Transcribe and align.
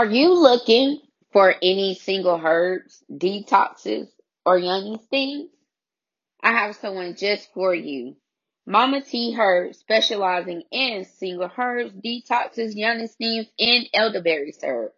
Are 0.00 0.06
you 0.06 0.32
looking 0.32 1.02
for 1.30 1.54
any 1.60 1.94
single 1.94 2.40
herbs, 2.42 3.04
detoxes, 3.12 4.08
or 4.46 4.56
yummy 4.56 4.98
things? 5.10 5.50
I 6.42 6.52
have 6.52 6.76
someone 6.76 7.16
just 7.16 7.52
for 7.52 7.74
you. 7.74 8.16
Mama 8.66 9.02
T 9.02 9.36
Herbs 9.38 9.76
specializing 9.76 10.62
in 10.72 11.04
single 11.04 11.50
herbs, 11.54 11.92
detoxes, 11.92 12.74
yummy 12.74 13.08
steams, 13.08 13.48
and 13.58 13.90
elderberry 13.92 14.52
syrup. 14.52 14.94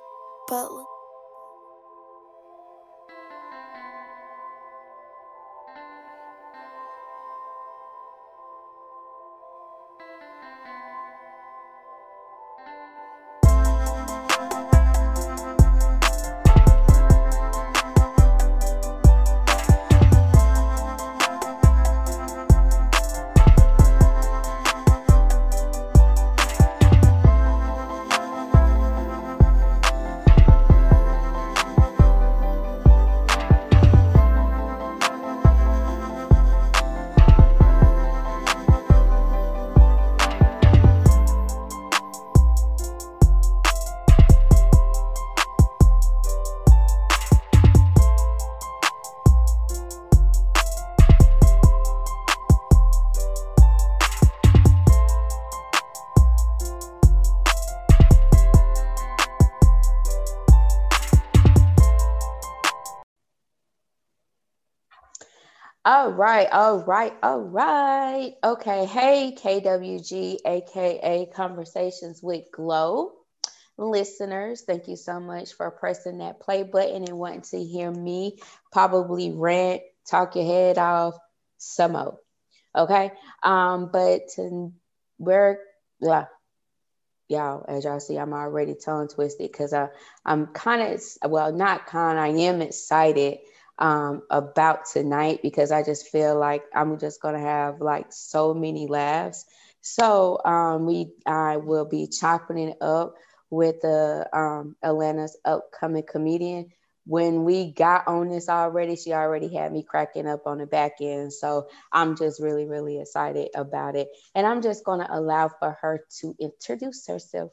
Butler. 0.47 0.84
All 65.94 66.13
right, 66.13 66.47
all 66.50 66.85
right, 66.85 67.13
all 67.22 67.41
right. 67.41 68.35
Okay, 68.41 68.85
hey, 68.85 69.35
KWG, 69.38 70.38
aka 70.45 71.28
Konversations 71.35 72.23
with 72.23 72.45
Glo 72.53 73.11
listeners. 73.78 74.61
Thank 74.61 74.88
you 74.88 74.95
so 74.95 75.19
much 75.19 75.51
for 75.51 75.69
pressing 75.69 76.19
that 76.19 76.39
play 76.39 76.63
button 76.63 77.03
and 77.03 77.17
wanting 77.17 77.41
to 77.41 77.61
hear 77.61 77.91
me 77.91 78.38
probably 78.72 79.33
rant, 79.33 79.81
talk 80.09 80.38
your 80.38 80.45
head 80.45 80.78
off 80.78 81.16
some 81.57 81.91
more. 81.91 82.17
Okay, 82.73 83.11
um, 83.44 83.89
but 83.91 84.29
to, 84.38 84.72
we're 85.17 85.59
yeah, 86.00 86.28
y'all, 87.27 87.66
as 87.67 87.83
y'all 87.83 87.99
see, 87.99 88.17
I'm 88.17 88.31
already 88.31 88.75
tongue 88.75 89.09
twisted 89.09 89.51
because 89.51 89.73
I'm 90.25 90.47
kind 90.53 90.93
of 90.93 91.29
well, 91.29 91.51
not 91.51 91.85
kind. 91.85 92.17
I 92.17 92.29
am 92.29 92.61
excited 92.61 93.39
um, 93.81 94.23
about 94.31 94.85
tonight 94.85 95.41
because 95.43 95.71
I 95.71 95.83
just 95.83 96.09
feel 96.09 96.39
like 96.39 96.63
I'm 96.75 96.99
just 96.99 97.21
gonna 97.21 97.41
have 97.41 97.81
like 97.81 98.07
so 98.11 98.53
many 98.53 98.87
laughs. 98.87 99.45
So 99.81 100.39
um, 100.45 100.87
we 100.87 101.13
I 101.27 101.57
will 101.57 101.85
be 101.85 102.07
chopping 102.07 102.59
it 102.59 102.77
up 102.81 103.15
with 103.51 103.81
the 103.81 104.29
um, 104.33 104.77
Atlanta's 104.83 105.37
upcoming 105.45 106.05
comedian. 106.09 106.71
When 107.05 107.45
we 107.45 107.71
got 107.73 108.07
on 108.07 108.29
this 108.29 108.49
already, 108.49 108.95
she 108.95 109.13
already 109.13 109.53
had 109.53 109.73
me 109.73 109.83
cracking 109.83 110.27
up 110.27 110.47
on 110.47 110.59
the 110.59 110.67
back 110.67 110.93
end. 111.01 111.33
So 111.33 111.67
I'm 111.91 112.15
just 112.17 112.41
really, 112.41 112.65
really 112.67 113.01
excited 113.01 113.49
about 113.55 113.95
it. 113.97 114.09
And 114.35 114.47
I'm 114.47 114.61
just 114.61 114.85
going 114.85 114.99
to 115.01 115.13
allow 115.13 115.49
for 115.49 115.77
her 115.81 116.05
to 116.21 116.35
introduce 116.39 117.07
herself. 117.07 117.51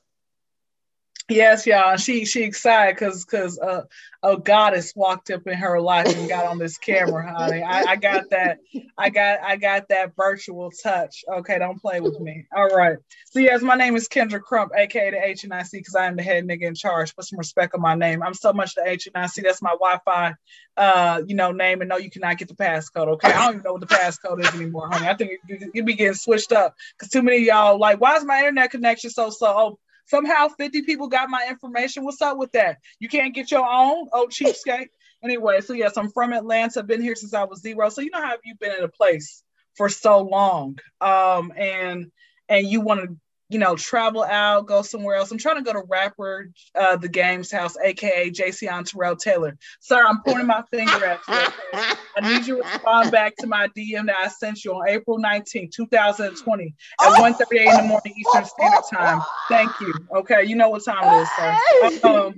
Yes, 1.31 1.67
y'all. 1.67 1.97
She 1.99 2.25
she 2.25 2.43
excited 2.43 2.95
because 2.95 3.27
because 3.27 3.59
uh, 3.59 3.83
a 4.23 4.39
goddess 4.39 4.95
walked 4.97 5.31
up 5.31 5.47
in 5.47 5.59
her 5.59 5.79
life 5.79 6.07
and 6.17 6.27
got 6.27 6.47
on 6.47 6.59
this 6.59 6.79
camera, 6.79 7.31
honey. 7.31 7.63
I, 7.63 7.83
I 7.83 7.97
got 7.97 8.31
that. 8.31 8.61
I 8.97 9.11
got 9.11 9.41
I 9.41 9.57
got 9.57 9.89
that 9.89 10.17
virtual 10.17 10.71
touch. 10.71 11.25
Okay, 11.31 11.59
don't 11.59 11.79
play 11.83 12.01
with 12.01 12.19
me. 12.19 12.47
All 12.57 12.69
right. 12.69 12.97
So 13.27 13.41
yes, 13.41 13.61
my 13.61 13.75
name 13.75 13.95
is 13.95 14.09
Kendra 14.09 14.41
Crump, 14.41 14.73
aka 14.75 15.11
the 15.11 15.19
HNIC, 15.19 15.71
because 15.73 15.95
I 15.95 16.07
am 16.07 16.17
the 16.17 16.23
head 16.23 16.47
nigga 16.47 16.63
in 16.63 16.75
charge. 16.75 17.15
Put 17.15 17.27
some 17.27 17.39
respect 17.39 17.75
on 17.75 17.83
my 17.83 17.95
name. 17.95 18.23
I'm 18.23 18.33
so 18.33 18.55
much 18.55 18.75
the 18.75 18.81
HNIC. 18.81 19.43
That's 19.43 19.61
my 19.61 19.73
Wi-Fi, 19.73 20.35
uh, 20.79 21.23
you 21.27 21.35
know, 21.35 21.53
name. 21.53 21.83
And 21.83 21.91
no, 21.91 21.99
you 21.99 22.09
cannot 22.11 22.39
get 22.39 22.49
the 22.49 22.55
passcode. 22.55 23.09
Okay, 23.09 23.31
I 23.31 23.45
don't 23.45 23.57
even 23.57 23.65
know 23.65 23.73
what 23.73 23.83
the 23.83 23.87
passcode 23.87 24.41
is 24.41 24.55
anymore, 24.55 24.89
honey. 24.91 25.07
I 25.07 25.15
think 25.15 25.33
it 25.47 25.85
be 25.85 25.95
getting 25.95 26.15
switched 26.15 26.53
up 26.53 26.75
because 26.97 27.11
too 27.11 27.21
many 27.21 27.45
y'all 27.45 27.79
like, 27.79 28.01
why 28.01 28.17
is 28.17 28.25
my 28.25 28.39
internet 28.39 28.71
connection 28.71 29.11
so 29.11 29.29
slow? 29.29 29.55
Oh, 29.55 29.79
Somehow 30.09 30.49
50 30.49 30.83
people 30.83 31.07
got 31.09 31.29
my 31.29 31.47
information. 31.49 32.05
What's 32.05 32.23
up 32.23 32.39
with 32.39 32.53
that? 32.53 32.79
You 32.99 33.09
can't 33.09 33.35
get 33.35 33.51
your 33.51 33.67
own? 33.67 34.09
Oh, 34.13 34.27
cheapskate. 34.31 34.89
anyway, 35.23 35.61
so 35.61 35.75
yes, 35.75 35.97
I'm 35.97 36.11
from 36.11 36.33
Atlanta. 36.33 36.81
I've 36.81 36.87
been 36.87 37.03
here 37.03 37.15
since 37.15 37.35
I 37.35 37.45
was 37.45 37.61
zero. 37.61 37.91
So 37.91 38.01
you 38.01 38.11
know 38.11 38.23
how 38.23 38.37
you've 38.43 38.59
been 38.59 38.77
in 38.77 38.85
a 38.85 38.89
place 38.89 39.43
for 39.77 39.89
so 39.89 40.23
long. 40.23 40.79
Um, 41.01 41.53
and 41.57 42.11
and 42.49 42.67
you 42.67 42.81
want 42.81 43.03
to 43.03 43.17
you 43.49 43.59
know, 43.59 43.77
travel 43.77 44.23
out, 44.23 44.67
go 44.67 44.83
somewhere 44.83 45.17
else. 45.17 45.31
I'm 45.31 45.39
trying 45.39 45.57
to 45.57 45.63
go 45.63 45.73
to 45.73 45.83
rapper 45.89 46.51
uh, 46.75 46.97
the 46.97 47.09
game's 47.09 47.51
house, 47.51 47.77
aka 47.83 48.31
Jayceon 48.31 48.85
Terrell 48.85 49.17
Taylor. 49.17 49.57
Sir, 49.81 50.05
I'm 50.05 50.23
pointing 50.23 50.47
my 50.47 50.63
finger 50.71 51.05
at 51.05 51.21
you. 51.27 51.97
I 52.17 52.21
need 52.21 52.47
you 52.47 52.57
to 52.57 52.63
respond 52.63 53.11
back 53.11 53.37
to 53.37 53.47
my 53.47 53.69
DM 53.69 54.07
that 54.07 54.17
I 54.19 54.29
sent 54.29 54.65
you 54.65 54.73
on 54.73 54.89
April 54.89 55.19
19, 55.19 55.71
2020 55.75 56.65
at 56.67 56.73
oh. 57.01 57.21
1 57.21 57.35
30 57.35 57.59
in 57.59 57.77
the 57.77 57.83
morning 57.85 58.15
Eastern 58.17 58.45
Standard 58.45 58.85
Time. 58.93 59.21
Thank 59.49 59.71
you. 59.81 59.95
Okay, 60.17 60.45
you 60.45 60.57
know 60.57 60.69
what 60.69 60.85
time 60.85 61.19
it 61.19 61.23
is, 61.23 62.01
sir. 62.03 62.09
Um, 62.09 62.35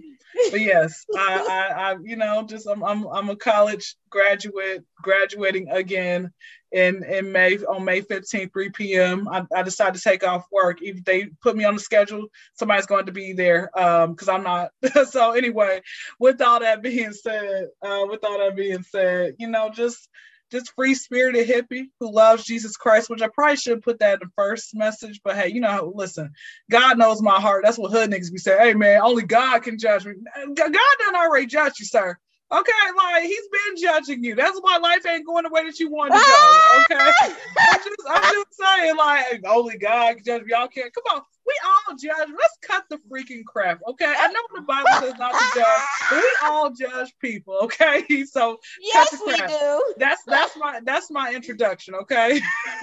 but 0.50 0.60
yes, 0.60 1.04
I, 1.16 1.46
I, 1.48 1.90
I, 1.90 1.96
you 2.02 2.16
know, 2.16 2.44
just 2.48 2.66
I'm, 2.66 2.82
I'm, 2.84 3.04
I'm 3.06 3.30
a 3.30 3.36
college 3.36 3.96
graduate, 4.10 4.84
graduating 5.02 5.68
again 5.70 6.32
in 6.72 7.04
in 7.04 7.32
May 7.32 7.58
on 7.58 7.84
May 7.84 8.02
15th, 8.02 8.52
3 8.52 8.70
p.m. 8.70 9.28
I, 9.28 9.44
I 9.54 9.62
decided 9.62 9.94
to 9.96 10.00
take 10.00 10.24
off 10.24 10.46
work. 10.52 10.78
If 10.82 11.04
they 11.04 11.26
put 11.42 11.56
me 11.56 11.64
on 11.64 11.74
the 11.74 11.80
schedule, 11.80 12.26
somebody's 12.54 12.86
going 12.86 13.06
to 13.06 13.12
be 13.12 13.32
there 13.32 13.70
because 13.74 14.28
um, 14.28 14.36
I'm 14.36 14.42
not. 14.42 14.70
so 15.10 15.32
anyway, 15.32 15.82
with 16.18 16.40
all 16.40 16.60
that 16.60 16.82
being 16.82 17.12
said, 17.12 17.68
uh, 17.82 18.04
with 18.08 18.24
all 18.24 18.38
that 18.38 18.56
being 18.56 18.82
said, 18.82 19.34
you 19.38 19.48
know, 19.48 19.70
just 19.70 20.08
just 20.50 20.72
free 20.74 20.94
spirited 20.94 21.48
hippie 21.48 21.90
who 22.00 22.12
loves 22.12 22.44
Jesus 22.44 22.76
Christ, 22.76 23.08
which 23.08 23.22
I 23.22 23.28
probably 23.28 23.56
should 23.56 23.82
put 23.82 24.00
that 24.00 24.14
in 24.14 24.20
the 24.22 24.32
first 24.36 24.74
message. 24.74 25.20
But 25.22 25.36
hey, 25.36 25.48
you 25.48 25.60
know, 25.60 25.92
listen, 25.94 26.32
God 26.70 26.98
knows 26.98 27.22
my 27.22 27.40
heart. 27.40 27.64
That's 27.64 27.78
what 27.78 27.92
hood 27.92 28.10
niggas 28.10 28.32
be 28.32 28.38
saying. 28.38 28.60
Hey 28.60 28.74
man, 28.74 29.00
only 29.02 29.22
God 29.22 29.60
can 29.62 29.78
judge 29.78 30.04
me. 30.04 30.14
God 30.54 30.72
done 30.72 31.16
already 31.16 31.46
judged 31.46 31.78
you, 31.78 31.86
sir. 31.86 32.18
Okay, 32.52 32.72
like 32.96 33.24
he's 33.24 33.48
been 33.48 33.76
judging 33.80 34.24
you. 34.24 34.34
That's 34.34 34.58
why 34.60 34.78
life 34.78 35.06
ain't 35.06 35.24
going 35.24 35.44
the 35.44 35.50
way 35.50 35.64
that 35.64 35.78
you 35.78 35.88
want 35.88 36.12
to 36.12 36.18
go. 36.18 36.56
Okay, 36.80 36.96
I'm, 36.98 37.78
just, 37.78 38.00
I'm 38.08 38.22
just 38.22 38.54
saying, 38.54 38.96
like 38.96 39.42
only 39.46 39.78
God 39.78 40.16
can 40.16 40.24
judge. 40.24 40.42
Y'all 40.48 40.66
can't. 40.66 40.92
Come 40.92 41.04
on, 41.14 41.22
we 41.46 41.54
all 41.64 41.96
judge. 41.96 42.28
Let's 42.36 42.58
cut 42.62 42.84
the 42.90 42.98
freaking 43.08 43.44
crap. 43.44 43.80
Okay, 43.86 44.06
I 44.06 44.28
know 44.28 44.40
the 44.54 44.62
Bible 44.62 44.88
says 45.00 45.14
not 45.18 45.32
to 45.32 45.60
judge, 45.60 45.82
but 46.10 46.20
we 46.20 46.30
all 46.44 46.70
judge 46.70 47.14
people. 47.20 47.58
Okay, 47.62 48.24
so 48.24 48.58
yes, 48.80 49.20
we 49.24 49.36
do. 49.36 49.94
That's 49.96 50.22
that's 50.24 50.56
my 50.56 50.80
that's 50.84 51.10
my 51.10 51.32
introduction. 51.34 51.94
Okay. 51.94 52.40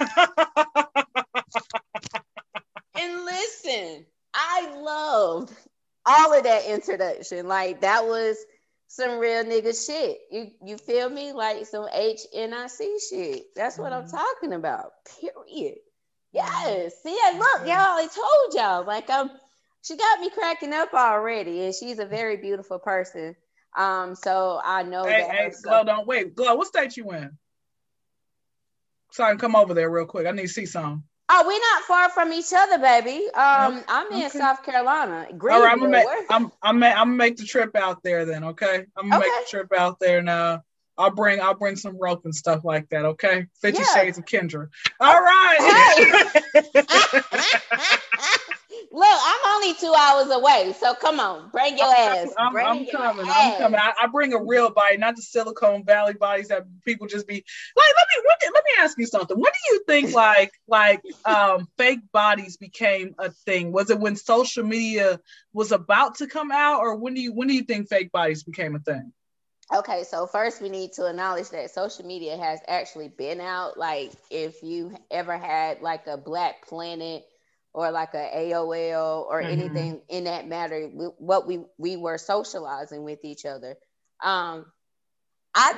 and 2.94 3.24
listen, 3.24 4.06
I 4.32 4.74
loved 4.80 5.52
all 6.06 6.32
of 6.32 6.44
that 6.44 6.64
introduction. 6.66 7.46
Like 7.48 7.82
that 7.82 8.06
was 8.06 8.38
some 8.98 9.18
real 9.18 9.44
nigga 9.44 9.86
shit. 9.86 10.18
You 10.30 10.50
you 10.64 10.76
feel 10.76 11.08
me? 11.08 11.32
Like 11.32 11.64
some 11.66 11.86
HNIC 11.88 12.78
shit. 13.08 13.44
That's 13.54 13.78
what 13.78 13.92
mm-hmm. 13.92 14.04
I'm 14.04 14.10
talking 14.10 14.52
about. 14.52 14.90
Period. 15.20 15.78
Yes. 16.32 16.94
See, 17.02 17.16
look, 17.34 17.60
y'all. 17.60 17.96
I 17.96 18.08
told 18.12 18.54
y'all. 18.54 18.84
Like 18.84 19.08
um, 19.08 19.30
she 19.82 19.96
got 19.96 20.20
me 20.20 20.30
cracking 20.30 20.72
up 20.72 20.92
already, 20.92 21.64
and 21.64 21.74
she's 21.74 22.00
a 22.00 22.06
very 22.06 22.38
beautiful 22.38 22.78
person. 22.80 23.36
Um, 23.76 24.16
so 24.16 24.60
I 24.64 24.82
know 24.82 25.04
hey, 25.04 25.22
that. 25.22 25.30
Hey, 25.30 25.52
Glo, 25.62 25.84
don't 25.84 26.06
wait. 26.06 26.34
Glo, 26.34 26.56
what 26.56 26.66
state 26.66 26.96
you 26.96 27.10
in? 27.12 27.38
So 29.12 29.22
I 29.22 29.30
can 29.30 29.38
come 29.38 29.54
over 29.56 29.74
there 29.74 29.90
real 29.90 30.06
quick. 30.06 30.26
I 30.26 30.32
need 30.32 30.42
to 30.42 30.48
see 30.48 30.66
some. 30.66 31.04
Oh, 31.30 31.44
we're 31.46 31.60
not 31.60 31.82
far 31.82 32.08
from 32.10 32.32
each 32.32 32.52
other, 32.56 32.78
baby. 32.78 33.26
Um, 33.34 33.84
I'm 33.86 34.10
in 34.12 34.26
okay. 34.26 34.38
South 34.38 34.62
Carolina. 34.62 35.26
All 35.30 35.36
right, 35.38 35.72
I'm 35.72 35.78
gonna 35.78 35.90
make 35.90 36.06
I'm 36.30 36.50
I'm, 36.62 36.82
I'm 36.82 36.96
gonna 36.96 37.10
make 37.16 37.36
the 37.36 37.44
trip 37.44 37.76
out 37.76 38.02
there 38.02 38.24
then. 38.24 38.44
Okay, 38.44 38.86
I'm 38.96 39.10
gonna 39.10 39.22
okay. 39.22 39.28
make 39.28 39.44
the 39.44 39.50
trip 39.50 39.72
out 39.76 40.00
there 40.00 40.22
now. 40.22 40.62
I'll 40.96 41.10
bring 41.10 41.40
I'll 41.40 41.54
bring 41.54 41.76
some 41.76 41.98
rope 41.98 42.24
and 42.24 42.34
stuff 42.34 42.64
like 42.64 42.88
that. 42.88 43.04
Okay, 43.04 43.46
Fifty 43.60 43.82
yeah. 43.82 43.94
Shades 43.94 44.16
of 44.16 44.24
Kendra. 44.24 44.68
All 45.00 45.20
right. 45.20 46.16
Hey. 46.54 46.72
Look, 48.90 49.06
I'm 49.06 49.56
only 49.56 49.74
two 49.74 49.92
hours 49.92 50.30
away, 50.30 50.74
so 50.78 50.94
come 50.94 51.20
on, 51.20 51.50
bring 51.50 51.76
your 51.76 51.94
ass. 51.94 52.28
I'm, 52.38 52.52
bring 52.52 52.66
I'm 52.66 52.82
your 52.84 52.92
coming. 52.92 53.28
Ass. 53.28 53.54
I'm 53.54 53.58
coming. 53.58 53.80
I, 53.80 53.92
I, 54.02 54.06
bring 54.06 54.32
a 54.32 54.42
real 54.42 54.70
body, 54.70 54.96
not 54.96 55.14
the 55.14 55.22
Silicon 55.22 55.84
Valley 55.84 56.14
bodies 56.14 56.48
that 56.48 56.64
people 56.86 57.06
just 57.06 57.26
be 57.26 57.34
like. 57.34 57.94
Let 57.96 58.06
me 58.08 58.28
let 58.28 58.38
me, 58.40 58.54
let 58.54 58.64
me 58.64 58.70
ask 58.80 58.98
you 58.98 59.06
something. 59.06 59.36
When 59.36 59.52
do 59.52 59.74
you 59.74 59.84
think 59.86 60.12
like 60.14 60.52
like 60.66 61.02
um 61.26 61.68
fake 61.76 62.00
bodies 62.12 62.56
became 62.56 63.14
a 63.18 63.30
thing? 63.30 63.72
Was 63.72 63.90
it 63.90 64.00
when 64.00 64.16
social 64.16 64.64
media 64.64 65.20
was 65.52 65.70
about 65.70 66.16
to 66.16 66.26
come 66.26 66.50
out, 66.50 66.80
or 66.80 66.96
when 66.96 67.12
do 67.12 67.20
you 67.20 67.34
when 67.34 67.48
do 67.48 67.54
you 67.54 67.64
think 67.64 67.88
fake 67.88 68.10
bodies 68.10 68.42
became 68.42 68.74
a 68.74 68.80
thing? 68.80 69.12
Okay, 69.74 70.04
so 70.04 70.26
first 70.26 70.62
we 70.62 70.70
need 70.70 70.94
to 70.94 71.06
acknowledge 71.10 71.50
that 71.50 71.70
social 71.70 72.06
media 72.06 72.38
has 72.38 72.58
actually 72.66 73.08
been 73.08 73.38
out. 73.38 73.76
Like, 73.76 74.12
if 74.30 74.62
you 74.62 74.96
ever 75.10 75.36
had 75.36 75.82
like 75.82 76.06
a 76.06 76.16
Black 76.16 76.66
Planet 76.66 77.26
or 77.72 77.90
like 77.90 78.14
a 78.14 78.30
AOL 78.34 79.26
or 79.26 79.42
mm-hmm. 79.42 79.50
anything 79.50 80.00
in 80.08 80.24
that 80.24 80.46
matter, 80.46 80.88
what 81.18 81.46
we 81.46 81.64
we 81.76 81.96
were 81.96 82.18
socializing 82.18 83.04
with 83.04 83.24
each 83.24 83.44
other. 83.44 83.76
Um, 84.22 84.66
I 85.54 85.74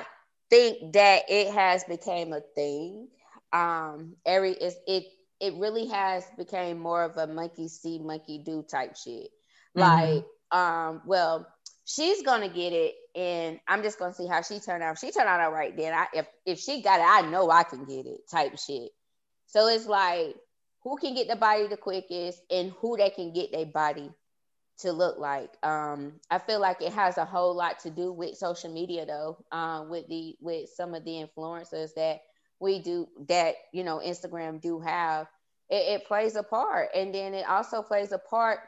think 0.51 0.93
that 0.95 1.25
it 1.29 1.53
has 1.53 1.85
became 1.85 2.33
a 2.33 2.41
thing. 2.55 3.09
Um, 3.53 4.17
every 4.25 4.53
is 4.53 4.77
it 4.87 5.05
it 5.41 5.55
really 5.55 5.89
has 5.89 6.25
became 6.37 6.79
more 6.79 7.03
of 7.03 7.17
a 7.17 7.27
monkey 7.27 7.69
see 7.69 7.99
monkey 7.99 8.43
do 8.45 8.63
type 8.63 8.97
shit. 8.97 9.29
Mm-hmm. 9.77 9.81
Like, 9.81 10.25
um, 10.53 11.03
well, 11.07 11.47
she's 11.85 12.23
gonna 12.23 12.49
get 12.49 12.73
it, 12.73 12.95
and 13.15 13.59
I'm 13.67 13.83
just 13.83 13.99
gonna 13.99 14.15
see 14.15 14.27
how 14.27 14.43
she 14.43 14.61
turned 14.61 14.83
out. 14.83 14.95
If 14.95 14.99
she 15.01 15.11
turned 15.11 15.29
out 15.29 15.41
all 15.41 15.53
right, 15.53 15.77
then 15.77 15.93
I 15.93 16.07
if 16.13 16.27
if 16.47 16.61
she 16.61 16.83
got 16.83 17.01
it, 17.01 17.07
I 17.07 17.29
know 17.29 17.51
I 17.51 17.63
can 17.63 17.85
get 17.85 18.07
it 18.07 18.29
type 18.31 18.59
shit. 18.59 18.91
So 19.47 19.67
it's 19.67 19.87
like 19.87 20.37
who 20.83 20.97
can 20.97 21.15
get 21.15 21.29
the 21.29 21.37
body 21.37 21.67
the 21.67 21.77
quickest 21.77 22.41
and 22.51 22.73
who 22.81 22.97
they 22.97 23.11
can 23.11 23.33
get 23.33 23.53
their 23.53 23.67
body 23.67 24.11
to 24.79 24.93
look 24.93 25.19
like. 25.19 25.51
Um, 25.63 26.21
I 26.31 26.39
feel 26.39 26.61
like 26.61 26.83
it 26.83 26.93
has 26.93 27.19
a 27.19 27.25
whole 27.25 27.55
lot 27.55 27.81
to 27.81 27.91
do 27.91 28.13
with 28.13 28.37
social 28.37 28.73
media 28.73 29.07
though, 29.07 29.45
um, 29.53 29.91
with 29.91 30.09
the 30.09 30.37
with 30.41 30.71
some 30.71 30.95
of 30.95 31.05
the 31.05 31.25
influencers 31.25 31.95
that 31.95 32.21
we 32.61 32.81
do 32.81 33.09
that 33.29 33.57
you 33.73 33.85
know 33.85 34.01
Instagram 34.05 34.61
do 34.61 34.81
have. 34.81 35.27
It, 35.69 36.01
it 36.01 36.07
plays 36.07 36.35
a 36.35 36.43
part, 36.43 36.91
and 36.95 37.15
then 37.15 37.35
it 37.35 37.49
also 37.49 37.83
plays 37.83 38.13
a 38.13 38.19
part 38.19 38.61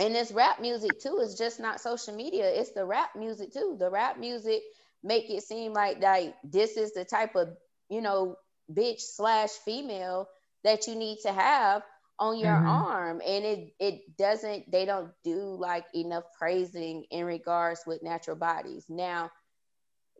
in 0.00 0.12
this 0.12 0.32
rap 0.32 0.60
music 0.60 1.00
too. 1.00 1.18
It's 1.22 1.36
just 1.36 1.60
not 1.60 1.80
social 1.80 2.14
media; 2.14 2.48
it's 2.48 2.72
the 2.72 2.84
rap 2.84 3.10
music 3.16 3.52
too. 3.52 3.76
The 3.78 3.90
rap 3.90 4.18
music 4.18 4.62
make 5.04 5.30
it 5.30 5.42
seem 5.42 5.74
like 5.74 6.00
like 6.00 6.34
this 6.42 6.76
is 6.76 6.92
the 6.94 7.04
type 7.04 7.36
of 7.36 7.50
you 7.90 8.00
know 8.00 8.36
bitch 8.72 9.00
slash 9.00 9.50
female 9.64 10.28
that 10.68 10.86
you 10.86 10.94
need 10.94 11.18
to 11.22 11.32
have 11.32 11.82
on 12.18 12.38
your 12.38 12.52
mm-hmm. 12.52 12.68
arm. 12.68 13.22
And 13.26 13.44
it 13.44 13.74
it 13.80 14.16
doesn't 14.18 14.70
they 14.70 14.84
don't 14.84 15.10
do 15.24 15.56
like 15.58 15.86
enough 15.94 16.24
praising 16.38 17.04
in 17.10 17.24
regards 17.24 17.80
with 17.86 18.02
natural 18.02 18.36
bodies. 18.36 18.84
Now 18.88 19.30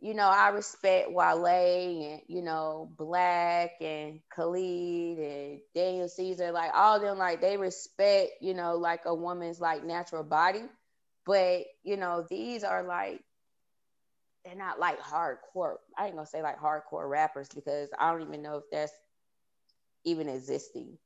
you 0.01 0.13
know 0.13 0.27
i 0.29 0.47
respect 0.47 1.11
wale 1.11 1.45
and 1.45 2.21
you 2.27 2.41
know 2.41 2.89
black 2.97 3.71
and 3.81 4.21
khalid 4.33 5.17
and 5.17 5.59
daniel 5.75 6.07
caesar 6.07 6.53
like 6.53 6.71
all 6.73 7.01
them 7.01 7.17
like 7.17 7.41
they 7.41 7.57
respect 7.57 8.31
you 8.39 8.53
know 8.53 8.77
like 8.77 9.01
a 9.05 9.13
woman's 9.13 9.59
like 9.59 9.83
natural 9.83 10.23
body. 10.23 10.63
But 11.25 11.65
you 11.83 11.97
know 11.97 12.25
these 12.27 12.63
are 12.63 12.81
like 12.81 13.21
they're 14.45 14.55
not 14.55 14.79
like 14.79 14.99
hardcore. 15.01 15.75
I 15.97 16.07
ain't 16.07 16.15
gonna 16.15 16.25
say 16.25 16.41
like 16.41 16.59
hardcore 16.59 17.07
rappers 17.07 17.49
because 17.53 17.89
i 17.99 18.11
don't 18.11 18.27
even 18.27 18.41
know 18.41 18.57
if 18.57 18.63
that's 18.71 18.93
even 20.03 20.29
existing. 20.29 20.97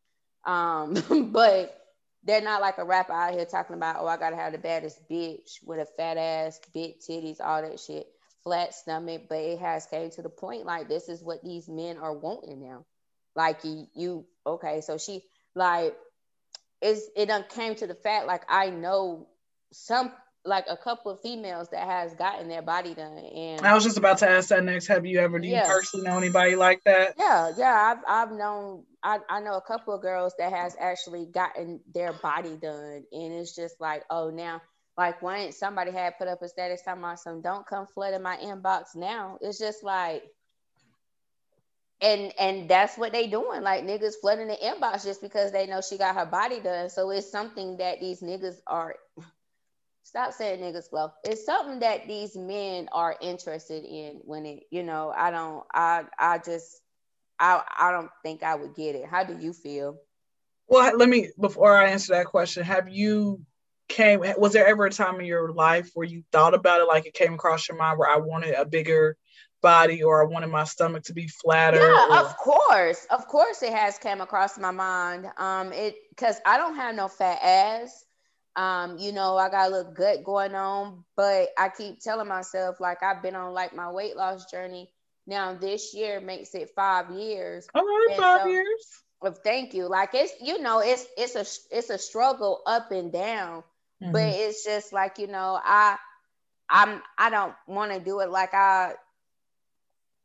Um, 0.46 0.94
but 1.32 1.80
they're 2.24 2.42
not 2.42 2.62
like 2.62 2.78
a 2.78 2.86
rapper 2.86 3.14
out 3.14 3.34
here 3.34 3.46
talking 3.46 3.76
about, 3.76 3.98
oh, 4.00 4.08
I 4.08 4.18
gotta 4.18 4.36
have 4.36 4.54
the 4.54 4.58
baddest 4.58 5.10
bitch 5.10 5.64
with 5.64 5.80
a 5.80 5.86
fat 5.98 6.18
ass, 6.18 6.60
big 6.74 7.00
titties, 7.00 7.42
all 7.42 7.62
that 7.62 7.80
shit, 7.80 8.08
flat 8.44 8.74
stomach. 8.74 9.24
But 9.30 9.40
it 9.40 9.60
has 9.60 9.86
came 9.86 10.10
to 10.12 10.22
the 10.22 10.30
point 10.30 10.66
like 10.66 10.88
this 10.88 11.10
is 11.10 11.24
what 11.24 11.44
these 11.44 11.68
men 11.68 11.98
are 11.98 12.14
wanting 12.14 12.62
now. 12.62 12.86
Like 13.36 13.64
you, 13.64 13.88
you 13.96 14.26
okay? 14.46 14.82
So 14.82 14.98
she 14.98 15.24
like 15.56 15.96
it's 16.82 17.08
it 17.16 17.28
done 17.28 17.46
came 17.50 17.76
to 17.76 17.88
the 17.88 17.96
fact 17.96 18.28
like 18.28 18.44
I 18.50 18.70
know 18.70 19.28
some 19.72 20.12
like 20.46 20.66
a 20.70 20.76
couple 20.76 21.12
of 21.12 21.22
females 21.22 21.70
that 21.70 21.88
has 21.88 22.14
gotten 22.16 22.48
their 22.48 22.62
body 22.62 22.94
done 22.94 23.18
and 23.18 23.66
I 23.66 23.74
was 23.74 23.84
just 23.84 23.98
about 23.98 24.18
to 24.20 24.30
ask 24.30 24.50
that 24.50 24.64
next. 24.64 24.88
Have 24.88 25.06
you 25.06 25.20
ever 25.20 25.40
do 25.40 25.48
yeah. 25.48 25.64
you 25.64 25.74
personally 25.74 26.06
know 26.06 26.18
anybody 26.18 26.56
like 26.56 26.84
that? 26.84 27.16
Yeah 27.18 27.52
yeah 27.58 27.96
I've, 27.96 28.30
I've 28.30 28.38
known 28.38 28.84
I, 29.02 29.20
I 29.30 29.40
know 29.40 29.56
a 29.56 29.62
couple 29.62 29.94
of 29.94 30.02
girls 30.02 30.34
that 30.40 30.52
has 30.52 30.76
actually 30.80 31.26
gotten 31.26 31.80
their 31.94 32.14
body 32.14 32.56
done 32.56 33.04
and 33.12 33.34
it's 33.34 33.56
just 33.56 33.80
like 33.80 34.04
oh 34.10 34.30
now 34.30 34.62
like 34.98 35.22
when 35.22 35.52
somebody 35.52 35.92
had 35.92 36.18
put 36.18 36.28
up 36.28 36.42
a 36.42 36.48
status 36.48 36.82
talking 36.84 37.04
about 37.04 37.20
some 37.20 37.42
don't 37.42 37.66
come 37.66 37.88
flooding 37.88 38.22
my 38.22 38.38
inbox 38.38 38.96
now. 38.96 39.38
It's 39.42 39.58
just 39.58 39.84
like 39.84 40.24
and 42.02 42.34
and 42.38 42.70
that's 42.70 42.98
what 42.98 43.12
they 43.12 43.28
doing. 43.28 43.62
Like 43.62 43.86
niggas 43.86 44.14
flooding 44.22 44.48
the 44.48 44.58
inbox 44.58 45.04
just 45.04 45.22
because 45.22 45.52
they 45.52 45.66
know 45.66 45.82
she 45.82 45.98
got 45.98 46.16
her 46.16 46.26
body 46.26 46.60
done. 46.60 46.90
So 46.90 47.10
it's 47.10 47.32
something 47.32 47.78
that 47.78 48.00
these 48.02 48.22
niggas 48.22 48.58
are 48.68 48.96
stop 50.04 50.34
saying 50.34 50.60
niggas 50.60 50.90
flow. 50.90 51.12
It's 51.24 51.46
something 51.46 51.80
that 51.80 52.08
these 52.08 52.36
men 52.36 52.90
are 52.92 53.16
interested 53.22 53.84
in 53.84 54.22
when 54.26 54.46
it, 54.46 54.64
you 54.70 54.84
know, 54.84 55.14
I 55.16 55.32
don't, 55.32 55.64
I, 55.74 56.04
I 56.20 56.38
just, 56.38 56.82
I, 57.40 57.64
I 57.78 57.92
don't 57.92 58.12
think 58.22 58.44
I 58.44 58.56
would 58.56 58.76
get 58.76 58.96
it. 58.96 59.06
How 59.06 59.24
do 59.24 59.38
you 59.38 59.54
feel? 59.54 59.98
Well, 60.68 60.96
let 60.98 61.10
me, 61.10 61.30
before 61.40 61.76
I 61.76 61.90
answer 61.90 62.14
that 62.14 62.28
question, 62.28 62.64
have 62.64 62.90
you 62.90 63.42
came, 63.90 64.22
was 64.38 64.54
there 64.54 64.68
ever 64.68 64.86
a 64.86 64.92
time 64.92 65.20
in 65.20 65.26
your 65.26 65.52
life 65.52 65.90
where 65.94 66.06
you 66.06 66.24
thought 66.32 66.54
about 66.54 66.82
it, 66.82 66.88
like 66.88 67.06
it 67.06 67.14
came 67.14 67.34
across 67.34 67.68
your 67.68 67.78
mind 67.78 67.98
where 67.98 68.10
I 68.10 68.18
wanted 68.18 68.56
a 68.56 68.66
bigger 68.66 69.18
body 69.62 70.04
or 70.04 70.22
I 70.22 70.26
wanted 70.26 70.48
my 70.48 70.64
stomach 70.64 71.04
to 71.06 71.14
be 71.14 71.28
flatter? 71.28 71.80
Yeah, 71.80 72.08
or... 72.10 72.18
of 72.18 72.38
course. 72.38 73.06
Of 73.10 73.28
course 73.28 73.64
it 73.64 73.74
has 73.74 73.98
came 73.98 74.22
across 74.22 74.58
my 74.58 74.72
mind. 74.72 75.28
Um, 75.38 75.74
it, 75.74 75.96
cause 76.18 76.36
I 76.46 76.58
don't 76.58 76.76
have 76.76 76.96
no 76.96 77.08
fat 77.08 77.40
ass. 77.42 78.06
Um, 78.56 78.98
you 79.00 79.12
know, 79.12 79.36
I 79.38 79.50
got 79.50 79.70
a 79.70 79.76
little 79.76 79.92
gut 79.92 80.24
going 80.24 80.54
on, 80.54 81.04
but 81.16 81.50
I 81.58 81.70
keep 81.70 82.00
telling 82.00 82.28
myself 82.28 82.80
like 82.80 83.02
I've 83.02 83.24
been 83.24 83.36
on 83.36 83.54
like 83.54 83.76
my 83.76 83.92
weight 83.92 84.16
loss 84.16 84.50
journey. 84.50 84.92
Now 85.26 85.56
this 85.56 85.94
year 85.94 86.20
makes 86.20 86.54
it 86.54 86.72
five 86.76 87.10
years. 87.12 87.68
All 87.74 87.84
right, 87.84 88.18
five 88.18 88.42
so, 88.42 88.48
years. 88.48 88.86
Well, 89.22 89.34
thank 89.34 89.74
you. 89.74 89.88
Like 89.88 90.10
it's 90.14 90.34
you 90.42 90.62
know 90.62 90.80
it's 90.80 91.06
it's 91.18 91.36
a 91.36 91.76
it's 91.76 91.90
a 91.90 91.98
struggle 91.98 92.62
up 92.68 92.92
and 92.92 93.12
down, 93.12 93.64
mm-hmm. 94.02 94.12
but 94.12 94.28
it's 94.28 94.64
just 94.64 94.94
like 94.94 95.18
you 95.18 95.28
know 95.28 95.60
I 95.64 95.98
I'm 96.70 97.02
I 97.18 97.30
don't 97.30 97.56
want 97.68 97.92
to 97.94 98.00
do 98.00 98.20
it 98.20 98.30
like 98.30 98.54
I. 98.54 98.94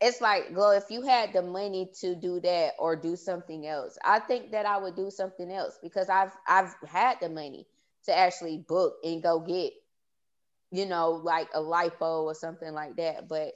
It's 0.00 0.20
like, 0.20 0.50
well, 0.52 0.70
if 0.70 0.90
you 0.90 1.02
had 1.02 1.32
the 1.32 1.42
money 1.42 1.90
to 2.00 2.14
do 2.14 2.38
that 2.40 2.74
or 2.78 2.94
do 2.94 3.16
something 3.16 3.66
else, 3.66 3.98
I 4.04 4.20
think 4.20 4.52
that 4.52 4.64
I 4.64 4.78
would 4.78 4.94
do 4.94 5.10
something 5.10 5.50
else 5.50 5.78
because 5.82 6.08
I've 6.08 6.32
I've 6.46 6.74
had 6.86 7.18
the 7.20 7.28
money 7.28 7.66
to 8.08 8.16
actually 8.16 8.58
book 8.58 8.96
and 9.04 9.22
go 9.22 9.40
get, 9.40 9.72
you 10.70 10.86
know, 10.86 11.12
like 11.12 11.48
a 11.54 11.60
lipo 11.60 12.24
or 12.24 12.34
something 12.34 12.72
like 12.72 12.96
that. 12.96 13.28
But 13.28 13.52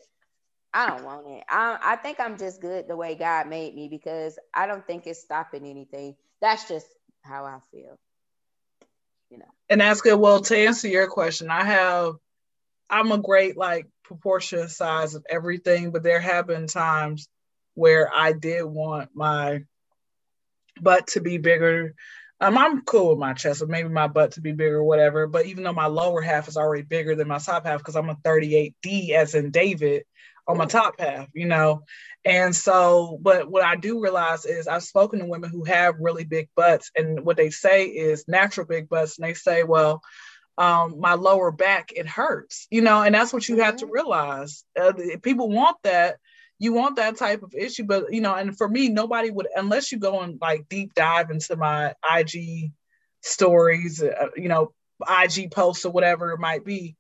I 0.73 0.87
don't 0.87 1.05
want 1.05 1.27
it. 1.29 1.45
I, 1.49 1.79
I 1.83 1.97
think 1.97 2.21
I'm 2.21 2.39
just 2.39 2.61
good 2.61 2.89
the 2.89 2.97
way 2.97 3.15
God 3.15 3.49
made 3.49 3.75
me 3.75 3.89
because 3.89 4.39
I 4.55 4.67
don't 4.67 4.87
think 4.87 5.07
it's 5.07 5.21
stopping 5.21 5.67
anything. 5.67 6.17
That's 6.41 6.69
just 6.69 6.87
how 7.23 7.45
I 7.45 7.59
feel. 7.71 7.99
You 9.31 9.39
know. 9.39 9.51
And 9.69 9.81
that's 9.81 10.01
good. 10.01 10.17
Well, 10.17 10.41
to 10.43 10.57
answer 10.57 10.89
your 10.89 11.09
question, 11.09 11.51
I 11.51 11.65
have 11.65 12.15
I'm 12.89 13.11
a 13.11 13.19
great 13.19 13.57
like 13.57 13.89
proportion 14.05 14.69
size 14.69 15.15
of 15.15 15.25
everything, 15.29 15.91
but 15.91 16.03
there 16.03 16.21
have 16.21 16.47
been 16.47 16.67
times 16.67 17.29
where 17.75 18.11
I 18.15 18.33
did 18.33 18.65
want 18.65 19.11
my 19.15 19.65
butt 20.81 21.07
to 21.09 21.21
be 21.21 21.39
bigger 21.39 21.95
um, 22.43 22.59
I'm 22.59 22.83
cool 22.83 23.11
with 23.11 23.19
my 23.19 23.35
chest, 23.35 23.63
or 23.63 23.67
maybe 23.67 23.89
my 23.89 24.09
butt 24.09 24.33
to 24.33 24.41
be 24.41 24.51
bigger 24.53 24.79
or 24.79 24.85
whatever. 24.85 25.29
But 25.29 25.47
even 25.47 25.63
though 25.63 25.73
my 25.73 25.87
lower 25.87 26.21
half 26.21 26.49
is 26.49 26.57
already 26.57 26.83
bigger 26.83 27.15
than 27.15 27.29
my 27.29 27.39
top 27.39 27.65
half, 27.65 27.79
because 27.79 27.95
I'm 27.95 28.11
a 28.11 28.17
38D 28.17 29.11
as 29.11 29.37
in 29.37 29.53
David 29.53 30.03
on 30.49 30.59
my 30.59 30.67
top 30.67 30.99
half, 30.99 31.29
you 31.35 31.47
know. 31.47 31.85
And 32.25 32.55
so, 32.55 33.17
but 33.21 33.49
what 33.49 33.63
I 33.65 33.77
do 33.77 34.01
realize 34.01 34.45
is 34.45 34.67
I've 34.67 34.83
spoken 34.83 35.21
to 35.21 35.27
women 35.27 35.51
who 35.51 35.65
have 35.65 36.01
really 36.01 36.25
big 36.25 36.49
butts, 36.57 36.91
and 36.97 37.25
what 37.25 37.37
they 37.37 37.51
say 37.51 37.87
is 37.87 38.27
natural 38.27 38.67
big 38.67 38.89
butts, 38.89 39.19
and 39.19 39.29
they 39.29 39.35
say, 39.35 39.63
well, 39.63 40.03
um, 40.59 40.99
my 40.99 41.15
lower 41.15 41.53
back, 41.53 41.93
it 41.95 42.09
hurts, 42.09 42.67
you 42.71 42.83
know, 42.83 43.03
and 43.03 43.15
that's 43.15 43.33
what 43.33 43.49
you 43.49 43.61
have 43.61 43.77
to 43.77 43.85
mm-hmm. 43.85 43.95
realize. 43.95 44.65
Uh, 44.79 44.93
people 45.23 45.49
want 45.49 45.77
that. 45.85 46.19
You 46.63 46.73
want 46.73 46.95
that 46.95 47.17
type 47.17 47.43
of 47.43 47.55
issue, 47.57 47.83
but 47.83 48.13
you 48.15 48.21
know, 48.21 48.37
and 48.37 48.57
for 48.57 48.69
me, 48.69 48.89
nobody 48.89 49.31
would 49.31 49.49
unless 49.57 49.91
you 49.91 49.99
go 49.99 50.21
and 50.21 50.39
like 50.41 50.69
deep 50.69 50.95
dive 50.95 51.33
into 51.33 51.57
my 51.57 51.95
IG 52.09 52.71
stories, 53.21 54.01
uh, 54.01 54.29
you 54.37 54.49
know, 54.49 54.73
IG 55.09 55.51
posts 55.51 55.85
or 55.85 55.91
whatever 55.91 56.31
it 56.31 56.39
might 56.39 56.65
be. 56.65 56.97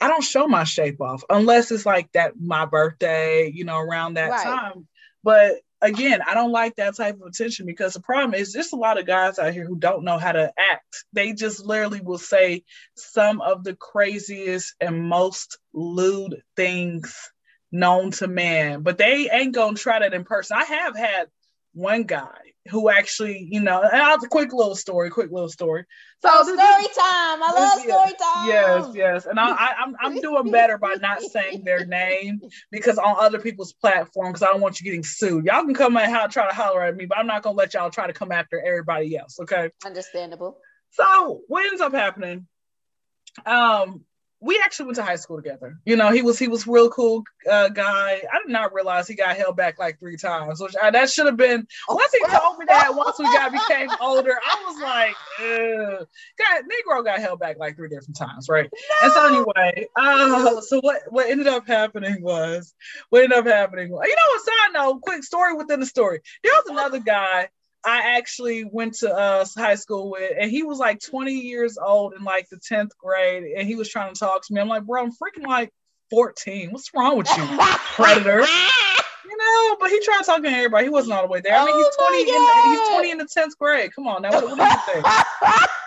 I 0.00 0.08
don't 0.08 0.24
show 0.24 0.48
my 0.48 0.64
shape 0.64 1.00
off 1.00 1.22
unless 1.30 1.70
it's 1.70 1.86
like 1.86 2.10
that 2.12 2.32
my 2.40 2.64
birthday, 2.64 3.48
you 3.54 3.64
know, 3.64 3.78
around 3.78 4.14
that 4.14 4.30
right. 4.30 4.44
time. 4.44 4.88
But 5.22 5.60
again, 5.80 6.20
I 6.26 6.34
don't 6.34 6.50
like 6.50 6.74
that 6.76 6.96
type 6.96 7.20
of 7.20 7.28
attention 7.28 7.66
because 7.66 7.94
the 7.94 8.00
problem 8.00 8.34
is 8.34 8.52
there's 8.52 8.72
a 8.72 8.76
lot 8.76 8.98
of 8.98 9.06
guys 9.06 9.38
out 9.38 9.52
here 9.52 9.64
who 9.64 9.76
don't 9.76 10.02
know 10.02 10.18
how 10.18 10.32
to 10.32 10.52
act. 10.58 11.04
They 11.12 11.34
just 11.34 11.64
literally 11.64 12.00
will 12.00 12.18
say 12.18 12.64
some 12.96 13.40
of 13.40 13.62
the 13.62 13.74
craziest 13.76 14.74
and 14.80 15.08
most 15.08 15.58
lewd 15.72 16.42
things 16.56 17.30
known 17.70 18.10
to 18.12 18.26
man, 18.26 18.82
but 18.82 18.98
they 18.98 19.28
ain't 19.30 19.54
gonna 19.54 19.76
try 19.76 19.98
that 19.98 20.14
in 20.14 20.24
person. 20.24 20.56
I 20.58 20.64
have 20.64 20.96
had 20.96 21.28
one 21.72 22.04
guy 22.04 22.38
who 22.68 22.90
actually, 22.90 23.48
you 23.50 23.60
know, 23.60 23.82
and 23.82 24.02
I'll 24.02 24.22
a 24.22 24.28
quick 24.28 24.52
little 24.52 24.74
story, 24.74 25.10
quick 25.10 25.30
little 25.30 25.48
story. 25.48 25.84
So 26.20 26.28
oh, 26.30 26.42
story 26.42 26.58
time. 26.58 27.42
I 27.42 27.52
love 27.54 27.80
story 27.80 28.14
time. 28.20 28.48
Yes, 28.48 28.94
yes. 28.94 29.26
And 29.26 29.40
I, 29.40 29.50
I, 29.50 29.68
am 29.82 29.96
I'm, 30.00 30.16
I'm 30.16 30.20
doing 30.20 30.50
better 30.50 30.76
by 30.76 30.94
not 31.00 31.22
saying 31.22 31.64
their 31.64 31.86
name 31.86 32.40
because 32.70 32.98
on 32.98 33.16
other 33.18 33.38
people's 33.38 33.72
platforms, 33.72 34.42
I 34.42 34.46
don't 34.46 34.60
want 34.60 34.80
you 34.80 34.84
getting 34.84 35.04
sued. 35.04 35.46
Y'all 35.46 35.64
can 35.64 35.74
come 35.74 35.96
and 35.96 36.32
try 36.32 36.48
to 36.48 36.54
holler 36.54 36.82
at 36.82 36.96
me, 36.96 37.06
but 37.06 37.18
I'm 37.18 37.26
not 37.26 37.42
gonna 37.42 37.56
let 37.56 37.74
y'all 37.74 37.90
try 37.90 38.06
to 38.06 38.12
come 38.12 38.32
after 38.32 38.60
everybody 38.60 39.16
else. 39.16 39.38
Okay. 39.40 39.70
Understandable. 39.84 40.58
So 40.90 41.42
what 41.48 41.66
ends 41.66 41.80
up 41.80 41.92
happening? 41.92 42.46
Um, 43.46 44.04
we 44.40 44.60
actually 44.64 44.86
went 44.86 44.96
to 44.96 45.02
high 45.02 45.16
school 45.16 45.36
together. 45.36 45.80
You 45.84 45.96
know, 45.96 46.10
he 46.10 46.22
was 46.22 46.38
he 46.38 46.46
was 46.46 46.66
real 46.66 46.88
cool 46.90 47.24
uh, 47.50 47.68
guy. 47.70 48.22
I 48.32 48.38
did 48.44 48.52
not 48.52 48.72
realize 48.72 49.08
he 49.08 49.14
got 49.14 49.36
held 49.36 49.56
back 49.56 49.78
like 49.78 49.98
three 49.98 50.16
times, 50.16 50.60
which 50.60 50.74
I, 50.80 50.90
that 50.90 51.10
should 51.10 51.26
have 51.26 51.36
been. 51.36 51.66
Once 51.88 52.12
he 52.12 52.20
told 52.26 52.58
me 52.58 52.66
that, 52.68 52.94
once 52.94 53.18
we 53.18 53.24
got 53.24 53.50
became 53.50 53.90
older, 54.00 54.32
I 54.32 54.64
was 54.66 54.82
like, 54.82 55.16
Ugh. 55.40 56.06
God, 56.38 56.62
Negro 56.62 57.04
got 57.04 57.18
held 57.18 57.40
back 57.40 57.58
like 57.58 57.76
three 57.76 57.88
different 57.88 58.16
times, 58.16 58.48
right? 58.48 58.70
No! 58.72 58.96
And 59.02 59.12
so 59.12 59.26
anyway, 59.26 59.86
uh, 59.96 60.60
so 60.60 60.80
what 60.80 61.02
what 61.10 61.28
ended 61.28 61.48
up 61.48 61.66
happening 61.66 62.22
was 62.22 62.74
what 63.10 63.24
ended 63.24 63.38
up 63.38 63.46
happening. 63.46 63.90
Was, 63.90 64.06
you 64.06 64.14
know, 64.14 64.36
a 64.36 64.44
side 64.44 64.72
note, 64.74 65.02
quick 65.02 65.24
story 65.24 65.54
within 65.54 65.80
the 65.80 65.86
story. 65.86 66.20
There 66.44 66.52
was 66.52 66.70
another 66.70 67.00
guy 67.00 67.48
I 67.84 68.16
actually 68.16 68.64
went 68.64 68.94
to 68.94 69.14
uh, 69.14 69.44
high 69.56 69.76
school 69.76 70.10
with, 70.10 70.32
and 70.38 70.50
he 70.50 70.62
was 70.62 70.78
like 70.78 71.00
20 71.00 71.32
years 71.32 71.78
old 71.78 72.14
in 72.14 72.24
like 72.24 72.48
the 72.48 72.56
10th 72.56 72.90
grade, 72.98 73.44
and 73.56 73.66
he 73.66 73.76
was 73.76 73.88
trying 73.88 74.12
to 74.12 74.18
talk 74.18 74.46
to 74.46 74.54
me. 74.54 74.60
I'm 74.60 74.68
like, 74.68 74.84
bro, 74.84 75.02
I'm 75.02 75.12
freaking 75.12 75.46
like 75.46 75.72
14. 76.10 76.70
What's 76.70 76.90
wrong 76.94 77.16
with 77.16 77.28
you, 77.36 77.44
predator? 77.94 78.40
you 79.28 79.36
know, 79.36 79.76
but 79.80 79.90
he 79.90 80.00
tried 80.00 80.22
talking 80.24 80.44
to 80.44 80.50
everybody. 80.50 80.86
He 80.86 80.90
wasn't 80.90 81.14
all 81.14 81.22
the 81.22 81.28
way 81.28 81.40
there. 81.40 81.54
I 81.54 81.64
mean, 81.64 81.76
he's 81.76 81.96
20 81.96 82.20
in 82.20 82.26
he's 82.70 82.88
20 82.88 83.10
in 83.12 83.18
the 83.18 83.24
10th 83.24 83.56
grade. 83.58 83.94
Come 83.94 84.06
on 84.06 84.22
now, 84.22 84.32
what, 84.32 84.44
what 84.44 84.56
do 84.56 84.62
you 84.62 84.78
think? 84.94 85.06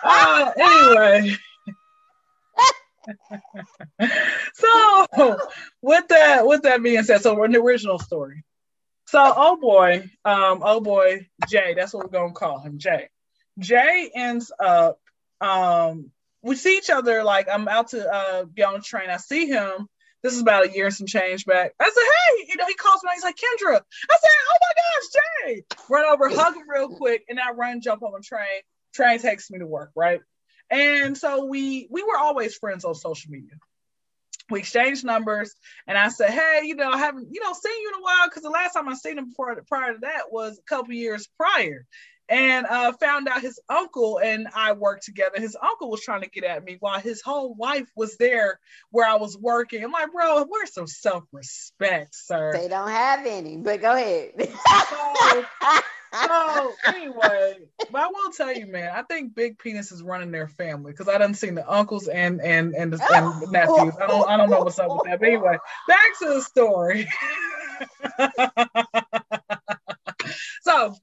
uh, 0.04 0.52
anyway. 0.58 1.36
so 4.54 5.36
with 5.82 6.06
that 6.08 6.46
with 6.46 6.62
that 6.62 6.82
being 6.82 7.02
said, 7.02 7.20
so 7.20 7.34
we're 7.34 7.46
in 7.46 7.52
the 7.52 7.60
original 7.60 7.98
story. 7.98 8.44
So, 9.12 9.20
oh 9.22 9.56
boy, 9.56 10.08
um, 10.24 10.62
oh 10.64 10.80
boy, 10.80 11.28
Jay, 11.46 11.74
that's 11.76 11.92
what 11.92 12.04
we're 12.04 12.18
gonna 12.18 12.32
call 12.32 12.60
him, 12.60 12.78
Jay. 12.78 13.10
Jay 13.58 14.10
ends 14.14 14.50
up, 14.58 14.98
um, 15.38 16.10
we 16.42 16.56
see 16.56 16.78
each 16.78 16.88
other 16.88 17.22
like 17.22 17.46
I'm 17.46 17.68
out 17.68 17.88
to 17.88 18.10
uh, 18.10 18.44
get 18.44 18.68
on 18.68 18.72
the 18.72 18.80
train. 18.80 19.10
I 19.10 19.18
see 19.18 19.48
him. 19.48 19.86
This 20.22 20.32
is 20.32 20.40
about 20.40 20.64
a 20.64 20.70
year 20.70 20.86
and 20.86 20.94
some 20.94 21.06
change 21.06 21.44
back. 21.44 21.72
I 21.78 21.84
said, 21.84 22.02
hey, 22.40 22.46
you 22.48 22.56
know, 22.56 22.64
he 22.66 22.72
calls 22.72 23.04
me. 23.04 23.10
He's 23.12 23.22
like, 23.22 23.36
Kendra. 23.36 23.74
I 23.76 24.16
said, 24.16 24.30
oh 24.48 24.58
my 24.62 24.72
gosh, 24.80 25.56
Jay. 25.58 25.64
Run 25.90 26.06
over, 26.06 26.30
hug 26.30 26.56
him 26.56 26.64
real 26.66 26.88
quick, 26.88 27.24
and 27.28 27.38
I 27.38 27.52
run, 27.52 27.82
jump 27.82 28.02
on 28.02 28.12
the 28.12 28.20
train. 28.20 28.62
Train 28.94 29.18
takes 29.18 29.50
me 29.50 29.58
to 29.58 29.66
work, 29.66 29.90
right? 29.94 30.22
And 30.70 31.18
so 31.18 31.44
we 31.44 31.86
we 31.90 32.02
were 32.02 32.16
always 32.16 32.56
friends 32.56 32.86
on 32.86 32.94
social 32.94 33.30
media 33.30 33.58
we 34.52 34.60
exchanged 34.60 35.04
numbers 35.04 35.54
and 35.86 35.98
I 35.98 36.08
said, 36.08 36.30
Hey, 36.30 36.60
you 36.64 36.74
know, 36.74 36.90
I 36.90 36.98
haven't, 36.98 37.28
you 37.30 37.40
know, 37.42 37.52
seen 37.52 37.82
you 37.82 37.88
in 37.88 38.00
a 38.00 38.02
while 38.02 38.28
because 38.28 38.42
the 38.42 38.50
last 38.50 38.74
time 38.74 38.88
I 38.88 38.94
seen 38.94 39.18
him 39.18 39.28
before 39.30 39.60
prior 39.66 39.94
to 39.94 39.98
that 40.00 40.30
was 40.30 40.58
a 40.58 40.62
couple 40.62 40.94
years 40.94 41.28
prior. 41.36 41.86
And 42.28 42.66
uh, 42.66 42.92
found 42.92 43.28
out 43.28 43.42
his 43.42 43.60
uncle 43.68 44.18
and 44.18 44.48
I 44.54 44.72
worked 44.72 45.04
together. 45.04 45.38
His 45.38 45.56
uncle 45.60 45.90
was 45.90 46.00
trying 46.00 46.22
to 46.22 46.30
get 46.30 46.44
at 46.44 46.64
me 46.64 46.76
while 46.80 47.00
his 47.00 47.20
whole 47.20 47.52
wife 47.52 47.88
was 47.96 48.16
there 48.16 48.58
where 48.90 49.06
I 49.06 49.16
was 49.16 49.36
working. 49.36 49.84
I'm 49.84 49.90
like, 49.90 50.12
bro, 50.12 50.44
where's 50.44 50.72
some 50.72 50.86
self-respect, 50.86 52.14
sir? 52.14 52.52
They 52.52 52.68
don't 52.68 52.88
have 52.88 53.26
any, 53.26 53.56
but 53.56 53.82
go 53.82 53.92
ahead. 53.94 54.32
so, 54.38 55.44
so 56.12 56.74
anyway, 56.86 57.56
but 57.90 58.02
I 58.02 58.08
will 58.08 58.32
tell 58.32 58.52
you, 58.52 58.66
man, 58.66 58.92
I 58.94 59.02
think 59.02 59.34
big 59.34 59.58
penis 59.58 59.92
is 59.92 60.02
running 60.02 60.30
their 60.30 60.48
family 60.48 60.92
because 60.92 61.08
I 61.08 61.18
done 61.18 61.34
seen 61.34 61.54
the 61.54 61.70
uncles 61.70 62.08
and 62.08 62.40
and 62.40 62.74
and 62.74 62.92
the, 62.92 63.02
and 63.12 63.50
nephews. 63.50 63.94
I 64.00 64.06
don't 64.06 64.28
I 64.28 64.36
don't 64.36 64.50
know 64.50 64.60
what's 64.60 64.78
up 64.78 64.90
with 64.90 65.04
that. 65.04 65.20
But 65.20 65.28
anyway, 65.28 65.58
back 65.88 66.18
to 66.20 66.28
the 66.28 66.42
story. 66.42 67.08
so 70.62 70.94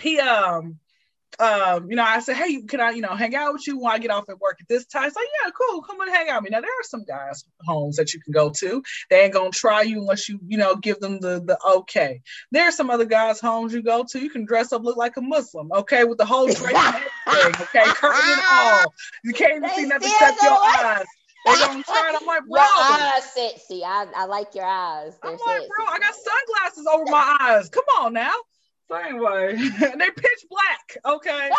he 0.00 0.20
um 0.20 0.78
um, 1.38 1.90
you 1.90 1.96
know, 1.96 2.04
I 2.04 2.20
said, 2.20 2.36
hey, 2.36 2.62
can 2.62 2.80
I, 2.80 2.90
you 2.90 3.02
know, 3.02 3.14
hang 3.14 3.34
out 3.34 3.52
with 3.52 3.66
you 3.66 3.78
when 3.78 3.92
I 3.92 3.98
get 3.98 4.10
off 4.10 4.28
at 4.28 4.40
work 4.40 4.58
at 4.60 4.68
this 4.68 4.86
time? 4.86 5.06
It's 5.06 5.16
like, 5.16 5.26
yeah, 5.42 5.50
cool, 5.50 5.82
come 5.82 6.00
and 6.00 6.10
hang 6.10 6.28
out 6.28 6.42
with 6.42 6.50
me. 6.50 6.54
Now 6.54 6.60
there 6.60 6.70
are 6.70 6.84
some 6.84 7.04
guys 7.04 7.44
homes 7.64 7.96
that 7.96 8.12
you 8.14 8.20
can 8.20 8.32
go 8.32 8.50
to. 8.50 8.82
They 9.10 9.22
ain't 9.22 9.32
gonna 9.32 9.50
try 9.50 9.82
you 9.82 10.00
unless 10.00 10.28
you, 10.28 10.38
you 10.46 10.58
know, 10.58 10.76
give 10.76 11.00
them 11.00 11.20
the 11.20 11.40
the 11.44 11.58
okay. 11.78 12.22
There 12.52 12.64
are 12.64 12.72
some 12.72 12.90
other 12.90 13.04
guys' 13.04 13.40
homes 13.40 13.72
you 13.72 13.82
go 13.82 14.04
to. 14.10 14.18
You 14.18 14.30
can 14.30 14.44
dress 14.44 14.72
up, 14.72 14.82
look 14.82 14.96
like 14.96 15.16
a 15.16 15.22
Muslim, 15.22 15.70
okay, 15.72 16.04
with 16.04 16.18
the 16.18 16.26
whole 16.26 16.48
and 16.48 16.56
okay, 16.56 17.84
curtain 17.84 18.30
and 18.30 18.42
all. 18.50 18.94
You 19.24 19.32
can't 19.32 19.56
even 19.56 19.70
see 19.70 19.86
nothing 19.86 20.10
except 20.10 20.42
your 20.42 20.52
eyes. 20.52 21.06
They 21.46 21.54
gonna 21.58 21.82
try 21.84 22.10
it. 22.12 22.18
I'm 22.20 22.26
like, 22.26 22.42
bro. 22.48 22.60
Your 22.60 22.68
eyes 22.68 23.24
sexy. 23.32 23.84
I, 23.84 24.06
I 24.16 24.24
like 24.24 24.54
your 24.54 24.64
eyes. 24.64 25.16
They're 25.22 25.32
I'm 25.32 25.38
like, 25.46 25.58
sexy. 25.58 25.70
bro, 25.76 25.86
I 25.86 25.98
got 25.98 26.14
sunglasses 26.14 26.86
over 26.92 27.04
my 27.10 27.36
eyes. 27.40 27.68
Come 27.68 27.84
on 28.00 28.12
now. 28.14 28.32
So 28.88 28.96
anyway, 28.96 29.56
they 29.80 30.10
pitch 30.10 30.46
black. 30.48 30.96
Okay. 31.04 31.50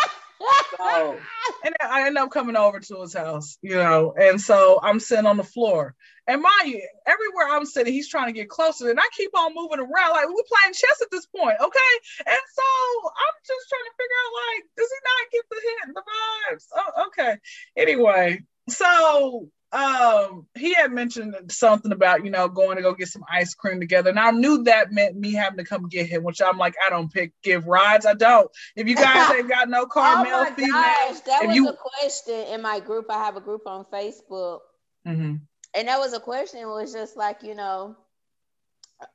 so, 0.77 1.17
and 1.65 1.75
I 1.81 2.07
end 2.07 2.17
up 2.17 2.31
coming 2.31 2.55
over 2.55 2.79
to 2.79 3.01
his 3.01 3.13
house, 3.13 3.57
you 3.61 3.75
know, 3.75 4.13
and 4.19 4.39
so 4.39 4.79
I'm 4.81 4.99
sitting 4.99 5.25
on 5.25 5.37
the 5.37 5.43
floor. 5.43 5.95
And 6.27 6.43
you, 6.65 6.85
everywhere 7.05 7.47
I'm 7.49 7.65
sitting, 7.65 7.93
he's 7.93 8.09
trying 8.09 8.27
to 8.27 8.33
get 8.33 8.49
closer, 8.49 8.89
and 8.89 8.99
I 8.99 9.07
keep 9.15 9.31
on 9.37 9.55
moving 9.55 9.79
around 9.79 10.11
like 10.11 10.27
we're 10.27 10.43
playing 10.47 10.73
chess 10.73 11.01
at 11.01 11.09
this 11.11 11.25
point, 11.25 11.55
okay? 11.59 11.93
And 12.19 12.41
so 12.53 12.63
I'm 13.05 13.35
just 13.45 13.69
trying 13.69 13.87
to 13.87 13.95
figure 13.97 14.19
out 14.23 14.33
like, 14.47 14.63
does 14.77 14.89
he 14.91 14.99
not 15.03 15.31
get 15.31 15.45
the 15.49 15.61
hint, 15.63 15.95
the 15.95 16.03
vibes? 16.51 16.65
Oh, 16.75 17.05
okay. 17.07 17.37
Anyway, 17.77 18.43
so 18.69 19.49
um 19.73 20.47
he 20.55 20.73
had 20.73 20.93
mentioned 20.93 21.35
something 21.49 21.91
about 21.91 22.23
you 22.23 22.31
know 22.31 22.47
going 22.47 22.77
to 22.77 22.81
go 22.81 22.93
get 22.93 23.09
some 23.09 23.23
ice 23.29 23.53
cream 23.53 23.81
together 23.81 24.09
and 24.09 24.19
i 24.19 24.31
knew 24.31 24.63
that 24.63 24.93
meant 24.93 25.17
me 25.17 25.33
having 25.33 25.57
to 25.57 25.65
come 25.65 25.89
get 25.89 26.07
him 26.07 26.23
which 26.23 26.41
i'm 26.41 26.57
like 26.57 26.73
i 26.85 26.89
don't 26.89 27.11
pick 27.11 27.33
give 27.43 27.67
rides 27.67 28.05
i 28.05 28.13
don't 28.13 28.49
if 28.77 28.87
you 28.87 28.95
guys 28.95 29.29
ain't 29.35 29.49
got 29.49 29.67
no 29.67 29.85
car 29.85 30.19
oh 30.19 30.23
male 30.23 30.45
female 30.53 30.71
gosh, 30.71 31.19
that 31.21 31.45
was 31.45 31.55
you... 31.55 31.67
a 31.67 31.75
question 31.75 32.47
in 32.53 32.61
my 32.61 32.79
group 32.79 33.07
i 33.09 33.17
have 33.17 33.35
a 33.35 33.41
group 33.41 33.67
on 33.67 33.83
facebook 33.91 34.59
mm-hmm. 35.05 35.35
and 35.75 35.87
that 35.87 35.99
was 35.99 36.13
a 36.13 36.19
question 36.19 36.61
it 36.61 36.65
was 36.65 36.93
just 36.93 37.17
like 37.17 37.43
you 37.43 37.53
know 37.53 37.93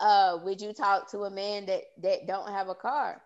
uh 0.01 0.37
would 0.45 0.61
you 0.61 0.75
talk 0.75 1.11
to 1.11 1.21
a 1.21 1.31
man 1.31 1.65
that 1.65 1.81
that 2.03 2.27
don't 2.27 2.51
have 2.51 2.69
a 2.69 2.75
car 2.75 3.23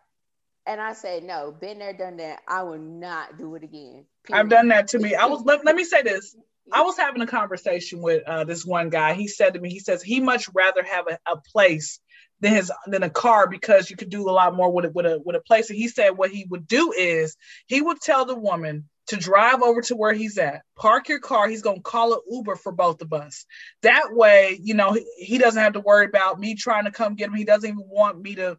and 0.68 0.80
I 0.80 0.94
said, 0.94 1.22
no, 1.22 1.52
been 1.52 1.78
there, 1.78 1.92
done 1.92 2.16
that. 2.16 2.40
I 2.48 2.64
will 2.64 2.78
not 2.78 3.38
do 3.38 3.54
it 3.54 3.62
again. 3.62 4.04
Period. 4.24 4.40
I've 4.40 4.48
done 4.48 4.66
that 4.68 4.88
to 4.88 4.98
me. 4.98 5.14
I 5.14 5.26
was 5.26 5.42
let, 5.44 5.64
let 5.64 5.76
me 5.76 5.84
say 5.84 6.02
this. 6.02 6.36
I 6.72 6.82
was 6.82 6.96
having 6.96 7.22
a 7.22 7.26
conversation 7.26 8.00
with 8.00 8.22
uh, 8.26 8.44
this 8.44 8.64
one 8.64 8.90
guy. 8.90 9.14
He 9.14 9.28
said 9.28 9.54
to 9.54 9.60
me, 9.60 9.70
he 9.70 9.78
says 9.78 10.02
he 10.02 10.20
much 10.20 10.48
rather 10.52 10.82
have 10.82 11.06
a, 11.08 11.18
a 11.30 11.36
place 11.36 12.00
than 12.40 12.54
his 12.54 12.72
than 12.86 13.02
a 13.02 13.10
car 13.10 13.48
because 13.48 13.90
you 13.90 13.96
could 13.96 14.10
do 14.10 14.28
a 14.28 14.32
lot 14.32 14.54
more 14.54 14.70
with 14.70 14.86
it 14.86 14.94
with 14.94 15.06
a 15.06 15.20
with 15.24 15.36
a 15.36 15.40
place. 15.40 15.70
And 15.70 15.78
he 15.78 15.88
said 15.88 16.10
what 16.10 16.30
he 16.30 16.46
would 16.50 16.66
do 16.66 16.92
is 16.92 17.36
he 17.66 17.80
would 17.80 18.00
tell 18.00 18.24
the 18.24 18.34
woman 18.34 18.88
to 19.08 19.16
drive 19.16 19.62
over 19.62 19.80
to 19.82 19.94
where 19.94 20.12
he's 20.12 20.36
at, 20.36 20.62
park 20.76 21.08
your 21.08 21.20
car. 21.20 21.48
He's 21.48 21.62
gonna 21.62 21.80
call 21.80 22.12
an 22.14 22.20
Uber 22.28 22.56
for 22.56 22.72
both 22.72 23.00
of 23.00 23.12
us. 23.12 23.46
That 23.82 24.08
way, 24.10 24.58
you 24.60 24.74
know, 24.74 24.92
he, 24.92 25.06
he 25.18 25.38
doesn't 25.38 25.62
have 25.62 25.74
to 25.74 25.80
worry 25.80 26.06
about 26.06 26.40
me 26.40 26.56
trying 26.56 26.84
to 26.84 26.90
come 26.90 27.14
get 27.14 27.28
him. 27.28 27.34
He 27.34 27.44
doesn't 27.44 27.68
even 27.68 27.84
want 27.86 28.20
me 28.20 28.34
to 28.34 28.58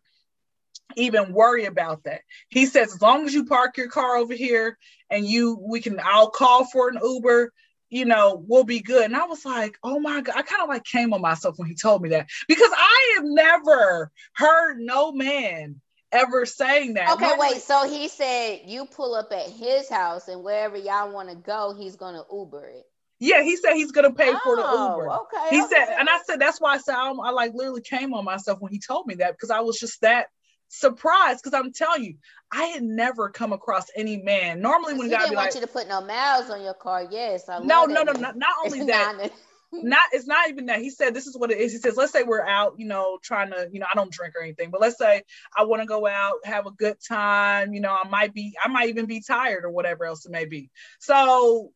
even 0.95 1.33
worry 1.33 1.65
about 1.65 2.05
that. 2.05 2.21
He 2.49 2.65
says 2.65 2.95
as 2.95 3.01
long 3.01 3.25
as 3.25 3.33
you 3.33 3.45
park 3.45 3.77
your 3.77 3.89
car 3.89 4.15
over 4.15 4.33
here 4.33 4.77
and 5.09 5.25
you 5.25 5.59
we 5.61 5.81
can 5.81 5.99
I'll 6.01 6.29
call 6.29 6.65
for 6.65 6.87
an 6.89 6.99
Uber 7.03 7.51
you 7.89 8.05
know, 8.05 8.43
we'll 8.47 8.63
be 8.63 8.79
good. 8.79 9.05
And 9.05 9.15
I 9.15 9.25
was 9.25 9.45
like, 9.45 9.77
oh 9.83 9.99
my 9.99 10.21
God, 10.21 10.35
I 10.35 10.41
kind 10.41 10.61
of 10.61 10.69
like 10.69 10.83
came 10.83 11.13
on 11.13 11.21
myself 11.21 11.57
when 11.57 11.67
he 11.67 11.75
told 11.75 12.01
me 12.01 12.09
that 12.09 12.27
because 12.47 12.71
I 12.75 13.13
have 13.15 13.25
never 13.25 14.11
heard 14.35 14.77
no 14.79 15.11
man 15.11 15.81
ever 16.11 16.45
saying 16.45 16.95
that. 16.95 17.11
Okay, 17.13 17.27
Normally, 17.27 17.53
wait. 17.53 17.61
So 17.61 17.87
he 17.89 18.07
said 18.07 18.61
you 18.65 18.85
pull 18.85 19.15
up 19.15 19.31
at 19.31 19.49
his 19.49 19.89
house 19.89 20.27
and 20.27 20.43
wherever 20.43 20.77
y'all 20.77 21.11
want 21.11 21.29
to 21.29 21.35
go, 21.35 21.75
he's 21.77 21.95
gonna 21.95 22.23
Uber 22.31 22.65
it. 22.65 22.83
Yeah, 23.19 23.41
he 23.41 23.55
said 23.55 23.73
he's 23.73 23.91
gonna 23.91 24.13
pay 24.13 24.29
oh, 24.29 24.39
for 24.43 24.55
the 24.55 24.63
oh, 24.65 24.91
Uber. 24.91 25.11
Okay. 25.11 25.55
He 25.55 25.63
okay. 25.63 25.75
said, 25.75 25.95
and 25.99 26.09
I 26.09 26.19
said 26.25 26.39
that's 26.39 26.61
why 26.61 26.75
I 26.75 26.77
said 26.77 26.95
I, 26.95 27.09
I 27.09 27.31
like 27.31 27.53
literally 27.53 27.81
came 27.81 28.13
on 28.13 28.25
myself 28.25 28.59
when 28.61 28.71
he 28.71 28.79
told 28.79 29.07
me 29.07 29.15
that 29.15 29.31
because 29.31 29.49
I 29.49 29.61
was 29.61 29.79
just 29.79 30.01
that 30.01 30.27
surprised 30.69 31.43
because 31.43 31.57
I'm 31.57 31.71
telling 31.71 32.03
you, 32.03 32.15
I 32.51 32.65
had 32.65 32.83
never 32.83 33.29
come 33.29 33.53
across 33.53 33.87
any 33.95 34.17
man. 34.17 34.61
Normally, 34.61 34.93
when 34.93 35.09
God 35.09 35.19
didn't 35.19 35.35
want 35.35 35.47
like, 35.47 35.55
you 35.55 35.61
to 35.61 35.67
put 35.67 35.87
no 35.87 36.01
miles 36.01 36.49
on 36.49 36.63
your 36.63 36.73
car, 36.73 37.07
yes, 37.09 37.49
I 37.49 37.59
no, 37.59 37.85
no, 37.85 38.03
no, 38.03 38.11
no, 38.13 38.19
not, 38.19 38.37
not 38.37 38.53
only 38.63 38.79
that. 38.87 39.31
not 39.71 39.99
it's 40.13 40.27
not 40.27 40.49
even 40.49 40.67
that. 40.67 40.79
He 40.79 40.89
said 40.89 41.13
this 41.13 41.27
is 41.27 41.37
what 41.37 41.51
it 41.51 41.57
is. 41.57 41.73
He 41.73 41.77
says 41.77 41.97
let's 41.97 42.11
say 42.11 42.23
we're 42.23 42.45
out 42.45 42.75
you 42.77 42.87
know 42.87 43.19
trying 43.21 43.51
to 43.51 43.69
you 43.71 43.81
know 43.81 43.85
i 43.91 43.95
don't 43.95 44.11
drink 44.11 44.33
or 44.35 44.41
anything 44.41 44.71
but 44.71 44.79
let's 44.79 44.97
say 44.97 45.23
i 45.57 45.65
want 45.65 45.81
to 45.81 45.85
go 45.85 46.07
out 46.07 46.35
have 46.45 46.67
a 46.67 46.71
good 46.71 46.95
time 47.05 47.73
you 47.73 47.81
know 47.81 47.93
i 47.93 48.07
might 48.07 48.33
be 48.33 48.53
i 48.63 48.69
might 48.69 48.87
even 48.87 49.07
be 49.07 49.21
tired 49.21 49.65
or 49.65 49.69
whatever 49.69 50.05
else 50.05 50.25
it 50.25 50.31
may 50.31 50.45
be. 50.45 50.69
So 50.99 51.71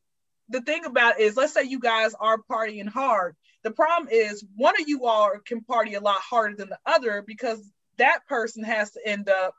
the 0.48 0.62
thing 0.62 0.86
about 0.86 1.20
is 1.20 1.36
let's 1.36 1.54
say 1.54 1.64
you 1.64 1.80
guys 1.80 2.14
are 2.20 2.38
partying 2.50 2.88
hard. 2.88 3.36
The 3.64 3.72
problem 3.72 4.10
is 4.12 4.44
one 4.56 4.80
of 4.80 4.88
you 4.88 5.06
all 5.06 5.32
can 5.46 5.62
party 5.62 5.94
a 5.96 6.02
lot 6.02 6.20
harder 6.20 6.56
than 6.56 6.70
the 6.70 6.80
other 6.86 7.24
because 7.26 7.62
that 7.98 8.28
person 8.28 8.64
has 8.64 8.92
to 8.92 9.02
end 9.08 9.30
up 9.30 9.56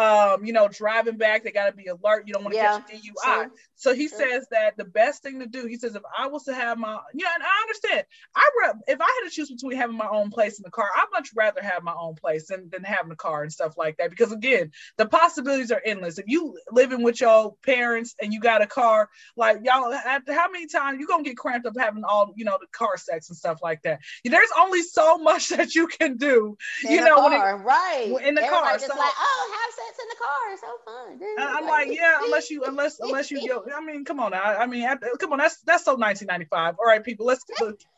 um, 0.00 0.46
you 0.46 0.54
know, 0.54 0.66
driving 0.66 1.18
back, 1.18 1.44
they 1.44 1.50
got 1.50 1.66
to 1.66 1.72
be 1.72 1.86
alert. 1.86 2.26
You 2.26 2.32
don't 2.32 2.42
want 2.42 2.54
to 2.54 2.60
yeah, 2.60 2.78
catch 2.78 2.90
a 2.90 2.96
DUI. 2.96 3.24
Sure. 3.24 3.50
So 3.76 3.94
he 3.94 4.08
sure. 4.08 4.18
says 4.18 4.46
that 4.50 4.78
the 4.78 4.84
best 4.84 5.22
thing 5.22 5.40
to 5.40 5.46
do, 5.46 5.66
he 5.66 5.76
says, 5.76 5.94
if 5.94 6.02
I 6.16 6.26
was 6.28 6.44
to 6.44 6.54
have 6.54 6.78
my, 6.78 6.98
yeah, 7.12 7.28
and 7.34 7.42
I 7.42 7.62
understand. 7.62 8.06
I 8.34 8.50
re- 8.62 8.80
if 8.88 9.00
I 9.00 9.04
had 9.04 9.28
to 9.28 9.34
choose 9.34 9.50
between 9.50 9.76
having 9.76 9.98
my 9.98 10.08
own 10.08 10.30
place 10.30 10.58
in 10.58 10.62
the 10.62 10.70
car, 10.70 10.88
I'd 10.96 11.06
much 11.12 11.30
rather 11.36 11.62
have 11.62 11.82
my 11.82 11.92
own 11.92 12.14
place 12.14 12.48
than, 12.48 12.70
than 12.70 12.82
having 12.82 13.12
a 13.12 13.16
car 13.16 13.42
and 13.42 13.52
stuff 13.52 13.76
like 13.76 13.98
that. 13.98 14.08
Because 14.08 14.32
again, 14.32 14.70
the 14.96 15.06
possibilities 15.06 15.70
are 15.70 15.82
endless. 15.84 16.18
If 16.18 16.26
you 16.28 16.56
living 16.72 17.02
with 17.02 17.20
your 17.20 17.56
parents 17.62 18.14
and 18.22 18.32
you 18.32 18.40
got 18.40 18.62
a 18.62 18.66
car, 18.66 19.10
like 19.36 19.58
y'all, 19.64 19.92
after 19.92 20.32
how 20.32 20.50
many 20.50 20.66
times 20.66 20.98
you 20.98 21.06
gonna 21.06 21.24
get 21.24 21.36
cramped 21.36 21.66
up 21.66 21.74
having 21.78 22.04
all, 22.04 22.32
you 22.36 22.46
know, 22.46 22.56
the 22.58 22.68
car 22.72 22.96
sex 22.96 23.28
and 23.28 23.36
stuff 23.36 23.58
like 23.62 23.82
that. 23.82 24.00
There's 24.24 24.48
only 24.58 24.82
so 24.82 25.18
much 25.30 25.48
that 25.50 25.74
you 25.74 25.88
can 25.88 26.16
do, 26.16 26.56
in 26.84 26.92
you 26.92 27.04
know, 27.04 27.16
car, 27.16 27.60
it, 27.60 27.64
right 27.64 28.06
in 28.30 28.34
the 28.34 28.42
Everybody 28.42 28.50
car. 28.50 28.78
So, 28.78 28.96
like, 28.96 29.12
oh, 29.18 29.60
have 29.60 29.74
sex 29.74 29.89
in 29.98 30.08
the 30.08 30.16
car, 30.16 30.52
it's 30.52 30.60
so 30.60 30.76
fun. 30.84 31.18
Dude. 31.18 31.38
I'm 31.38 31.66
like, 31.66 31.88
yeah, 31.90 32.18
unless 32.22 32.50
you, 32.50 32.64
unless, 32.64 32.98
unless 33.00 33.30
you 33.30 33.46
go. 33.46 33.64
I 33.74 33.84
mean, 33.84 34.04
come 34.04 34.20
on, 34.20 34.34
I, 34.34 34.56
I 34.56 34.66
mean, 34.66 34.84
I, 34.84 34.96
come 35.18 35.32
on, 35.32 35.38
that's 35.38 35.60
that's 35.62 35.84
so 35.84 35.92
1995. 35.92 36.76
All 36.78 36.86
right, 36.86 37.02
people, 37.02 37.26
let's 37.26 37.44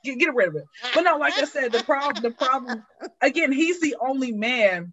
get, 0.04 0.18
get 0.18 0.34
rid 0.34 0.48
of 0.48 0.56
it. 0.56 0.64
But 0.94 1.02
no, 1.02 1.16
like 1.16 1.38
I 1.38 1.44
said, 1.44 1.72
the 1.72 1.82
problem, 1.82 2.22
the 2.22 2.30
problem, 2.30 2.84
again, 3.20 3.52
he's 3.52 3.80
the 3.80 3.96
only 4.00 4.32
man 4.32 4.92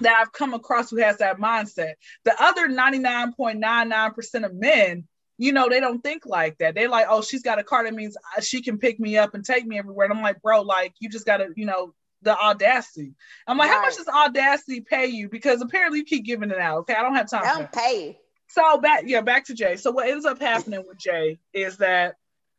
that 0.00 0.18
I've 0.20 0.32
come 0.32 0.54
across 0.54 0.90
who 0.90 0.96
has 0.98 1.18
that 1.18 1.38
mindset. 1.38 1.94
The 2.24 2.34
other 2.42 2.68
99.99% 2.68 4.44
of 4.44 4.54
men, 4.54 5.04
you 5.38 5.52
know, 5.52 5.68
they 5.68 5.80
don't 5.80 6.02
think 6.02 6.24
like 6.24 6.58
that. 6.58 6.74
They're 6.74 6.88
like, 6.88 7.06
oh, 7.08 7.22
she's 7.22 7.42
got 7.42 7.58
a 7.58 7.64
car 7.64 7.84
that 7.84 7.94
means 7.94 8.16
uh, 8.16 8.40
she 8.40 8.62
can 8.62 8.78
pick 8.78 8.98
me 8.98 9.18
up 9.18 9.34
and 9.34 9.44
take 9.44 9.66
me 9.66 9.78
everywhere. 9.78 10.06
And 10.06 10.16
I'm 10.16 10.22
like, 10.22 10.40
bro, 10.40 10.62
like 10.62 10.94
you 10.98 11.10
just 11.10 11.26
gotta, 11.26 11.48
you 11.56 11.66
know, 11.66 11.94
the 12.26 12.36
audacity. 12.36 13.14
I'm 13.46 13.56
like, 13.56 13.70
right. 13.70 13.76
how 13.76 13.82
much 13.82 13.96
does 13.96 14.08
audacity 14.08 14.80
pay 14.80 15.06
you? 15.06 15.28
Because 15.28 15.62
apparently 15.62 16.00
you 16.00 16.04
keep 16.04 16.24
giving 16.24 16.50
it 16.50 16.58
out. 16.58 16.80
Okay, 16.80 16.94
I 16.94 17.02
don't 17.02 17.14
have 17.14 17.30
time. 17.30 17.44
I 17.44 17.54
don't 17.54 17.72
pay. 17.72 18.18
So 18.48 18.78
back, 18.78 19.04
yeah, 19.06 19.20
back 19.20 19.46
to 19.46 19.54
Jay. 19.54 19.76
So 19.76 19.92
what 19.92 20.08
ends 20.08 20.26
up 20.26 20.40
happening 20.40 20.84
with 20.86 20.98
Jay 20.98 21.38
is 21.54 21.76
that 21.78 22.16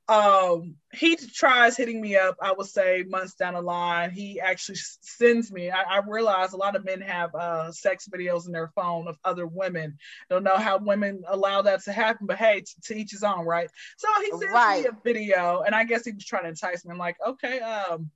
um 0.10 0.76
he 0.94 1.18
tries 1.18 1.76
hitting 1.76 2.00
me 2.00 2.16
up 2.16 2.38
i 2.42 2.54
would 2.54 2.68
say 2.68 3.04
months 3.10 3.34
down 3.34 3.56
the 3.56 3.62
line 3.62 4.10
he 4.10 4.40
actually 4.40 4.78
sends 5.02 5.52
me 5.52 5.70
i, 5.70 5.82
I 5.82 6.02
realize 6.08 6.54
a 6.54 6.58
lot 6.58 6.78
of 6.78 6.86
men 6.86 7.02
have 7.02 7.36
uh 7.36 7.74
sex 7.74 8.08
videos 8.08 8.46
in 8.46 8.54
their 8.54 8.70
phone 8.74 9.10
of 9.10 9.18
other 9.26 9.46
women 9.46 9.98
don't 10.30 10.46
know 10.46 10.56
how 10.56 10.78
women 10.78 11.24
allow 11.28 11.62
that 11.64 11.84
to 11.84 11.92
happen 11.92 12.26
but 12.26 12.38
hey 12.38 12.62
to, 12.62 12.82
to 12.86 12.96
each 12.96 13.12
his 13.12 13.24
own 13.24 13.46
right 13.46 13.70
so 13.98 14.08
he 14.22 14.30
sends 14.30 14.46
right. 14.46 14.84
me 14.84 14.90
a 14.90 14.98
video 15.04 15.64
and 15.66 15.76
i 15.76 15.84
guess 15.84 16.06
he 16.06 16.14
was 16.14 16.24
trying 16.24 16.44
to 16.44 16.50
entice 16.50 16.86
me 16.86 16.92
i'm 16.94 16.98
like 16.98 17.18
okay 17.28 17.60
um 17.60 18.10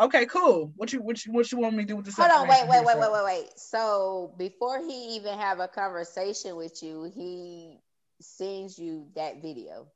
Okay, 0.00 0.26
cool. 0.26 0.72
What 0.76 0.92
you 0.92 1.00
what 1.00 1.24
you 1.24 1.32
what 1.32 1.50
you 1.52 1.58
want 1.58 1.76
me 1.76 1.84
to 1.84 1.88
do 1.88 1.96
with 1.96 2.06
this? 2.06 2.16
Hold 2.16 2.30
on, 2.30 2.48
wait, 2.48 2.68
wait, 2.68 2.84
wait, 2.84 2.98
wait, 2.98 3.12
wait, 3.12 3.24
wait. 3.24 3.48
So 3.56 4.34
before 4.36 4.80
he 4.80 5.16
even 5.16 5.38
have 5.38 5.60
a 5.60 5.68
conversation 5.68 6.56
with 6.56 6.82
you, 6.82 7.04
he 7.14 7.78
sends 8.20 8.78
you 8.78 9.06
that 9.14 9.40
video. 9.40 9.86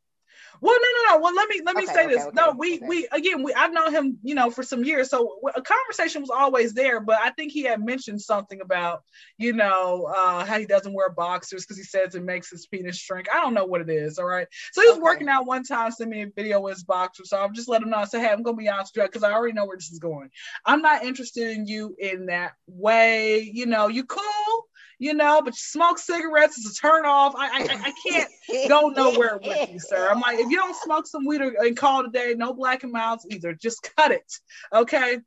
Well, 0.61 0.75
no, 0.75 0.89
no, 1.03 1.15
no. 1.15 1.23
Well, 1.23 1.35
let 1.35 1.49
me 1.49 1.61
let 1.65 1.77
me 1.77 1.85
okay, 1.85 1.93
say 1.93 2.05
okay, 2.05 2.15
this. 2.15 2.25
Okay, 2.25 2.35
no, 2.35 2.55
we 2.57 2.79
we 2.81 3.09
again 3.13 3.43
we 3.43 3.55
I've 3.55 3.73
known 3.73 3.93
him, 3.93 4.19
you 4.23 4.35
know, 4.35 4.51
for 4.51 4.63
some 4.63 4.85
years, 4.85 5.11
so 5.11 5.39
a 5.55 5.63
conversation 5.63 6.23
was 6.23 6.31
always 6.31 6.75
there. 6.75 7.01
But 7.01 7.21
I 7.23 7.31
think 7.31 7.53
he 7.53 7.63
had 7.63 7.85
mentioned 7.85 8.21
something 8.21 8.61
about, 8.61 9.03
you 9.37 9.53
know, 9.53 10.05
uh, 10.05 10.45
how 10.45 10.59
he 10.59 10.67
doesn't 10.67 10.93
wear 10.93 11.11
boxers 11.11 11.65
because 11.65 11.77
he 11.77 11.85
says 11.85 12.15
it 12.15 12.25
makes 12.25 12.51
his 12.51 12.67
penis 12.67 12.97
shrink. 12.97 13.27
I 13.33 13.41
don't 13.41 13.55
know 13.55 13.67
what 13.67 13.81
it 13.81 13.91
is. 13.91 14.19
All 14.19 14.27
right. 14.27 14.47
So 14.73 14.83
he 14.83 14.89
was 14.89 14.99
working 14.99 15.29
out 15.29 15.47
one 15.47 15.63
time, 15.63 15.91
sent 15.93 16.11
me 16.11 16.23
a 16.23 16.27
video 16.27 16.61
with 16.61 16.75
his 16.75 16.85
boxers. 16.85 17.31
So 17.31 17.39
I'm 17.39 17.55
just 17.55 17.69
letting 17.69 17.87
him 17.87 17.91
know. 17.91 17.99
I 17.99 18.05
said, 18.05 18.23
hey, 18.23 18.31
I'm 18.31 18.43
gonna 18.43 18.57
be 18.57 18.69
honest 18.69 18.97
with 18.97 19.05
you 19.05 19.09
because 19.09 19.23
I 19.23 19.33
already 19.33 19.55
know 19.55 19.67
where 19.67 19.77
this 19.77 19.91
is 19.91 19.99
going. 19.99 20.31
I'm 20.65 20.83
not 20.83 21.05
interested 21.05 21.57
in 21.57 21.67
you 21.67 21.95
in 21.99 22.27
that 22.27 22.53
way. 22.67 23.41
You 23.41 23.67
know, 23.67 23.89
you 23.89 24.05
cool 24.05 24.67
you 24.99 25.15
know, 25.15 25.41
but 25.43 25.55
smoke 25.55 25.99
cigarettes 25.99 26.59
is 26.59 26.73
a 26.73 26.75
turn 26.75 27.07
off. 27.07 27.35
I 27.37 27.49
I, 27.49 27.79
I 27.87 27.93
can't 28.07 28.69
go 28.69 28.89
nowhere 28.89 29.39
with 29.43 29.71
you, 29.71 29.79
sir. 29.79 30.09
I'm 30.11 30.21
like, 30.21 30.39
if 30.39 30.51
you 30.51 30.57
don't 30.57 30.77
smoke 30.77 31.07
some 31.07 31.25
weed 31.25 31.41
and 31.41 31.77
call 31.77 32.03
today, 32.03 32.35
no 32.37 32.53
Black 32.53 32.83
and 32.83 32.93
Milds 32.93 33.27
either. 33.31 33.53
Just 33.53 33.89
cut 33.97 34.11
it. 34.11 34.31
Okay. 34.73 35.19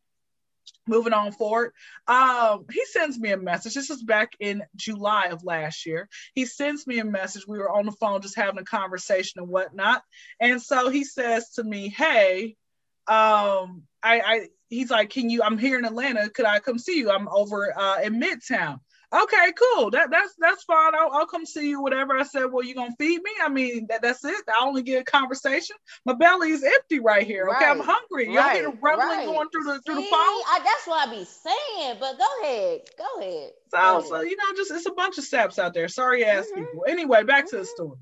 Moving 0.88 1.13
on 1.13 1.31
forward. 1.31 1.73
Um, 2.07 2.65
he 2.71 2.84
sends 2.86 3.17
me 3.19 3.31
a 3.31 3.38
message. 3.38 3.75
This 3.75 3.89
is 3.89 4.03
back 4.03 4.31
in 4.39 4.63
July 4.75 5.27
of 5.27 5.43
last 5.43 5.86
year. 5.86 6.10
He 6.34 6.45
sends 6.45 6.86
me 6.86 6.99
a 6.99 7.05
message. 7.05 7.47
We 7.47 7.60
were 7.60 7.71
on 7.71 7.86
the 7.86 7.91
phone 7.93 8.21
just 8.21 8.36
having 8.36 8.60
a 8.60 8.63
conversation 8.63 9.39
and 9.39 9.47
whatnot. 9.47 10.01
And 10.39 10.62
so 10.62 10.89
he 10.89 11.03
says 11.03 11.51
to 11.51 11.63
me, 11.63 11.89
Hey, 11.89 12.55
um, 13.07 13.84
I, 14.03 14.21
I 14.21 14.47
he's 14.69 14.89
like, 14.89 15.12
Can 15.12 15.29
you 15.29 15.43
I'm 15.43 15.57
here 15.57 15.77
in 15.77 15.86
Atlanta, 15.86 16.29
could 16.29 16.45
I 16.45 16.60
come 16.60 16.79
see 16.79 16.97
you? 16.97 17.12
I'm 17.12 17.29
over 17.29 17.77
uh 17.77 18.01
in 18.01 18.19
Midtown 18.19 18.79
okay, 19.13 19.54
cool. 19.54 19.91
That 19.91 20.10
that's 20.10 20.34
that's 20.39 20.63
fine. 20.63 20.93
I'll, 20.95 21.12
I'll 21.12 21.26
come 21.26 21.45
see 21.45 21.69
you. 21.69 21.82
Whatever. 21.82 22.17
I 22.17 22.24
said, 22.24 22.45
well, 22.52 22.63
you 22.63 22.76
gonna 22.76 22.95
feed 22.97 23.21
me? 23.21 23.32
I 23.43 23.50
mean, 23.50 23.88
that, 23.88 24.02
that's 24.02 24.24
it. 24.24 24.36
I 24.47 24.65
only 24.65 24.84
get 24.84 25.02
a 25.02 25.04
conversation. 25.04 25.76
My 26.06 26.13
belly 26.13 26.52
is 26.52 26.63
empty 26.63 27.00
right 27.00 27.26
here. 27.26 27.47
Okay, 27.50 27.65
right. 27.65 27.71
I'm 27.71 27.80
hungry. 27.80 28.28
Y'all 28.28 28.36
right. 28.36 28.62
get 28.62 28.82
rumbling 28.82 29.08
right. 29.10 29.26
going 29.26 29.50
through 29.50 29.63
the 29.65 29.82
through 29.82 29.95
See, 29.95 30.02
the 30.02 30.08
phone. 30.08 30.19
I, 30.19 30.60
that's 30.63 30.88
what 30.88 31.08
I 31.08 31.12
be 31.12 31.26
saying. 31.26 31.97
But 32.00 32.17
go 32.17 32.26
ahead, 32.43 32.82
go 32.97 33.21
ahead. 33.21 33.52
So, 33.69 33.78
go 33.78 33.97
ahead. 33.97 34.10
so 34.10 34.21
you 34.21 34.36
know, 34.38 34.43
just 34.56 34.71
it's 34.71 34.86
a 34.86 34.93
bunch 34.93 35.17
of 35.17 35.24
steps 35.24 35.60
out 35.60 35.74
there. 35.74 35.88
Sorry 35.88 36.26
ass 36.26 36.45
mm-hmm. 36.45 36.65
people. 36.65 36.86
Anyway, 36.88 37.24
back 37.24 37.45
mm-hmm. 37.45 37.50
to 37.50 37.58
the 37.58 37.63
mm-hmm. 37.63 37.76
story. 37.76 37.97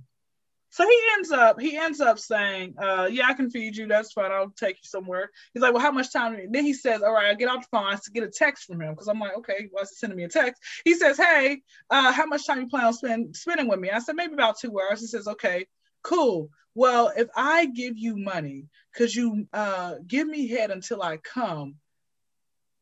So 0.71 0.87
he 0.87 0.99
ends 1.15 1.31
up 1.31 1.59
he 1.59 1.77
ends 1.77 1.99
up 1.99 2.19
saying, 2.19 2.75
uh, 2.77 3.09
yeah, 3.11 3.25
I 3.27 3.33
can 3.33 3.49
feed 3.49 3.75
you. 3.75 3.87
That's 3.87 4.13
fine. 4.13 4.31
I'll 4.31 4.51
take 4.51 4.75
you 4.75 4.87
somewhere. 4.87 5.31
He's 5.53 5.63
like, 5.63 5.73
well, 5.73 5.81
how 5.81 5.91
much 5.91 6.13
time? 6.13 6.37
Then 6.51 6.63
he 6.63 6.73
says, 6.73 7.01
all 7.01 7.13
right, 7.13 7.31
I 7.31 7.33
get 7.33 7.49
off 7.49 7.61
the 7.63 7.67
phone. 7.71 7.85
I 7.85 7.97
get 8.13 8.23
a 8.23 8.29
text 8.29 8.65
from 8.65 8.81
him 8.81 8.91
because 8.91 9.07
I'm 9.07 9.19
like, 9.19 9.35
okay, 9.37 9.67
why 9.71 9.81
is 9.81 9.89
he 9.89 9.95
sending 9.95 10.17
me 10.17 10.25
a 10.25 10.29
text? 10.29 10.61
He 10.85 10.93
says, 10.93 11.17
hey, 11.17 11.61
uh, 11.89 12.11
how 12.11 12.27
much 12.27 12.45
time 12.45 12.61
you 12.61 12.67
plan 12.67 12.85
on 12.85 12.93
spend, 12.93 13.35
spending 13.35 13.67
with 13.67 13.79
me? 13.79 13.89
I 13.89 13.99
said, 13.99 14.15
maybe 14.15 14.33
about 14.33 14.59
two 14.59 14.79
hours. 14.79 15.01
He 15.01 15.07
says, 15.07 15.27
okay, 15.27 15.65
cool. 16.03 16.49
Well, 16.75 17.11
if 17.17 17.27
I 17.35 17.65
give 17.65 17.97
you 17.97 18.15
money, 18.15 18.67
could 18.93 19.13
you 19.13 19.47
uh, 19.51 19.95
give 20.05 20.27
me 20.27 20.47
head 20.47 20.69
until 20.69 21.01
I 21.01 21.17
come? 21.17 21.75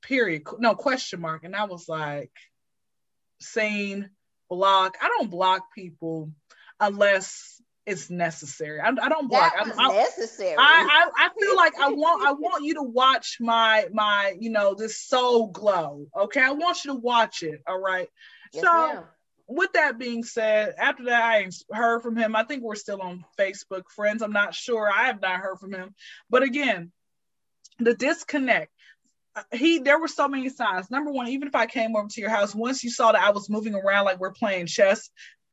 Period. 0.02 0.44
No 0.60 0.76
question 0.76 1.22
mark. 1.22 1.46
And 1.46 1.56
I 1.56 1.64
was 1.64 1.88
like, 1.88 2.32
sane, 3.40 4.10
block. 4.50 4.98
I 5.02 5.08
don't 5.08 5.32
block 5.32 5.64
people 5.74 6.32
unless 6.80 7.62
it's 7.88 8.10
necessary. 8.10 8.82
I, 8.82 8.90
I 8.90 9.10
don't 9.10 9.30
block. 9.30 9.54
That 9.58 9.74
I, 9.80 9.88
necessary. 9.94 10.56
I, 10.60 11.10
I, 11.16 11.26
I 11.26 11.30
feel 11.40 11.56
like 11.56 11.74
I 11.80 11.90
want 11.90 12.28
I 12.28 12.34
want 12.34 12.66
you 12.66 12.74
to 12.76 12.84
watch 12.84 13.38
my 13.40 13.88
my 13.94 14.36
you 14.38 14.50
know 14.50 14.76
this 14.76 15.02
Soul 15.02 15.48
Glo. 15.48 16.06
Okay, 16.16 16.42
I 16.42 16.52
want 16.52 16.84
you 16.84 16.92
to 16.92 17.00
watch 17.00 17.44
it. 17.44 17.62
All 17.66 17.80
right. 17.80 18.10
Yes, 18.52 18.64
so 18.64 18.72
ma'am. 18.72 19.04
with 19.48 19.72
that 19.74 19.98
being 19.98 20.24
said, 20.24 20.76
after 20.78 21.06
that 21.06 21.24
I 21.24 21.50
heard 21.74 22.02
from 22.02 22.18
him. 22.18 22.36
I 22.36 22.44
think 22.44 22.62
we're 22.62 22.76
still 22.76 23.02
on 23.02 23.24
Facebook 23.40 23.84
friends. 23.96 24.22
I'm 24.22 24.34
not 24.34 24.54
sure. 24.54 24.92
I 24.94 25.06
have 25.06 25.22
not 25.22 25.40
heard 25.40 25.58
from 25.58 25.74
him. 25.74 25.96
But 26.30 26.44
again, 26.44 26.92
the 27.80 27.94
disconnect 27.94 28.70
uh, 29.38 29.44
he 29.54 29.80
there 29.80 30.00
were 30.00 30.08
so 30.08 30.28
many 30.28 30.50
signs. 30.50 30.92
Number 30.92 31.12
one, 31.12 31.30
even 31.30 31.48
if 31.48 31.56
I 31.56 31.68
came 31.68 31.96
over 31.96 32.08
to 32.10 32.22
your 32.22 32.32
house, 32.32 32.54
once 32.56 32.84
you 32.84 32.90
saw 32.90 33.12
that 33.14 33.24
I 33.24 33.30
was 33.30 33.50
moving 33.50 33.76
around 33.76 34.06
like 34.06 34.20
we're 34.20 34.32
playing 34.32 34.66
chess, 34.66 35.10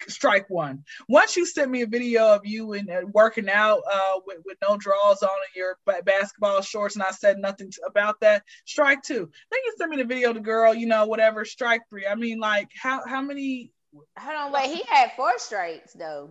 strike 0.08 0.48
one. 0.48 0.84
Once 1.08 1.36
you 1.36 1.46
sent 1.46 1.70
me 1.70 1.82
a 1.82 1.86
video 1.86 2.34
of 2.34 2.44
you 2.44 2.72
and 2.72 2.90
uh, 2.90 3.02
working 3.12 3.48
out 3.48 3.80
uh, 3.90 4.20
with, 4.26 4.38
with 4.44 4.58
no 4.66 4.76
drawers 4.76 5.22
on 5.22 5.30
in 5.30 5.60
your 5.60 5.76
basketball 6.04 6.60
shorts, 6.60 6.94
and 6.94 7.02
I 7.02 7.10
said 7.10 7.38
nothing 7.38 7.70
to, 7.70 7.80
about 7.86 8.20
that, 8.20 8.42
strike 8.64 9.02
two. 9.02 9.30
Then 9.50 9.60
you 9.64 9.74
sent 9.78 9.90
me 9.90 9.96
the 9.96 10.04
video 10.04 10.30
of 10.30 10.36
the 10.36 10.40
girl, 10.40 10.74
you 10.74 10.86
know, 10.86 11.06
whatever, 11.06 11.44
strike 11.44 11.82
three. 11.88 12.06
I 12.06 12.14
mean, 12.14 12.38
like, 12.38 12.68
how 12.80 13.02
how 13.06 13.22
many? 13.22 13.72
Hold 14.18 14.36
on, 14.36 14.52
wait. 14.52 14.74
He 14.74 14.82
had 14.88 15.12
four 15.16 15.32
strikes 15.38 15.92
though. 15.92 16.30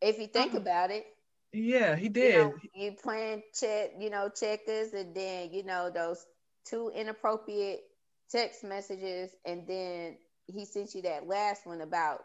If 0.00 0.18
you 0.18 0.26
think 0.26 0.54
uh 0.54 0.58
about 0.58 0.90
it. 0.90 1.06
Yeah, 1.52 1.96
he 1.96 2.08
did. 2.08 2.34
You, 2.34 2.40
know, 2.40 2.54
you 2.74 2.96
playing 3.02 3.42
check, 3.54 3.90
you 3.98 4.10
know, 4.10 4.30
checkers, 4.34 4.92
and 4.94 5.14
then 5.14 5.52
you 5.52 5.64
know 5.64 5.90
those 5.90 6.24
two 6.66 6.90
inappropriate 6.94 7.80
text 8.30 8.64
messages, 8.64 9.30
and 9.44 9.66
then 9.66 10.16
he 10.46 10.64
sent 10.64 10.94
you 10.94 11.02
that 11.02 11.26
last 11.26 11.66
one 11.66 11.82
about. 11.82 12.20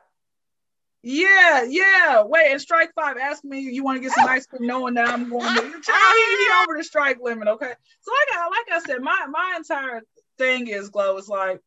Yeah, 1.10 1.64
yeah. 1.64 2.24
Wait, 2.24 2.52
and 2.52 2.60
strike 2.60 2.92
five 2.94 3.16
asked 3.16 3.46
me 3.46 3.62
you 3.62 3.82
want 3.82 3.96
to 3.96 4.02
get 4.02 4.12
some 4.12 4.28
ice 4.28 4.46
cream, 4.46 4.68
knowing 4.68 4.96
that 4.96 5.08
I'm 5.08 5.30
going 5.30 5.42
to 5.56 5.62
he 5.62 6.50
over 6.62 6.78
the 6.78 6.84
strike 6.84 7.20
limit. 7.22 7.48
Okay, 7.48 7.72
so 8.02 8.12
like 8.12 8.38
I 8.38 8.50
like 8.50 8.72
I 8.74 8.80
said, 8.86 9.02
my 9.02 9.26
my 9.30 9.54
entire 9.56 10.02
thing 10.38 10.68
is 10.68 10.90
Glo 10.90 11.18
is 11.18 11.30
like 11.30 11.62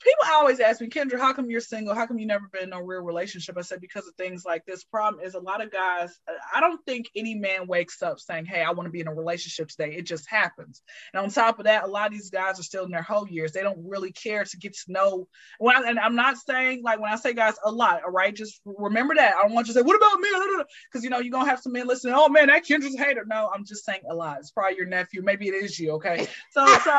people 0.00 0.24
always 0.32 0.60
ask 0.60 0.80
me, 0.80 0.88
Kendra, 0.88 1.18
how 1.18 1.32
come 1.32 1.50
you're 1.50 1.60
single? 1.60 1.94
How 1.94 2.06
come 2.06 2.18
you 2.18 2.26
never 2.26 2.48
been 2.52 2.64
in 2.64 2.72
a 2.72 2.82
real 2.82 3.00
relationship? 3.02 3.56
I 3.56 3.62
said, 3.62 3.80
because 3.80 4.06
of 4.06 4.14
things 4.14 4.44
like 4.44 4.64
this. 4.66 4.84
Problem 4.84 5.24
is 5.24 5.34
a 5.34 5.40
lot 5.40 5.62
of 5.62 5.70
guys, 5.70 6.18
I 6.54 6.60
don't 6.60 6.84
think 6.84 7.10
any 7.16 7.34
man 7.34 7.66
wakes 7.66 8.02
up 8.02 8.18
saying, 8.20 8.46
Hey, 8.46 8.62
I 8.62 8.70
want 8.72 8.86
to 8.86 8.90
be 8.90 9.00
in 9.00 9.08
a 9.08 9.14
relationship 9.14 9.68
today. 9.68 9.94
It 9.94 10.06
just 10.06 10.28
happens. 10.28 10.82
And 11.12 11.22
on 11.22 11.30
top 11.30 11.58
of 11.58 11.64
that, 11.64 11.84
a 11.84 11.86
lot 11.86 12.06
of 12.06 12.12
these 12.12 12.30
guys 12.30 12.60
are 12.60 12.64
still 12.64 12.84
in 12.84 12.90
their 12.90 13.02
whole 13.02 13.28
years. 13.28 13.52
They 13.52 13.62
don't 13.62 13.88
really 13.88 14.12
care 14.12 14.44
to 14.44 14.56
get 14.56 14.74
to 14.74 14.92
know 14.92 15.28
when 15.58 15.76
I, 15.76 15.88
and 15.88 15.98
I'm 15.98 16.16
not 16.16 16.36
saying 16.36 16.82
like 16.82 17.00
when 17.00 17.12
I 17.12 17.16
say 17.16 17.32
guys 17.32 17.54
a 17.64 17.70
lot, 17.70 18.02
all 18.04 18.10
right, 18.10 18.34
just 18.34 18.60
remember 18.64 19.14
that. 19.14 19.34
I 19.36 19.42
don't 19.42 19.52
want 19.52 19.68
you 19.68 19.74
to 19.74 19.80
say, 19.80 19.84
What 19.84 19.96
about 19.96 20.20
me? 20.20 20.28
Because 20.90 21.04
you 21.04 21.10
know, 21.10 21.18
you're 21.18 21.32
gonna 21.32 21.48
have 21.48 21.60
some 21.60 21.72
men 21.72 21.86
listening, 21.86 22.14
oh 22.16 22.28
man, 22.28 22.48
that 22.48 22.64
Kendra's 22.64 22.94
a 22.94 22.98
hater. 22.98 23.24
No, 23.26 23.50
I'm 23.54 23.64
just 23.64 23.84
saying 23.84 24.00
a 24.10 24.14
lot. 24.14 24.38
It's 24.38 24.50
probably 24.50 24.76
your 24.76 24.86
nephew, 24.86 25.22
maybe 25.22 25.48
it 25.48 25.54
is 25.54 25.78
you, 25.78 25.92
okay? 25.92 26.26
So 26.50 26.66
so 26.66 26.98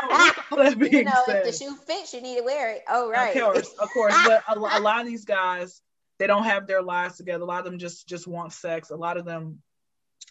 that 0.56 0.78
being 0.78 0.92
you 0.92 1.04
know, 1.04 1.22
said, 1.26 1.46
if 1.46 1.58
the 1.58 1.64
shoe 1.64 1.76
fits, 1.86 2.14
you 2.14 2.20
need 2.20 2.38
to 2.38 2.44
wear 2.44 2.72
it. 2.74 2.82
Oh, 2.88 3.10
right. 3.10 3.36
Of 3.36 3.42
course, 3.42 3.74
of 3.80 3.90
course. 3.90 4.14
But 4.24 4.42
a, 4.48 4.58
a 4.58 4.80
lot 4.80 5.00
of 5.00 5.06
these 5.06 5.24
guys, 5.24 5.80
they 6.18 6.26
don't 6.26 6.44
have 6.44 6.66
their 6.66 6.82
lives 6.82 7.16
together. 7.16 7.42
A 7.42 7.46
lot 7.46 7.58
of 7.58 7.64
them 7.64 7.78
just 7.78 8.06
just 8.08 8.26
want 8.26 8.52
sex. 8.52 8.90
A 8.90 8.96
lot 8.96 9.16
of 9.16 9.24
them 9.24 9.62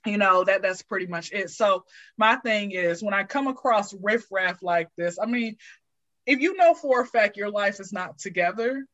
you 0.05 0.17
know 0.17 0.43
that 0.43 0.61
that's 0.61 0.83
pretty 0.83 1.07
much 1.07 1.31
it 1.31 1.49
so 1.49 1.83
my 2.17 2.35
thing 2.37 2.71
is 2.71 3.01
when 3.01 3.13
i 3.13 3.23
come 3.23 3.47
across 3.47 3.93
riffraff 3.93 4.61
like 4.61 4.87
this 4.97 5.17
i 5.21 5.25
mean 5.25 5.55
if 6.25 6.39
you 6.39 6.55
know 6.55 6.73
for 6.73 7.01
a 7.01 7.05
fact 7.05 7.37
your 7.37 7.49
life 7.49 7.79
is 7.79 7.91
not 7.91 8.17
together 8.17 8.85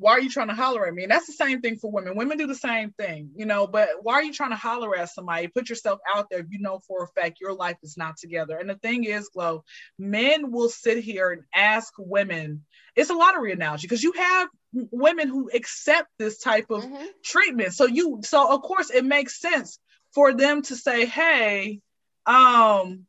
why 0.00 0.12
are 0.12 0.20
you 0.20 0.30
trying 0.30 0.48
to 0.48 0.54
holler 0.54 0.86
at 0.86 0.94
me? 0.94 1.02
And 1.02 1.12
that's 1.12 1.26
the 1.26 1.34
same 1.34 1.60
thing 1.60 1.76
for 1.76 1.90
women. 1.90 2.16
Women 2.16 2.38
do 2.38 2.46
the 2.46 2.54
same 2.54 2.90
thing, 2.92 3.30
you 3.36 3.44
know, 3.44 3.66
but 3.66 3.90
why 4.00 4.14
are 4.14 4.22
you 4.22 4.32
trying 4.32 4.50
to 4.50 4.56
holler 4.56 4.96
at 4.96 5.10
somebody? 5.10 5.46
Put 5.48 5.68
yourself 5.68 6.00
out 6.12 6.28
there 6.30 6.40
if 6.40 6.46
you 6.50 6.58
know 6.58 6.80
for 6.88 7.04
a 7.04 7.20
fact 7.20 7.38
your 7.38 7.52
life 7.52 7.76
is 7.82 7.98
not 7.98 8.16
together. 8.16 8.56
And 8.56 8.70
the 8.70 8.76
thing 8.76 9.04
is, 9.04 9.28
Glo, 9.28 9.62
men 9.98 10.50
will 10.50 10.70
sit 10.70 11.04
here 11.04 11.30
and 11.30 11.42
ask 11.54 11.92
women, 11.98 12.64
it's 12.96 13.10
a 13.10 13.14
lottery 13.14 13.52
analogy 13.52 13.86
because 13.86 14.02
you 14.02 14.12
have 14.12 14.48
women 14.72 15.28
who 15.28 15.50
accept 15.52 16.08
this 16.18 16.38
type 16.38 16.70
of 16.70 16.82
mm-hmm. 16.82 17.04
treatment. 17.22 17.74
So 17.74 17.84
you 17.84 18.20
so 18.24 18.54
of 18.54 18.62
course 18.62 18.88
it 18.90 19.04
makes 19.04 19.38
sense 19.38 19.78
for 20.14 20.32
them 20.32 20.62
to 20.62 20.76
say, 20.76 21.04
hey, 21.04 21.80
um, 22.24 23.04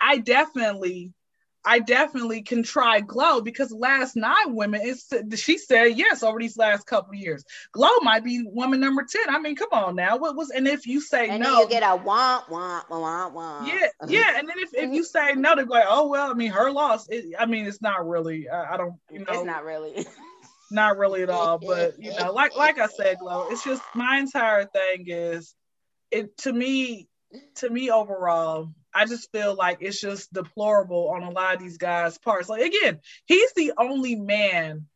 I 0.00 0.18
definitely 0.18 1.12
I 1.64 1.78
definitely 1.78 2.42
can 2.42 2.62
try 2.62 3.00
Glo 3.00 3.40
because 3.40 3.70
last 3.72 4.16
nine 4.16 4.54
women 4.54 4.80
is 4.82 5.06
she 5.36 5.58
said 5.58 5.96
yes 5.96 6.22
over 6.22 6.38
these 6.40 6.56
last 6.56 6.86
couple 6.86 7.14
years. 7.14 7.44
Glo 7.72 7.88
might 8.02 8.24
be 8.24 8.42
woman 8.44 8.80
number 8.80 9.04
10. 9.04 9.34
I 9.34 9.38
mean, 9.38 9.54
come 9.54 9.68
on 9.72 9.94
now. 9.94 10.16
What 10.16 10.36
was 10.36 10.50
and 10.50 10.66
if 10.66 10.86
you 10.86 11.00
say 11.00 11.28
and 11.28 11.42
no, 11.42 11.60
you 11.60 11.68
get 11.68 11.82
a 11.82 11.96
want, 11.96 12.48
want, 12.50 12.90
want, 12.90 13.34
want. 13.34 13.68
Yeah, 13.68 13.88
yeah. 14.08 14.38
And 14.38 14.48
then 14.48 14.56
if, 14.58 14.74
if 14.74 14.92
you 14.92 15.04
say 15.04 15.34
no, 15.34 15.54
they're 15.54 15.66
like, 15.66 15.86
oh 15.86 16.08
well, 16.08 16.30
I 16.30 16.34
mean, 16.34 16.50
her 16.50 16.70
loss. 16.70 17.08
It, 17.08 17.34
I 17.38 17.46
mean, 17.46 17.66
it's 17.66 17.82
not 17.82 18.06
really. 18.06 18.48
I, 18.48 18.74
I 18.74 18.76
don't, 18.76 18.94
you 19.10 19.20
know, 19.20 19.26
it's 19.28 19.44
not 19.44 19.64
really. 19.64 20.06
not 20.72 20.96
really 20.96 21.22
at 21.22 21.30
all. 21.30 21.58
But 21.66 21.94
you 21.98 22.12
know, 22.18 22.32
like 22.32 22.56
like 22.56 22.78
I 22.78 22.88
said, 22.88 23.18
Glo, 23.20 23.46
it's 23.50 23.64
just 23.64 23.82
my 23.94 24.18
entire 24.18 24.64
thing 24.64 25.04
is 25.06 25.54
it 26.10 26.36
to 26.38 26.52
me, 26.52 27.08
to 27.56 27.70
me 27.70 27.90
overall, 27.90 28.72
I 28.94 29.06
just 29.06 29.30
feel 29.32 29.54
like 29.54 29.78
it's 29.80 30.00
just 30.00 30.32
deplorable 30.32 31.10
on 31.10 31.22
a 31.22 31.30
lot 31.30 31.54
of 31.54 31.60
these 31.60 31.78
guys' 31.78 32.18
parts. 32.18 32.48
Like 32.48 32.62
again, 32.62 33.00
he's 33.26 33.52
the 33.54 33.72
only 33.78 34.16
man 34.16 34.86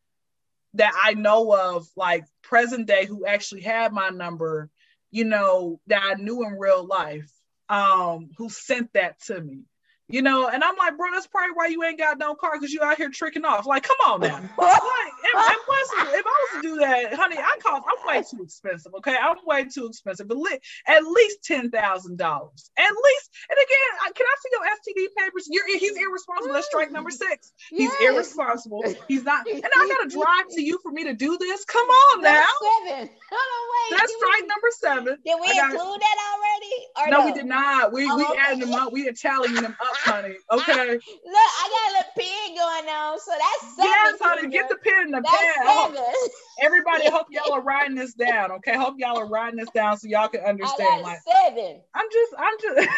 that 0.74 0.92
I 1.02 1.14
know 1.14 1.52
of, 1.54 1.86
like 1.96 2.24
present 2.42 2.86
day, 2.86 3.06
who 3.06 3.24
actually 3.24 3.62
had 3.62 3.92
my 3.92 4.10
number, 4.10 4.70
you 5.10 5.24
know, 5.24 5.80
that 5.86 6.02
I 6.04 6.14
knew 6.20 6.44
in 6.44 6.58
real 6.58 6.84
life, 6.84 7.30
um, 7.68 8.30
who 8.36 8.48
sent 8.48 8.92
that 8.92 9.20
to 9.22 9.40
me 9.40 9.62
you 10.08 10.22
know, 10.22 10.48
and 10.48 10.62
I'm 10.62 10.76
like, 10.76 10.96
bro, 10.96 11.08
that's 11.12 11.26
probably 11.26 11.52
why 11.54 11.66
you 11.66 11.82
ain't 11.82 11.98
got 11.98 12.18
no 12.18 12.36
car 12.36 12.52
because 12.54 12.72
you 12.72 12.80
out 12.80 12.96
here 12.96 13.10
tricking 13.10 13.44
off. 13.44 13.66
Like, 13.66 13.82
come 13.82 13.96
on 14.06 14.20
now. 14.20 14.36
like, 14.36 14.42
and, 14.46 15.34
and 15.34 15.56
plus, 15.64 15.88
if 16.14 16.24
I 16.24 16.46
was 16.54 16.62
to 16.62 16.62
do 16.62 16.76
that, 16.76 17.14
honey, 17.14 17.38
I 17.38 17.56
cost, 17.60 17.84
I'm 17.90 18.06
way 18.06 18.22
too 18.22 18.44
expensive. 18.44 18.94
Okay, 18.98 19.16
I'm 19.20 19.36
way 19.44 19.64
too 19.64 19.86
expensive. 19.86 20.28
But 20.28 20.36
li- 20.36 20.60
at 20.86 21.02
least 21.02 21.42
ten 21.42 21.70
thousand 21.70 22.18
dollars, 22.18 22.70
at 22.78 22.90
least. 22.90 23.30
And 23.50 23.58
again, 23.58 24.14
can 24.14 24.26
I 24.26 24.36
see 24.38 24.50
your 24.52 24.62
STD 24.62 25.24
papers? 25.24 25.48
You're 25.50 25.66
he's 25.66 25.96
irresponsible. 25.96 26.54
That's 26.54 26.66
strike 26.66 26.92
number 26.92 27.10
mm. 27.10 27.14
six. 27.14 27.52
He's 27.70 27.90
yes. 28.00 28.12
irresponsible. 28.12 28.84
He's 29.08 29.24
not. 29.24 29.46
And 29.56 29.64
I 29.64 29.88
gotta 29.88 30.10
drive 30.10 30.54
to 30.54 30.62
you 30.62 30.78
for 30.82 30.92
me 30.92 31.04
to 31.04 31.14
do 31.14 31.38
this. 31.38 31.64
Come 31.64 31.86
on 31.86 32.22
now. 32.22 32.44
Seven. 32.86 33.08
Hold 33.30 33.50
on, 33.56 33.90
wait. 33.90 33.98
That's 33.98 34.14
strike 34.14 34.42
we, 34.42 34.46
number 34.46 34.68
seven. 34.70 35.18
Did 35.24 35.36
we 35.40 35.46
gotta, 35.54 35.74
include 35.74 36.00
that 36.00 36.16
already? 36.30 36.76
Or 36.96 37.10
no, 37.10 37.18
no, 37.18 37.26
we 37.26 37.32
did 37.32 37.46
not. 37.46 37.92
We 37.92 38.08
oh, 38.08 38.16
we 38.16 38.24
okay. 38.24 38.38
added 38.38 38.60
them 38.60 38.74
up. 38.74 38.92
We 38.92 39.08
are 39.08 39.12
tallying 39.12 39.54
them 39.54 39.76
up 39.80 39.95
honey. 40.00 40.36
Okay. 40.50 40.90
Look, 40.92 41.02
I 41.34 41.68
got 41.70 41.90
a 41.90 41.92
little 41.96 42.12
pen 42.16 42.54
going 42.54 42.88
on, 42.94 43.18
so 43.20 43.32
that's 43.32 43.76
seven. 43.76 43.90
Yes, 43.90 44.18
honey, 44.20 44.48
get 44.48 44.68
the 44.68 44.76
pin 44.76 45.02
in 45.04 45.10
the 45.10 45.22
pen. 45.22 45.96
Everybody, 46.62 47.10
hope 47.10 47.26
y'all 47.30 47.52
are 47.52 47.62
writing 47.62 47.96
this 47.96 48.14
down. 48.14 48.50
Okay, 48.52 48.76
hope 48.76 48.94
y'all 48.98 49.18
are 49.18 49.28
writing 49.28 49.58
this 49.58 49.70
down 49.70 49.98
so 49.98 50.08
y'all 50.08 50.28
can 50.28 50.40
understand. 50.40 51.02
like 51.02 51.18
seven. 51.20 51.80
I'm 51.94 52.06
just, 52.12 52.34
I'm 52.38 52.54
just, 52.62 52.88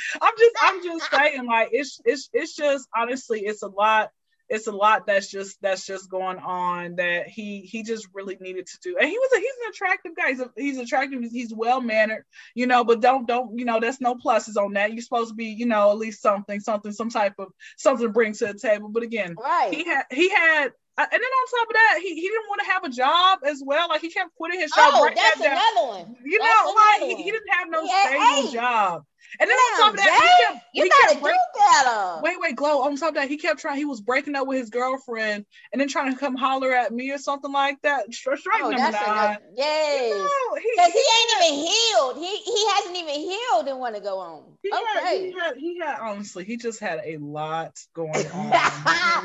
I'm 0.20 0.32
just, 0.38 0.56
I'm 0.62 0.84
just 0.84 1.10
saying, 1.10 1.46
like 1.46 1.70
it's, 1.72 2.00
it's, 2.04 2.28
it's 2.32 2.54
just 2.54 2.88
honestly, 2.96 3.40
it's 3.40 3.62
a 3.62 3.68
lot 3.68 4.10
it's 4.48 4.66
a 4.66 4.72
lot 4.72 5.06
that's 5.06 5.30
just 5.30 5.60
that's 5.60 5.86
just 5.86 6.10
going 6.10 6.38
on 6.38 6.96
that 6.96 7.28
he 7.28 7.60
he 7.60 7.82
just 7.82 8.08
really 8.14 8.36
needed 8.40 8.66
to 8.66 8.78
do. 8.82 8.96
And 8.98 9.08
he 9.08 9.18
was 9.18 9.30
a, 9.34 9.38
he's 9.38 9.54
an 9.64 9.70
attractive 9.70 10.16
guy. 10.16 10.28
He's 10.30 10.40
a, 10.40 10.50
he's 10.56 10.78
attractive. 10.78 11.22
He's 11.30 11.54
well 11.54 11.80
mannered, 11.80 12.24
you 12.54 12.66
know. 12.66 12.84
But 12.84 13.00
don't 13.00 13.26
don't 13.26 13.58
you 13.58 13.64
know? 13.64 13.80
There's 13.80 14.00
no 14.00 14.14
pluses 14.14 14.56
on 14.56 14.74
that. 14.74 14.92
You're 14.92 15.02
supposed 15.02 15.30
to 15.30 15.34
be 15.34 15.46
you 15.46 15.66
know 15.66 15.90
at 15.90 15.98
least 15.98 16.22
something 16.22 16.60
something 16.60 16.92
some 16.92 17.10
type 17.10 17.34
of 17.38 17.48
something 17.76 18.06
to 18.06 18.12
bring 18.12 18.32
to 18.34 18.46
the 18.46 18.54
table. 18.54 18.88
But 18.88 19.02
again, 19.02 19.36
right. 19.38 19.72
he 19.72 19.84
had 19.84 20.04
he 20.10 20.28
had 20.30 20.72
uh, 20.98 21.02
and 21.02 21.12
then 21.12 21.20
on 21.20 21.60
top 21.60 21.68
of 21.68 21.74
that, 21.74 21.98
he, 22.02 22.14
he 22.16 22.22
didn't 22.22 22.48
want 22.48 22.60
to 22.64 22.72
have 22.72 22.82
a 22.82 22.88
job 22.88 23.38
as 23.46 23.62
well. 23.64 23.88
Like 23.88 24.00
he 24.00 24.10
kept 24.10 24.34
quitting 24.34 24.58
his 24.58 24.72
job. 24.72 24.90
Oh, 24.94 25.04
right 25.04 25.14
that's 25.14 25.40
another 25.40 25.86
one. 25.86 26.16
You 26.24 26.40
that's 26.40 26.64
know, 26.64 26.74
like 26.74 27.16
he, 27.16 27.22
he, 27.22 27.30
didn't 27.30 27.48
have 27.50 27.70
no 27.70 27.86
stable 27.86 28.52
job. 28.52 29.04
And 29.40 29.48
then 29.48 29.56
Damn, 29.56 29.82
on 29.82 29.86
top 29.86 29.90
of 29.90 29.96
that, 29.98 30.38
he 30.38 30.54
kept, 30.54 30.66
you 30.74 30.90
gotta 30.90 31.20
break, 31.20 31.34
do 31.34 31.60
better. 31.60 32.20
Wait, 32.22 32.40
wait, 32.40 32.56
Glo. 32.56 32.82
On 32.82 32.96
top 32.96 33.10
of 33.10 33.14
that, 33.16 33.28
he 33.28 33.36
kept 33.36 33.60
trying. 33.60 33.76
He 33.76 33.84
was 33.84 34.00
breaking 34.00 34.34
up 34.34 34.46
with 34.46 34.58
his 34.58 34.70
girlfriend, 34.70 35.44
and 35.72 35.80
then 35.80 35.88
trying 35.88 36.12
to 36.12 36.18
come 36.18 36.34
holler 36.36 36.72
at 36.72 36.92
me 36.92 37.10
or 37.10 37.18
something 37.18 37.52
like 37.52 37.80
that. 37.82 38.12
Strike 38.12 38.40
oh, 38.62 38.70
number 38.70 38.76
nine. 38.76 39.38
yes, 39.56 40.30
because 40.54 40.92
he, 40.92 40.98
he, 40.98 41.44
ain't 41.44 41.52
even 41.52 41.66
healed. 41.66 42.16
He 42.16 42.36
he 42.36 42.66
hasn't 42.70 42.96
even 42.96 43.14
healed 43.14 43.68
and 43.68 43.78
want 43.78 43.94
to 43.96 44.00
go 44.00 44.18
on. 44.18 44.44
He 44.62 44.70
okay, 44.70 45.04
had, 45.04 45.18
he 45.18 45.32
had, 45.32 45.56
he 45.56 45.78
had 45.78 46.00
honestly, 46.00 46.44
he 46.44 46.56
just 46.56 46.80
had 46.80 47.00
a 47.04 47.16
lot 47.18 47.78
going 47.94 48.26
on 48.32 48.50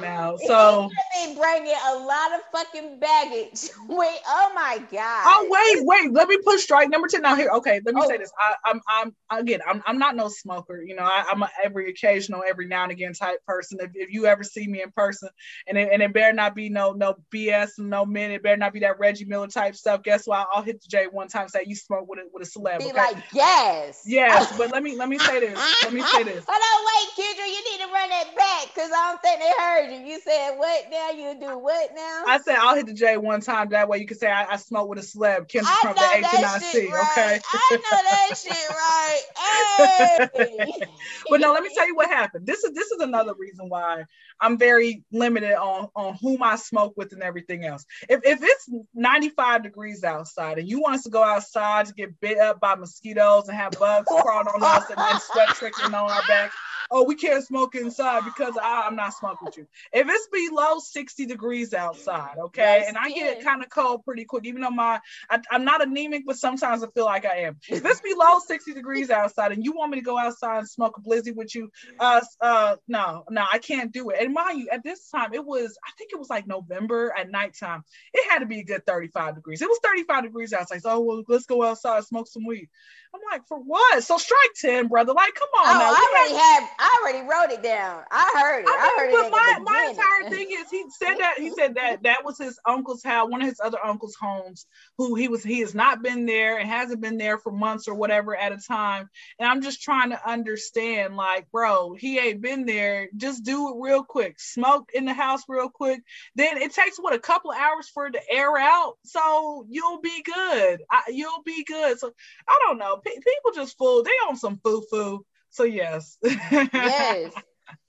now. 0.02 0.38
So 0.38 0.90
he 1.16 1.36
bringing 1.36 1.74
a 1.88 1.96
lot 1.96 2.34
of 2.34 2.42
fucking 2.52 3.00
baggage. 3.00 3.70
Wait, 3.88 4.20
oh 4.28 4.52
my 4.56 4.78
oh, 4.80 4.88
god. 4.92 5.24
Oh 5.26 5.48
wait, 5.50 5.86
wait. 5.86 6.12
Let 6.12 6.28
me 6.28 6.38
put 6.38 6.60
strike 6.60 6.90
number 6.90 7.08
ten. 7.08 7.22
Now 7.22 7.36
here, 7.36 7.50
okay. 7.56 7.82
Let 7.86 7.96
me 7.96 8.02
oh. 8.04 8.08
say 8.08 8.18
this. 8.18 8.32
I, 8.40 8.56
I'm 8.66 8.82
I'm 8.88 9.16
again. 9.40 9.60
I'm 9.68 9.83
I'm 9.86 9.98
not 9.98 10.16
no 10.16 10.30
smoker. 10.30 10.82
You 10.82 10.96
know, 10.96 11.04
I, 11.04 11.26
am 11.32 11.44
a 11.44 11.50
every 11.64 11.90
occasional, 11.90 12.44
every 12.48 12.68
now 12.68 12.84
and 12.84 12.92
again 12.92 13.14
type 13.14 13.40
person. 13.46 13.80
If, 13.82 13.92
if 13.96 14.12
you 14.12 14.26
ever 14.26 14.44
see 14.44 14.68
me 14.68 14.82
in 14.82 14.92
person, 14.92 15.30
and 15.68 15.78
it, 15.78 15.90
and 15.92 16.02
it 16.02 16.14
better 16.14 16.34
not 16.34 16.56
be 16.56 16.70
no 16.70 16.92
no 16.92 17.16
BS, 17.34 17.72
no 17.78 18.06
men. 18.06 18.32
It 18.32 18.44
better 18.44 18.58
not 18.58 18.74
be 18.74 18.80
that 18.82 19.00
Reggie 19.00 19.26
Miller 19.26 19.48
type 19.48 19.76
stuff. 19.76 20.04
Guess 20.04 20.28
what? 20.28 20.48
I'll 20.54 20.64
hit 20.64 20.82
the 20.82 20.88
J 20.88 21.08
one 21.08 21.28
time. 21.28 21.48
Say 21.48 21.64
you 21.66 21.76
smoke 21.76 22.08
with 22.08 22.20
a 22.20 22.24
with 22.34 22.48
a 22.48 22.52
celeb. 22.52 22.80
Be 22.80 22.86
okay? 22.86 22.94
like 22.94 23.18
yes, 23.34 24.04
yes. 24.06 24.58
But 24.58 24.72
let 24.72 24.84
me 24.84 24.96
let 24.96 25.10
me 25.10 25.20
say 25.20 25.40
this. 25.40 25.58
Let 25.84 25.94
me 25.94 26.02
say 26.02 26.24
this. 26.24 26.44
Hold 26.48 26.62
on, 26.62 26.86
wait, 26.86 27.10
Kendra. 27.18 27.48
You 27.48 27.72
need 27.72 27.86
to 27.86 27.92
run 27.92 28.10
that 28.10 28.36
back 28.36 28.74
because 28.74 28.92
I 28.92 29.12
don't 29.12 29.22
think 29.22 29.40
they 29.40 29.54
heard 29.58 29.92
you. 29.92 30.14
You 30.14 30.20
said 30.22 30.58
what 30.58 30.86
now? 30.92 31.12
You 31.12 31.40
do 31.40 31.58
what 31.58 31.92
now? 31.96 32.24
I 32.28 32.40
said 32.44 32.56
I'll 32.56 32.76
hit 32.76 32.88
the 32.88 32.94
J 32.94 33.18
one 33.18 33.42
time. 33.42 33.70
That 33.70 33.90
way 33.90 34.00
you 34.00 34.08
can 34.08 34.18
say 34.18 34.32
I, 34.32 34.46
I 34.46 34.58
smoke 34.58 34.90
with 34.90 35.00
a 35.00 35.02
celeb. 35.02 35.48
Kendra 35.50 35.74
from 35.82 35.96
the 35.96 36.10
H 36.16 36.26
and 36.36 36.46
I 36.46 36.58
C. 36.60 36.88
Okay. 36.88 37.40
I 37.54 37.72
know 37.72 38.00
that 38.12 38.38
shit 38.38 38.70
right. 38.70 39.22
Hey. 39.44 39.73
but 41.30 41.40
now 41.40 41.54
let 41.54 41.64
me 41.64 41.70
tell 41.74 41.88
you 41.88 41.96
what 41.96 42.10
happened. 42.10 42.46
This 42.46 42.64
is 42.64 42.74
this 42.74 42.92
is 42.92 43.02
another 43.02 43.34
reason 43.38 43.70
why 43.70 44.06
I'm 44.40 44.58
very 44.58 45.04
limited 45.12 45.54
on 45.54 45.90
on 45.96 46.16
whom 46.22 46.44
I 46.44 46.56
smoke 46.56 46.94
with 46.98 47.14
and 47.14 47.24
everything 47.24 47.66
else. 47.66 47.86
If 48.10 48.22
if 48.24 48.40
it's 48.42 48.70
95 48.94 49.64
degrees 49.64 50.04
outside 50.04 50.58
and 50.60 50.68
you 50.68 50.82
want 50.82 50.96
us 50.96 51.04
to 51.04 51.10
go 51.10 51.24
outside 51.24 51.88
to 51.88 51.94
get 51.94 52.20
bit 52.20 52.38
up 52.38 52.60
by 52.60 52.76
mosquitoes 52.76 53.48
and 53.48 53.58
have 53.58 53.74
bugs 53.74 54.08
crawling 54.08 54.48
on 54.48 54.64
us 54.64 54.90
and, 54.90 55.00
and 55.00 55.22
sweat 55.22 55.50
trickling 55.56 55.94
on 55.94 56.12
our 56.12 56.22
back, 56.28 56.52
oh, 56.92 57.04
we 57.04 57.16
can't 57.16 57.44
smoke 57.44 57.76
inside 57.76 58.24
because 58.24 58.56
I'm 58.62 58.96
not 58.96 59.14
smoking 59.14 59.46
with 59.46 59.58
you. 59.58 59.68
If 59.92 60.08
it's 60.10 60.28
below 60.28 60.80
60 60.80 61.26
degrees 61.26 61.74
outside, 61.74 62.38
okay, 62.38 62.80
yes, 62.80 62.90
and 62.90 62.98
I 62.98 63.10
get 63.10 63.44
kind 63.44 63.64
of 63.64 63.70
cold 63.70 64.06
pretty 64.06 64.26
quick, 64.26 64.46
even 64.46 64.62
though 64.62 64.70
my 64.70 65.00
I, 65.30 65.40
am 65.52 65.66
not 65.66 65.82
anemic, 65.82 66.24
but 66.26 66.38
sometimes 66.38 66.84
I 66.84 66.88
feel 66.88 67.06
like 67.06 67.26
I 67.26 67.40
am. 67.40 67.58
If 67.68 67.86
it's 67.86 68.02
below 68.14 68.40
60 68.40 68.74
degrees 68.74 69.10
outside 69.10 69.52
and 69.52 69.63
you 69.64 69.74
want 69.74 69.92
me 69.92 70.00
to 70.00 70.04
go 70.04 70.18
outside 70.18 70.60
and 70.60 70.70
smoke 70.70 70.98
a 70.98 71.02
blizzy 71.02 71.36
with 71.36 71.54
you, 71.56 71.70
uh, 72.00 72.22
uh, 72.42 72.76
no, 72.88 73.24
no, 73.30 73.46
I 73.52 73.60
can't 73.60 73.92
do 73.92 74.10
it. 74.10 74.18
And 74.22 74.34
mind 74.34 74.60
you, 74.60 74.70
at 74.72 74.84
this 74.84 75.10
time 75.10 75.34
it 75.34 75.46
was, 75.46 75.78
I 75.86 75.92
think 75.98 76.12
it 76.14 76.20
was 76.20 76.30
like 76.30 76.48
November 76.48 77.14
at 77.18 77.30
nighttime. 77.30 77.84
It 78.14 78.30
had 78.30 78.40
to 78.40 78.46
be 78.46 78.60
a 78.60 78.64
good 78.64 78.86
35 78.86 79.36
degrees. 79.36 79.62
It 79.62 79.68
was 79.68 79.80
35 79.84 80.24
degrees 80.24 80.54
outside. 80.54 80.82
So, 80.82 80.92
oh 80.92 81.00
well, 81.00 81.24
let's 81.28 81.46
go 81.46 81.64
outside, 81.64 81.98
and 81.98 82.06
smoke 82.06 82.28
some 82.28 82.46
weed. 82.46 82.70
I'm 83.14 83.22
like, 83.32 83.48
for 83.48 83.60
what? 83.60 84.04
So 84.04 84.18
strike 84.18 84.40
10, 84.60 84.88
brother. 84.88 85.14
Like, 85.14 85.36
come 85.36 85.50
on. 85.60 85.68
Oh, 85.68 85.80
now. 85.80 85.92
I 85.92 86.10
already 86.10 86.36
have, 86.36 86.70
I 86.80 87.00
already 87.02 87.28
wrote 87.28 87.58
it 87.58 87.64
down. 87.64 88.04
I 88.10 88.34
heard 88.42 88.62
it. 88.62 88.68
I, 88.68 88.72
I 88.72 89.00
heard 89.00 89.26
it. 89.26 89.32
My, 89.32 89.60
my 89.62 89.88
entire 89.92 90.30
thing 90.36 90.48
is 90.50 90.70
he 90.72 90.84
said 90.90 91.18
that 91.20 91.36
he 91.38 91.52
said 91.52 91.76
that 91.76 92.04
that 92.04 92.26
was 92.26 92.40
his 92.40 92.60
uncle's 92.68 93.04
house, 93.04 93.30
one 93.30 93.42
of 93.42 93.48
his 93.48 93.62
other 93.64 93.78
uncle's 93.84 94.16
homes, 94.20 94.66
who 94.98 95.14
he 95.14 95.28
was 95.28 95.44
he 95.44 95.60
has 95.60 95.76
not 95.76 96.02
been 96.02 96.26
there 96.26 96.58
and 96.58 96.68
hasn't 96.68 97.02
been 97.02 97.18
there 97.18 97.38
for 97.38 97.52
months 97.52 97.88
or 97.88 97.94
whatever 97.94 98.36
at 98.36 98.52
a 98.52 98.58
time. 98.58 99.08
And 99.38 99.48
I'm 99.54 99.62
just 99.62 99.84
trying 99.84 100.10
to 100.10 100.28
understand, 100.28 101.16
like, 101.16 101.52
bro, 101.52 101.94
he 101.94 102.18
ain't 102.18 102.42
been 102.42 102.66
there. 102.66 103.08
Just 103.16 103.44
do 103.44 103.70
it 103.70 103.76
real 103.80 104.04
quick. 104.04 104.40
Smoke 104.40 104.90
in 104.96 105.06
the 105.06 105.14
house 105.14 105.44
real 105.48 105.70
quick. 105.70 106.02
Then 106.34 106.58
it 106.58 106.74
takes 106.74 106.98
what 106.98 107.14
a 107.14 107.20
couple 107.20 107.52
hours 107.52 107.88
for 107.88 108.08
it 108.08 108.14
to 108.14 108.32
air 108.32 108.58
out. 108.58 108.96
So 109.06 109.68
you'll 109.70 110.02
be 110.02 110.24
good. 110.24 110.82
I, 110.90 111.04
you'll 111.10 111.44
be 111.46 111.64
good. 111.66 112.00
So 112.00 112.12
I 112.50 112.60
don't 112.66 112.80
know 112.80 112.98
people 112.98 113.52
just 113.54 113.78
fool. 113.78 114.02
They 114.02 114.10
on 114.28 114.36
some 114.38 114.60
foo 114.64 114.82
foo. 114.90 115.24
So 115.52 115.66
yes. 115.66 116.18
yes. 116.24 117.32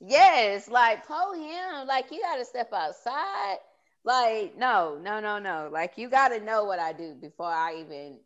Yes. 0.02 0.68
Like 0.68 1.06
pull 1.06 1.32
him. 1.32 1.86
Like 1.86 2.12
you 2.12 2.20
gotta 2.20 2.44
step 2.44 2.74
outside. 2.74 3.56
Like, 4.04 4.58
no, 4.58 5.00
no, 5.02 5.18
no, 5.18 5.38
no. 5.38 5.70
Like 5.72 5.94
you 5.96 6.10
gotta 6.10 6.40
know 6.40 6.64
what 6.64 6.78
I 6.78 6.92
do 6.92 7.14
before 7.14 7.50
I 7.50 7.76
even 7.80 8.18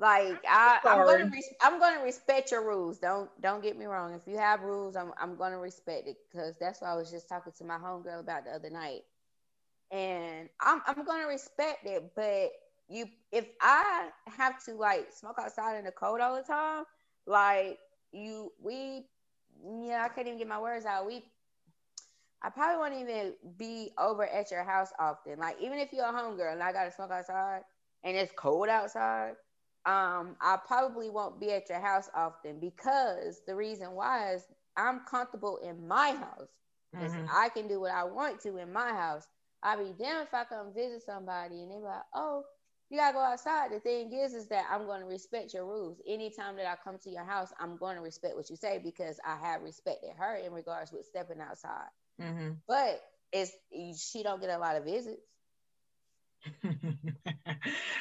like 0.00 0.42
I, 0.48 0.80
I'm 0.88 1.04
gonna 1.04 1.26
res- 1.32 1.54
I'm 1.62 1.80
gonna 1.80 2.02
respect 2.04 2.52
your 2.52 2.66
rules. 2.66 2.98
Don't 2.98 3.30
don't 3.42 3.62
get 3.62 3.78
me 3.78 3.86
wrong. 3.86 4.14
If 4.14 4.26
you 4.28 4.38
have 4.38 4.62
rules, 4.62 4.96
I'm 4.96 5.12
I'm 5.20 5.36
gonna 5.36 5.58
respect 5.60 6.08
it 6.08 6.18
because 6.30 6.56
that's 6.60 6.82
what 6.82 6.88
I 6.90 6.96
was 6.96 7.10
just 7.12 7.28
talking 7.28 7.52
to 7.58 7.64
my 7.64 7.78
homegirl 7.78 8.20
about 8.20 8.44
the 8.46 8.52
other 8.52 8.70
night. 8.70 9.02
And 9.92 10.48
I'm 10.60 10.82
I'm 10.86 11.04
gonna 11.04 11.26
respect 11.28 11.86
it, 11.86 12.12
but 12.16 12.50
you 12.88 13.06
if 13.32 13.46
I 13.60 14.10
have 14.36 14.62
to 14.66 14.74
like 14.74 15.12
smoke 15.12 15.36
outside 15.38 15.78
in 15.78 15.84
the 15.84 15.92
cold 15.92 16.20
all 16.20 16.36
the 16.36 16.42
time, 16.42 16.84
like 17.26 17.78
you 18.12 18.52
we 18.62 19.06
yeah, 19.82 20.04
I 20.04 20.08
can't 20.08 20.26
even 20.28 20.38
get 20.38 20.48
my 20.48 20.60
words 20.60 20.86
out. 20.86 21.06
We 21.06 21.24
I 22.42 22.50
probably 22.50 22.78
won't 22.78 22.94
even 23.08 23.34
be 23.56 23.92
over 23.98 24.24
at 24.26 24.50
your 24.50 24.64
house 24.64 24.92
often. 24.98 25.38
Like 25.38 25.56
even 25.60 25.78
if 25.78 25.92
you're 25.92 26.06
a 26.06 26.12
homegirl 26.12 26.52
and 26.52 26.62
I 26.62 26.72
gotta 26.72 26.92
smoke 26.92 27.10
outside 27.10 27.62
and 28.04 28.16
it's 28.16 28.32
cold 28.36 28.68
outside, 28.68 29.34
um, 29.86 30.36
I 30.40 30.58
probably 30.66 31.08
won't 31.10 31.40
be 31.40 31.52
at 31.52 31.68
your 31.68 31.80
house 31.80 32.08
often 32.14 32.60
because 32.60 33.40
the 33.46 33.54
reason 33.54 33.92
why 33.92 34.34
is 34.34 34.44
I'm 34.76 35.00
comfortable 35.10 35.58
in 35.58 35.86
my 35.86 36.10
house. 36.10 36.48
Mm-hmm. 36.94 37.26
I 37.32 37.48
can 37.50 37.68
do 37.68 37.80
what 37.80 37.92
I 37.92 38.04
want 38.04 38.40
to 38.42 38.58
in 38.58 38.72
my 38.72 38.90
house. 38.90 39.26
I'd 39.62 39.78
be 39.78 39.92
damned 40.02 40.26
if 40.26 40.34
I 40.34 40.44
come 40.44 40.72
visit 40.74 41.02
somebody 41.04 41.62
and 41.62 41.70
they're 41.70 41.78
like, 41.78 42.02
oh, 42.14 42.44
you 42.90 42.98
gotta 42.98 43.14
go 43.14 43.20
outside. 43.20 43.70
The 43.72 43.78
thing 43.78 44.12
is, 44.12 44.34
is 44.34 44.48
that 44.48 44.64
I'm 44.70 44.86
going 44.86 45.00
to 45.00 45.06
respect 45.06 45.54
your 45.54 45.64
rules. 45.64 45.98
Anytime 46.06 46.56
that 46.56 46.66
I 46.66 46.74
come 46.82 46.98
to 47.04 47.10
your 47.10 47.24
house, 47.24 47.52
I'm 47.60 47.76
going 47.76 47.96
to 47.96 48.02
respect 48.02 48.34
what 48.36 48.50
you 48.50 48.56
say 48.56 48.80
because 48.82 49.20
I 49.24 49.36
have 49.36 49.62
respected 49.62 50.10
her 50.18 50.36
in 50.36 50.52
regards 50.52 50.92
with 50.92 51.06
stepping 51.06 51.40
outside. 51.40 51.88
Mm-hmm. 52.20 52.50
But 52.66 53.00
it's 53.32 53.52
she 53.96 54.22
don't 54.24 54.40
get 54.40 54.50
a 54.50 54.58
lot 54.58 54.76
of 54.76 54.84
visits. 54.84 55.22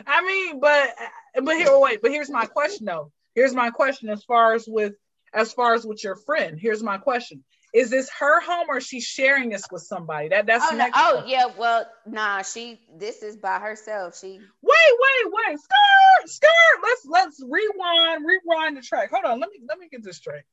I 0.08 0.26
mean, 0.26 0.60
but 0.60 0.96
but 1.44 1.56
here, 1.56 1.78
wait, 1.78 2.02
but 2.02 2.12
here's 2.12 2.30
my 2.30 2.46
question 2.46 2.86
though. 2.86 3.12
Here's 3.36 3.54
my 3.54 3.70
question 3.70 4.10
as 4.10 4.24
far 4.24 4.54
as 4.54 4.66
with 4.68 4.94
as 5.34 5.54
far 5.54 5.74
as 5.74 5.86
with 5.86 6.04
your 6.04 6.16
friend. 6.16 6.60
Here's 6.60 6.82
my 6.82 6.98
question: 6.98 7.44
is 7.74 7.90
this 7.90 8.10
her 8.20 8.42
home 8.42 8.68
or 8.70 8.82
she's 8.82 9.04
sharing 9.04 9.50
this 9.50 9.64
with 9.72 9.84
somebody? 9.84 10.30
That 10.30 10.46
that's 10.46 10.66
oh, 10.72 10.76
no, 10.76 10.90
oh 10.96 11.24
yeah, 11.28 11.46
well 11.58 11.86
nah, 12.06 12.42
she 12.42 12.80
this 12.98 13.22
is 13.22 13.38
by 13.38 13.60
herself. 13.60 14.18
She 14.20 14.28
wait, 14.28 14.42
wait, 14.62 15.34
wait, 15.48 15.60
skirt, 15.60 16.30
skirt. 16.30 16.50
Let's 16.82 17.06
let's 17.08 17.44
rewind, 17.44 18.26
rewind 18.26 18.78
the 18.78 18.82
track. 18.82 19.12
Hold 19.12 19.26
on, 19.26 19.40
let 19.40 19.50
me 19.50 19.60
let 19.68 19.78
me 19.78 19.88
get 19.90 20.04
this 20.04 20.18
straight. 20.18 20.44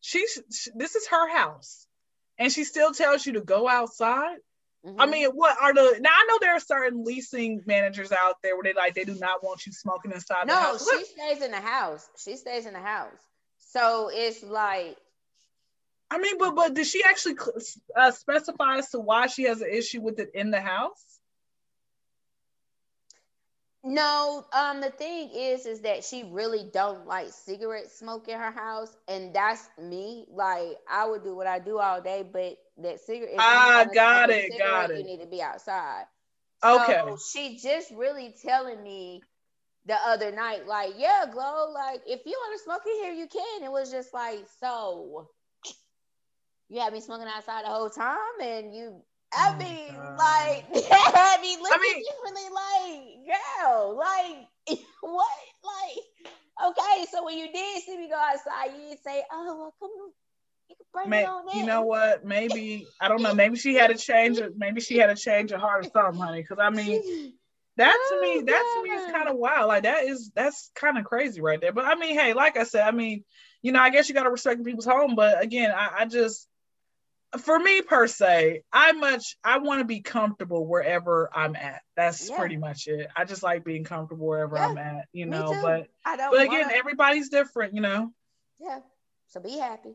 She's 0.00 0.40
she, 0.52 0.70
this 0.74 0.94
is 0.94 1.06
her 1.08 1.28
house, 1.36 1.86
and 2.38 2.50
she 2.50 2.64
still 2.64 2.92
tells 2.92 3.26
you 3.26 3.34
to 3.34 3.42
go 3.42 3.68
outside. 3.68 4.38
Mm-hmm. 4.84 5.00
I 5.00 5.06
mean, 5.06 5.28
what 5.30 5.56
are 5.60 5.72
the 5.72 5.98
now? 6.00 6.10
I 6.10 6.26
know 6.28 6.38
there 6.40 6.54
are 6.54 6.60
certain 6.60 7.04
leasing 7.04 7.62
managers 7.66 8.10
out 8.10 8.36
there 8.42 8.56
where 8.56 8.64
they 8.64 8.72
like 8.72 8.94
they 8.94 9.04
do 9.04 9.14
not 9.14 9.44
want 9.44 9.64
you 9.64 9.72
smoking 9.72 10.10
inside 10.10 10.46
no, 10.46 10.54
the 10.54 10.60
house. 10.60 10.88
No, 10.90 10.98
she 10.98 11.04
stays 11.04 11.42
in 11.42 11.50
the 11.52 11.60
house. 11.60 12.08
She 12.16 12.36
stays 12.36 12.66
in 12.66 12.72
the 12.72 12.80
house. 12.80 13.12
So 13.58 14.10
it's 14.12 14.42
like 14.42 14.96
I 16.12 16.18
mean, 16.18 16.36
but 16.36 16.54
but 16.54 16.74
did 16.74 16.86
she 16.86 17.02
actually 17.02 17.36
uh, 17.96 18.10
specify 18.10 18.76
as 18.76 18.90
to 18.90 19.00
why 19.00 19.28
she 19.28 19.44
has 19.44 19.62
an 19.62 19.70
issue 19.72 20.02
with 20.02 20.18
it 20.18 20.30
in 20.34 20.50
the 20.50 20.60
house? 20.60 21.12
No, 23.82 24.44
um, 24.52 24.82
the 24.82 24.90
thing 24.90 25.30
is, 25.34 25.64
is 25.64 25.80
that 25.80 26.04
she 26.04 26.24
really 26.24 26.68
don't 26.70 27.06
like 27.06 27.30
cigarette 27.30 27.90
smoke 27.90 28.28
in 28.28 28.38
her 28.38 28.50
house, 28.50 28.94
and 29.08 29.34
that's 29.34 29.66
me. 29.80 30.26
Like, 30.30 30.76
I 30.88 31.06
would 31.06 31.24
do 31.24 31.34
what 31.34 31.46
I 31.46 31.58
do 31.58 31.78
all 31.78 32.02
day, 32.02 32.24
but 32.30 32.58
that 32.82 33.00
cigarette. 33.00 33.34
Ah, 33.38 33.86
got 33.92 34.30
it, 34.30 34.58
got 34.58 34.90
it. 34.90 34.98
You 34.98 35.04
need 35.04 35.20
to 35.20 35.26
be 35.26 35.42
outside. 35.42 36.04
Okay. 36.64 37.00
So 37.04 37.18
she 37.32 37.58
just 37.58 37.90
really 37.92 38.34
telling 38.44 38.82
me 38.82 39.22
the 39.86 39.96
other 40.06 40.30
night, 40.30 40.66
like, 40.66 40.94
yeah, 40.96 41.24
Glo, 41.30 41.72
like 41.72 42.02
if 42.06 42.20
you 42.24 42.32
want 42.32 42.58
to 42.58 42.64
smoke 42.64 42.82
in 42.86 43.04
here, 43.04 43.12
you 43.12 43.26
can. 43.26 43.64
It 43.64 43.72
was 43.72 43.90
just 43.90 44.14
like, 44.14 44.44
so 44.60 45.28
you 46.68 46.80
had 46.80 46.92
me 46.92 47.00
smoking 47.00 47.26
outside 47.28 47.64
the 47.64 47.68
whole 47.68 47.90
time, 47.90 48.16
and 48.40 48.74
you. 48.74 49.02
I 49.34 49.54
oh 49.54 49.58
mean, 49.58 49.94
like, 50.18 50.64
I 50.92 51.38
mean, 51.40 51.62
look 51.62 51.72
I 51.72 51.78
mean, 51.78 52.04
differently, 52.04 52.48
like, 52.52 53.38
girl, 53.64 53.96
like, 53.96 54.78
what, 55.00 55.26
like, 55.64 56.70
okay, 56.70 57.06
so 57.10 57.24
when 57.24 57.38
you 57.38 57.50
did 57.50 57.82
see 57.82 57.96
me 57.96 58.10
go 58.10 58.16
outside, 58.16 58.76
you 58.76 58.88
didn't 58.88 59.02
say, 59.02 59.22
oh, 59.32 59.56
well, 59.58 59.74
come 59.80 59.88
on, 59.88 60.10
May, 61.06 61.26
you 61.54 61.64
know 61.64 61.82
what? 61.82 62.24
Maybe 62.24 62.86
I 63.00 63.08
don't 63.08 63.22
know. 63.22 63.34
Maybe 63.34 63.56
she 63.56 63.74
had 63.74 63.90
a 63.90 63.96
change. 63.96 64.38
Of, 64.38 64.56
maybe 64.56 64.80
she 64.80 64.98
had 64.98 65.10
a 65.10 65.16
change 65.16 65.52
of 65.52 65.60
heart 65.60 65.86
or 65.86 65.90
something, 65.90 66.20
honey. 66.20 66.42
Because 66.42 66.58
I 66.60 66.70
mean, 66.70 67.32
that 67.76 67.96
to 68.10 68.20
me, 68.20 68.38
oh, 68.38 68.44
that 68.44 68.74
to 68.76 68.82
me 68.82 68.90
is 68.90 69.12
kind 69.12 69.28
of 69.28 69.36
wild. 69.36 69.68
Like 69.68 69.84
that 69.84 70.04
is 70.04 70.30
that's 70.34 70.70
kind 70.74 70.98
of 70.98 71.04
crazy 71.04 71.40
right 71.40 71.60
there. 71.60 71.72
But 71.72 71.86
I 71.86 71.94
mean, 71.94 72.18
hey, 72.18 72.34
like 72.34 72.56
I 72.56 72.64
said, 72.64 72.86
I 72.86 72.90
mean, 72.90 73.24
you 73.62 73.72
know, 73.72 73.80
I 73.80 73.90
guess 73.90 74.08
you 74.08 74.14
got 74.14 74.24
to 74.24 74.30
respect 74.30 74.64
people's 74.64 74.86
home. 74.86 75.14
But 75.14 75.42
again, 75.42 75.72
I, 75.74 75.90
I 76.00 76.04
just 76.04 76.46
for 77.38 77.58
me 77.58 77.80
per 77.80 78.06
se, 78.06 78.62
I 78.72 78.92
much 78.92 79.36
I 79.42 79.58
want 79.58 79.80
to 79.80 79.84
be 79.84 80.00
comfortable 80.00 80.66
wherever 80.66 81.30
I'm 81.32 81.56
at. 81.56 81.82
That's 81.96 82.28
yeah. 82.28 82.38
pretty 82.38 82.56
much 82.56 82.86
it. 82.88 83.08
I 83.16 83.24
just 83.24 83.42
like 83.42 83.64
being 83.64 83.84
comfortable 83.84 84.26
wherever 84.26 84.56
yeah, 84.56 84.68
I'm 84.68 84.78
at, 84.78 85.06
you 85.12 85.26
know. 85.26 85.58
But 85.62 85.88
I 86.04 86.16
don't 86.16 86.30
but 86.30 86.42
again, 86.42 86.66
wanna... 86.66 86.74
everybody's 86.74 87.30
different, 87.30 87.74
you 87.74 87.80
know. 87.80 88.12
Yeah. 88.60 88.80
So 89.28 89.40
be 89.40 89.58
happy. 89.58 89.94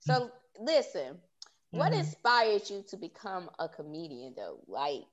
So 0.00 0.30
listen, 0.60 1.14
mm-hmm. 1.14 1.78
what 1.78 1.92
inspired 1.92 2.68
you 2.68 2.84
to 2.88 2.96
become 2.96 3.50
a 3.58 3.68
comedian 3.68 4.34
though? 4.36 4.60
Like 4.66 5.04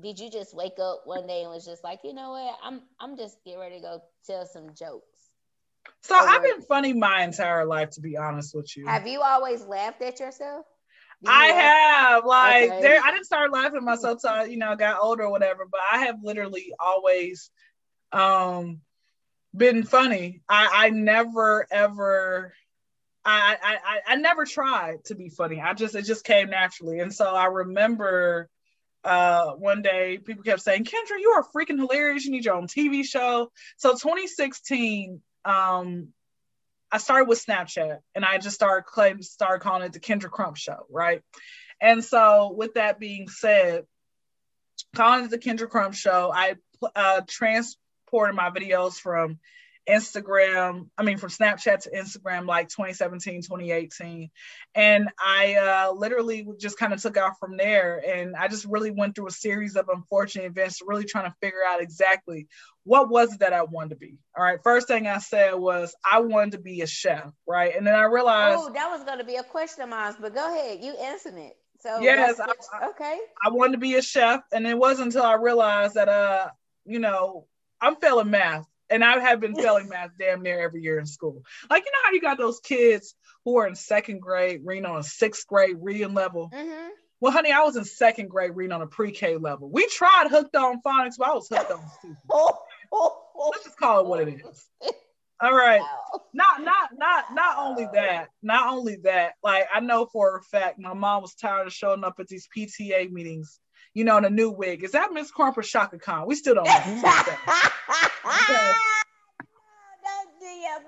did 0.00 0.18
you 0.18 0.28
just 0.28 0.54
wake 0.54 0.78
up 0.80 1.02
one 1.04 1.26
day 1.26 1.42
and 1.42 1.50
was 1.50 1.64
just 1.64 1.84
like, 1.84 2.00
you 2.02 2.14
know 2.14 2.30
what, 2.30 2.58
I'm 2.62 2.82
I'm 2.98 3.16
just 3.16 3.42
getting 3.44 3.60
ready 3.60 3.76
to 3.76 3.82
go 3.82 4.02
tell 4.26 4.46
some 4.46 4.74
jokes? 4.74 5.06
So 6.02 6.14
I've 6.14 6.42
been 6.42 6.62
funny 6.62 6.92
my 6.92 7.22
entire 7.22 7.64
life, 7.64 7.90
to 7.90 8.00
be 8.00 8.16
honest 8.16 8.54
with 8.54 8.76
you. 8.76 8.86
Have 8.86 9.06
you 9.06 9.20
always 9.20 9.64
laughed 9.64 10.02
at 10.02 10.20
yourself? 10.20 10.66
I 11.26 11.46
have 11.46 12.24
like 12.24 12.70
okay. 12.70 12.82
there. 12.82 13.00
I 13.02 13.10
didn't 13.10 13.24
start 13.24 13.52
laughing 13.52 13.78
at 13.78 13.82
myself 13.82 14.20
till 14.20 14.46
you 14.46 14.56
know 14.56 14.70
I 14.70 14.74
got 14.74 15.00
older 15.00 15.24
or 15.24 15.30
whatever. 15.30 15.66
But 15.70 15.80
I 15.90 15.98
have 15.98 16.16
literally 16.22 16.72
always 16.78 17.50
um 18.12 18.80
been 19.56 19.84
funny. 19.84 20.42
I 20.48 20.86
I 20.86 20.90
never 20.90 21.66
ever. 21.70 22.52
I, 23.24 23.56
I 23.62 24.12
I 24.12 24.16
never 24.16 24.44
tried 24.44 25.04
to 25.06 25.14
be 25.14 25.30
funny. 25.30 25.60
I 25.60 25.72
just 25.74 25.94
it 25.94 26.02
just 26.02 26.24
came 26.24 26.50
naturally, 26.50 27.00
and 27.00 27.12
so 27.12 27.34
I 27.34 27.46
remember 27.46 28.48
uh, 29.04 29.52
one 29.52 29.82
day 29.82 30.18
people 30.18 30.42
kept 30.42 30.62
saying, 30.62 30.84
Kendra, 30.84 31.20
you 31.20 31.30
are 31.36 31.44
freaking 31.54 31.78
hilarious. 31.78 32.24
You 32.24 32.32
need 32.32 32.44
your 32.44 32.54
own 32.54 32.66
TV 32.66 33.04
show. 33.04 33.50
So 33.76 33.92
2016, 33.92 35.20
um, 35.44 36.08
I 36.90 36.98
started 36.98 37.28
with 37.28 37.44
Snapchat 37.44 37.98
and 38.14 38.24
I 38.24 38.38
just 38.38 38.54
started 38.54 38.86
claim, 38.86 39.20
started 39.22 39.62
calling 39.62 39.82
it 39.82 39.92
the 39.92 40.00
Kendra 40.00 40.30
Crump 40.30 40.56
Show, 40.56 40.86
right? 40.90 41.22
And 41.80 42.04
so, 42.04 42.54
with 42.56 42.74
that 42.74 43.00
being 43.00 43.28
said, 43.28 43.84
calling 44.94 45.24
it 45.24 45.30
the 45.30 45.38
Kendra 45.38 45.68
Crump 45.68 45.94
Show, 45.94 46.32
I 46.32 46.54
uh, 46.94 47.22
transported 47.28 48.36
my 48.36 48.50
videos 48.50 48.94
from 48.94 49.38
Instagram, 49.88 50.88
I 50.96 51.02
mean, 51.02 51.18
from 51.18 51.30
Snapchat 51.30 51.80
to 51.80 51.90
Instagram, 51.90 52.46
like 52.46 52.68
2017, 52.68 53.42
2018. 53.42 54.30
And 54.74 55.08
I 55.18 55.54
uh, 55.54 55.92
literally 55.92 56.46
just 56.58 56.78
kind 56.78 56.92
of 56.92 57.02
took 57.02 57.16
off 57.18 57.38
from 57.38 57.56
there. 57.56 58.02
And 58.06 58.34
I 58.36 58.48
just 58.48 58.64
really 58.64 58.90
went 58.90 59.14
through 59.14 59.28
a 59.28 59.32
series 59.32 59.76
of 59.76 59.88
unfortunate 59.88 60.46
events, 60.46 60.80
really 60.84 61.04
trying 61.04 61.30
to 61.30 61.36
figure 61.40 61.60
out 61.66 61.82
exactly 61.82 62.48
what 62.84 63.08
was 63.08 63.34
it 63.34 63.40
that 63.40 63.52
I 63.52 63.62
wanted 63.62 63.90
to 63.90 63.96
be. 63.96 64.18
All 64.36 64.44
right. 64.44 64.58
First 64.62 64.88
thing 64.88 65.06
I 65.06 65.18
said 65.18 65.54
was 65.54 65.94
I 66.10 66.20
wanted 66.20 66.52
to 66.52 66.58
be 66.58 66.80
a 66.80 66.86
chef. 66.86 67.30
Right. 67.46 67.76
And 67.76 67.86
then 67.86 67.94
I 67.94 68.04
realized. 68.04 68.58
Oh, 68.60 68.72
that 68.72 68.90
was 68.90 69.04
going 69.04 69.18
to 69.18 69.24
be 69.24 69.36
a 69.36 69.44
question 69.44 69.82
of 69.82 69.90
mine, 69.90 70.14
but 70.20 70.34
go 70.34 70.52
ahead. 70.52 70.82
You 70.82 70.94
answered 70.96 71.34
it. 71.34 71.56
So 71.80 72.00
yes, 72.00 72.40
I, 72.40 72.88
okay. 72.88 73.18
I 73.44 73.50
wanted 73.50 73.72
to 73.72 73.78
be 73.78 73.96
a 73.96 74.00
chef, 74.00 74.40
and 74.54 74.66
it 74.66 74.78
wasn't 74.78 75.08
until 75.08 75.24
I 75.24 75.34
realized 75.34 75.96
that 75.96 76.08
uh, 76.08 76.48
you 76.86 76.98
know, 76.98 77.46
I'm 77.80 77.96
failing 77.96 78.30
math, 78.30 78.66
and 78.94 79.04
I 79.04 79.18
have 79.18 79.40
been 79.40 79.56
failing 79.56 79.88
math 79.88 80.10
damn 80.18 80.42
near 80.42 80.60
every 80.60 80.80
year 80.80 81.00
in 81.00 81.06
school. 81.06 81.42
Like 81.68 81.84
you 81.84 81.90
know 81.90 81.98
how 82.04 82.12
you 82.12 82.20
got 82.20 82.38
those 82.38 82.60
kids 82.60 83.16
who 83.44 83.58
are 83.58 83.66
in 83.66 83.74
second 83.74 84.20
grade 84.20 84.60
reading 84.64 84.86
on 84.86 85.00
a 85.00 85.02
sixth 85.02 85.48
grade 85.48 85.76
reading 85.80 86.14
level. 86.14 86.48
Mm-hmm. 86.54 86.90
Well, 87.20 87.32
honey, 87.32 87.50
I 87.50 87.62
was 87.62 87.76
in 87.76 87.84
second 87.84 88.28
grade 88.28 88.52
reading 88.54 88.72
on 88.72 88.82
a 88.82 88.86
pre-K 88.86 89.36
level. 89.36 89.68
We 89.70 89.88
tried 89.88 90.28
hooked 90.30 90.54
on 90.54 90.80
phonics, 90.82 91.14
but 91.18 91.28
I 91.28 91.34
was 91.34 91.48
hooked 91.48 91.72
on 91.72 91.82
stupid. 91.98 92.16
Let's 93.50 93.64
just 93.64 93.78
call 93.78 94.00
it 94.00 94.06
what 94.06 94.28
it 94.28 94.40
is. 94.40 94.64
All 95.42 95.52
right. 95.52 95.82
Not 96.32 96.62
not 96.62 96.90
not 96.96 97.24
not 97.34 97.58
only 97.58 97.88
that, 97.94 98.28
not 98.42 98.72
only 98.72 98.98
that, 99.02 99.32
like 99.42 99.64
I 99.74 99.80
know 99.80 100.06
for 100.06 100.36
a 100.36 100.42
fact 100.42 100.78
my 100.78 100.94
mom 100.94 101.22
was 101.22 101.34
tired 101.34 101.66
of 101.66 101.72
showing 101.72 102.04
up 102.04 102.14
at 102.20 102.28
these 102.28 102.48
PTA 102.56 103.10
meetings, 103.10 103.58
you 103.92 104.04
know, 104.04 104.16
in 104.16 104.24
a 104.24 104.30
new 104.30 104.50
wig. 104.50 104.84
Is 104.84 104.92
that 104.92 105.12
Miss 105.12 105.32
Crump 105.32 105.58
or 105.58 105.62
Chaka 105.62 105.98
Khan? 105.98 106.26
We 106.28 106.36
still 106.36 106.54
don't 106.54 106.66
know. 106.66 107.02
okay. 108.26 108.72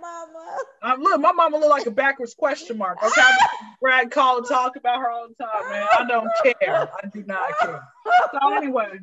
Mama. 0.00 0.56
Um, 0.82 1.00
look, 1.00 1.20
my 1.20 1.32
mama 1.32 1.58
look 1.58 1.70
like 1.70 1.86
a 1.86 1.90
backwards 1.90 2.34
question 2.34 2.78
mark. 2.78 3.02
Okay, 3.02 3.22
Brad 3.80 4.10
call 4.10 4.38
and 4.38 4.46
talk 4.46 4.76
about 4.76 5.00
her 5.00 5.10
all 5.10 5.28
the 5.28 5.34
time, 5.44 5.70
man. 5.70 5.86
I 5.98 6.04
don't 6.06 6.28
care. 6.60 6.88
I 7.02 7.08
do 7.08 7.24
not 7.24 7.58
care. 7.60 7.82
So 8.32 8.54
anyway, 8.54 8.98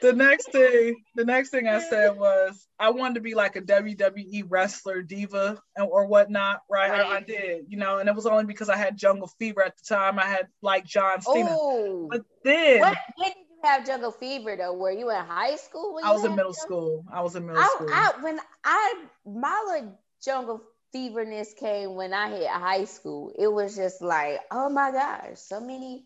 the 0.00 0.12
next 0.12 0.50
thing, 0.52 1.02
the 1.14 1.24
next 1.24 1.50
thing 1.50 1.68
I 1.68 1.80
said 1.80 2.16
was 2.16 2.66
I 2.78 2.90
wanted 2.90 3.14
to 3.14 3.20
be 3.20 3.34
like 3.34 3.56
a 3.56 3.62
WWE 3.62 4.44
wrestler 4.48 5.02
diva 5.02 5.60
and, 5.76 5.88
or 5.90 6.06
whatnot, 6.06 6.62
right? 6.70 6.90
right. 6.90 7.06
I, 7.06 7.16
I, 7.16 7.20
did, 7.20 7.66
you 7.68 7.78
know, 7.78 7.98
and 7.98 8.08
it 8.08 8.14
was 8.14 8.26
only 8.26 8.44
because 8.44 8.68
I 8.68 8.76
had 8.76 8.96
jungle 8.96 9.30
fever 9.38 9.62
at 9.62 9.76
the 9.76 9.84
time. 9.94 10.18
I 10.18 10.24
had 10.26 10.48
like 10.60 10.84
John 10.84 11.22
Cena, 11.22 11.48
oh. 11.50 12.08
but 12.10 12.22
then 12.44 12.80
what, 12.80 12.98
when 13.16 13.28
did 13.28 13.36
you 13.50 13.51
have 13.62 13.86
jungle 13.86 14.12
fever 14.12 14.56
though? 14.56 14.74
Were 14.74 14.92
you 14.92 15.10
in 15.10 15.16
high 15.16 15.56
school? 15.56 15.98
I 16.02 16.12
was 16.12 16.24
in 16.24 16.34
middle 16.34 16.52
jungle? 16.52 16.54
school. 16.54 17.04
I 17.12 17.22
was 17.22 17.36
in 17.36 17.46
middle 17.46 17.62
I, 17.62 17.68
school. 17.74 17.88
I, 17.90 18.12
when 18.22 18.40
I 18.64 18.94
my 19.26 19.84
jungle 20.24 20.62
feverness 20.92 21.54
came 21.54 21.94
when 21.94 22.12
I 22.12 22.30
hit 22.30 22.48
high 22.48 22.84
school. 22.84 23.32
It 23.38 23.48
was 23.48 23.76
just 23.76 24.02
like, 24.02 24.40
oh 24.50 24.68
my 24.68 24.90
gosh, 24.90 25.38
so 25.38 25.60
many 25.60 26.04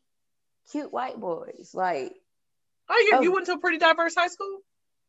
cute 0.71 0.93
white 0.93 1.21
boys, 1.21 1.73
like 1.75 2.13
Oh, 2.89 3.07
you, 3.11 3.19
oh. 3.19 3.23
you 3.23 3.33
went 3.33 3.47
to 3.47 3.53
a 3.53 3.59
pretty 3.59 3.79
diverse 3.79 4.15
high 4.15 4.29
school. 4.29 4.61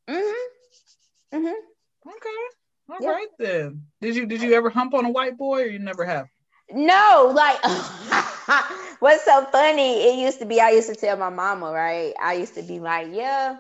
Mm-hmm. 0.10 1.38
Mm-hmm. 1.38 2.10
Okay. 2.10 3.06
All 3.06 3.12
right 3.12 3.28
then. 3.38 3.84
Did 4.02 4.16
you 4.16 4.26
did 4.26 4.42
you 4.42 4.54
ever 4.54 4.70
hump 4.70 4.94
on 4.94 5.06
a 5.06 5.12
white 5.12 5.38
boy, 5.38 5.64
or 5.64 5.66
you 5.66 5.80
never 5.80 6.06
have? 6.06 6.28
No, 6.72 7.32
like 7.36 7.60
what's 9.00 9.26
so 9.26 9.46
funny? 9.46 10.04
It 10.04 10.20
used 10.20 10.40
to 10.40 10.46
be 10.46 10.60
I 10.62 10.72
used 10.72 10.90
to 10.90 10.96
tell 10.96 11.18
my 11.18 11.30
mama, 11.30 11.72
right? 11.72 12.14
I 12.22 12.34
used 12.34 12.56
to 12.56 12.64
be 12.64 12.80
like, 12.80 13.08
yeah, 13.12 13.58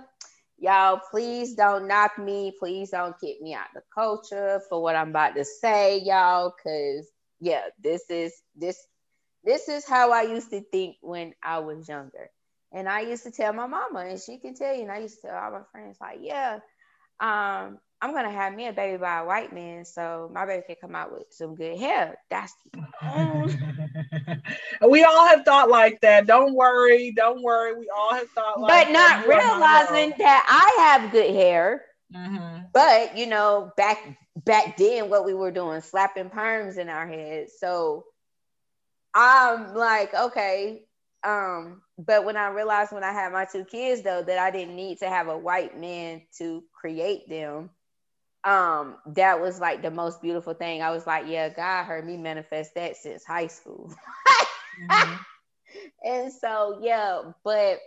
y'all, 0.58 1.02
please 1.12 1.56
don't 1.56 1.88
knock 1.88 2.17
me. 2.17 2.54
Please 2.60 2.91
don't 2.91 3.19
kick 3.19 3.41
me 3.41 3.54
out 3.54 3.67
the 3.73 3.82
culture 3.93 4.62
for 4.69 4.82
what 4.82 4.95
I'm 4.95 5.10
about 5.10 5.36
to 5.36 5.45
say, 5.45 6.00
y'all, 6.00 6.54
because 6.56 7.10
yeah, 7.39 7.65
this 7.82 8.10
is 8.10 8.34
this 8.56 8.78
this 9.43 9.69
is 9.69 9.88
how 9.88 10.12
I 10.12 10.23
used 10.23 10.50
to 10.52 10.62
think 10.62 10.97
when 11.02 11.34
I 11.43 11.60
was 11.60 11.88
younger. 11.88 12.30
And 12.73 12.89
I 12.89 13.02
used 13.02 13.23
to 13.23 13.32
tell 13.32 13.54
my 13.54 13.67
mama, 13.67 14.00
and 14.02 14.19
she 14.19 14.39
can 14.39 14.54
tell 14.54 14.76
you, 14.76 14.82
and 14.84 14.91
I 14.91 15.00
used 15.00 15.21
to 15.21 15.28
tell 15.28 15.38
all 15.38 15.52
my 15.52 15.62
friends, 15.71 15.97
like, 16.02 16.19
yeah, 16.21 16.60
um, 17.21 17.80
I'm 17.99 18.13
gonna 18.13 18.31
have 18.31 18.53
me 18.53 18.67
a 18.67 18.73
baby 18.73 18.97
by 18.97 19.19
a 19.19 19.25
white 19.25 19.51
man, 19.51 19.83
so 19.83 20.29
my 20.31 20.45
baby 20.45 20.63
can 20.67 20.75
come 20.79 20.95
out 20.95 21.12
with 21.12 21.23
some 21.31 21.55
good 21.55 21.79
hair. 21.79 22.17
That's 22.29 22.53
we 24.88 25.03
all 25.03 25.27
have 25.27 25.43
thought 25.43 25.69
like 25.69 25.99
that. 26.01 26.27
Don't 26.27 26.53
worry, 26.53 27.12
don't 27.12 27.41
worry. 27.41 27.77
We 27.77 27.89
all 27.95 28.13
have 28.13 28.29
thought 28.29 28.60
like 28.60 28.88
but 28.88 28.93
not 28.93 29.27
realizing 29.27 30.13
that 30.19 30.45
I 30.47 30.83
have 30.83 31.12
good 31.12 31.33
hair. 31.33 31.83
Mm-hmm. 32.13 32.65
But 32.71 33.17
you 33.17 33.25
know, 33.25 33.71
back 33.77 33.97
back 34.36 34.77
then, 34.77 35.10
what 35.10 35.25
we 35.25 35.33
were 35.33 35.51
doing, 35.51 35.81
slapping 35.81 36.29
perms 36.29 36.77
in 36.77 36.89
our 36.89 37.07
heads. 37.07 37.53
So 37.60 38.05
I'm 39.13 39.73
like, 39.73 40.13
okay, 40.13 40.83
um, 41.23 41.81
but 41.97 42.25
when 42.25 42.38
I 42.38 42.49
realized 42.49 42.91
when 42.91 43.03
I 43.03 43.12
had 43.12 43.33
my 43.33 43.45
two 43.45 43.65
kids 43.65 44.03
though 44.03 44.21
that 44.21 44.38
I 44.38 44.51
didn't 44.51 44.75
need 44.75 44.99
to 44.99 45.10
have 45.10 45.27
a 45.27 45.38
white 45.38 45.79
man 45.79 46.21
to 46.38 46.63
create 46.71 47.27
them, 47.27 47.71
um, 48.43 48.97
that 49.15 49.41
was 49.41 49.60
like 49.60 49.82
the 49.82 49.91
most 49.91 50.21
beautiful 50.21 50.54
thing. 50.54 50.82
I 50.82 50.91
was 50.91 51.06
like, 51.08 51.26
yeah, 51.28 51.50
God 51.50 51.86
heard 51.86 52.06
me 52.06 52.17
manifest 52.17 52.76
that 52.76 52.95
since 52.95 53.26
high 53.26 53.47
school. 53.47 53.93
mm-hmm. 54.89 55.15
And 56.04 56.32
so 56.32 56.80
yeah, 56.82 57.23
but 57.43 57.80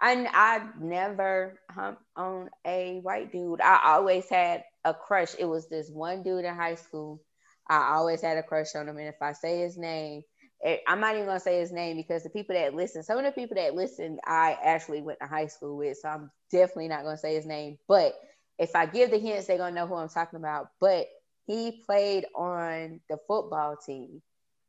I 0.00 0.26
I've 0.34 0.80
never 0.80 1.60
humped 1.70 2.02
on 2.16 2.50
a 2.66 2.98
white 3.02 3.30
dude. 3.30 3.60
I 3.60 3.80
always 3.94 4.28
had 4.28 4.64
a 4.84 4.92
crush. 4.92 5.34
It 5.38 5.44
was 5.44 5.68
this 5.68 5.90
one 5.90 6.22
dude 6.24 6.44
in 6.44 6.54
high 6.54 6.74
school. 6.74 7.22
I 7.70 7.94
always 7.94 8.20
had 8.20 8.36
a 8.36 8.42
crush 8.42 8.74
on 8.74 8.88
him, 8.88 8.98
and 8.98 9.06
if 9.06 9.22
I 9.22 9.32
say 9.32 9.60
his 9.60 9.78
name, 9.78 10.22
Eh, 10.64 10.78
I'm 10.88 11.00
not 11.00 11.14
even 11.14 11.26
gonna 11.26 11.38
say 11.38 11.60
his 11.60 11.70
name 11.70 11.96
because 11.96 12.24
the 12.24 12.30
people 12.30 12.54
that 12.56 12.74
listen, 12.74 13.02
some 13.02 13.18
of 13.18 13.24
the 13.24 13.30
people 13.30 13.54
that 13.56 13.74
listen, 13.74 14.18
I 14.24 14.56
actually 14.62 15.02
went 15.02 15.20
to 15.20 15.26
high 15.26 15.46
school 15.46 15.76
with, 15.76 15.98
so 15.98 16.08
I'm 16.08 16.30
definitely 16.50 16.88
not 16.88 17.04
gonna 17.04 17.16
say 17.16 17.34
his 17.34 17.46
name. 17.46 17.78
But 17.86 18.14
if 18.58 18.74
I 18.74 18.86
give 18.86 19.10
the 19.10 19.18
hints, 19.18 19.46
they're 19.46 19.58
gonna 19.58 19.74
know 19.74 19.86
who 19.86 19.94
I'm 19.94 20.08
talking 20.08 20.38
about. 20.38 20.68
But 20.80 21.06
he 21.46 21.82
played 21.86 22.26
on 22.34 23.00
the 23.08 23.18
football 23.26 23.76
team. 23.76 24.22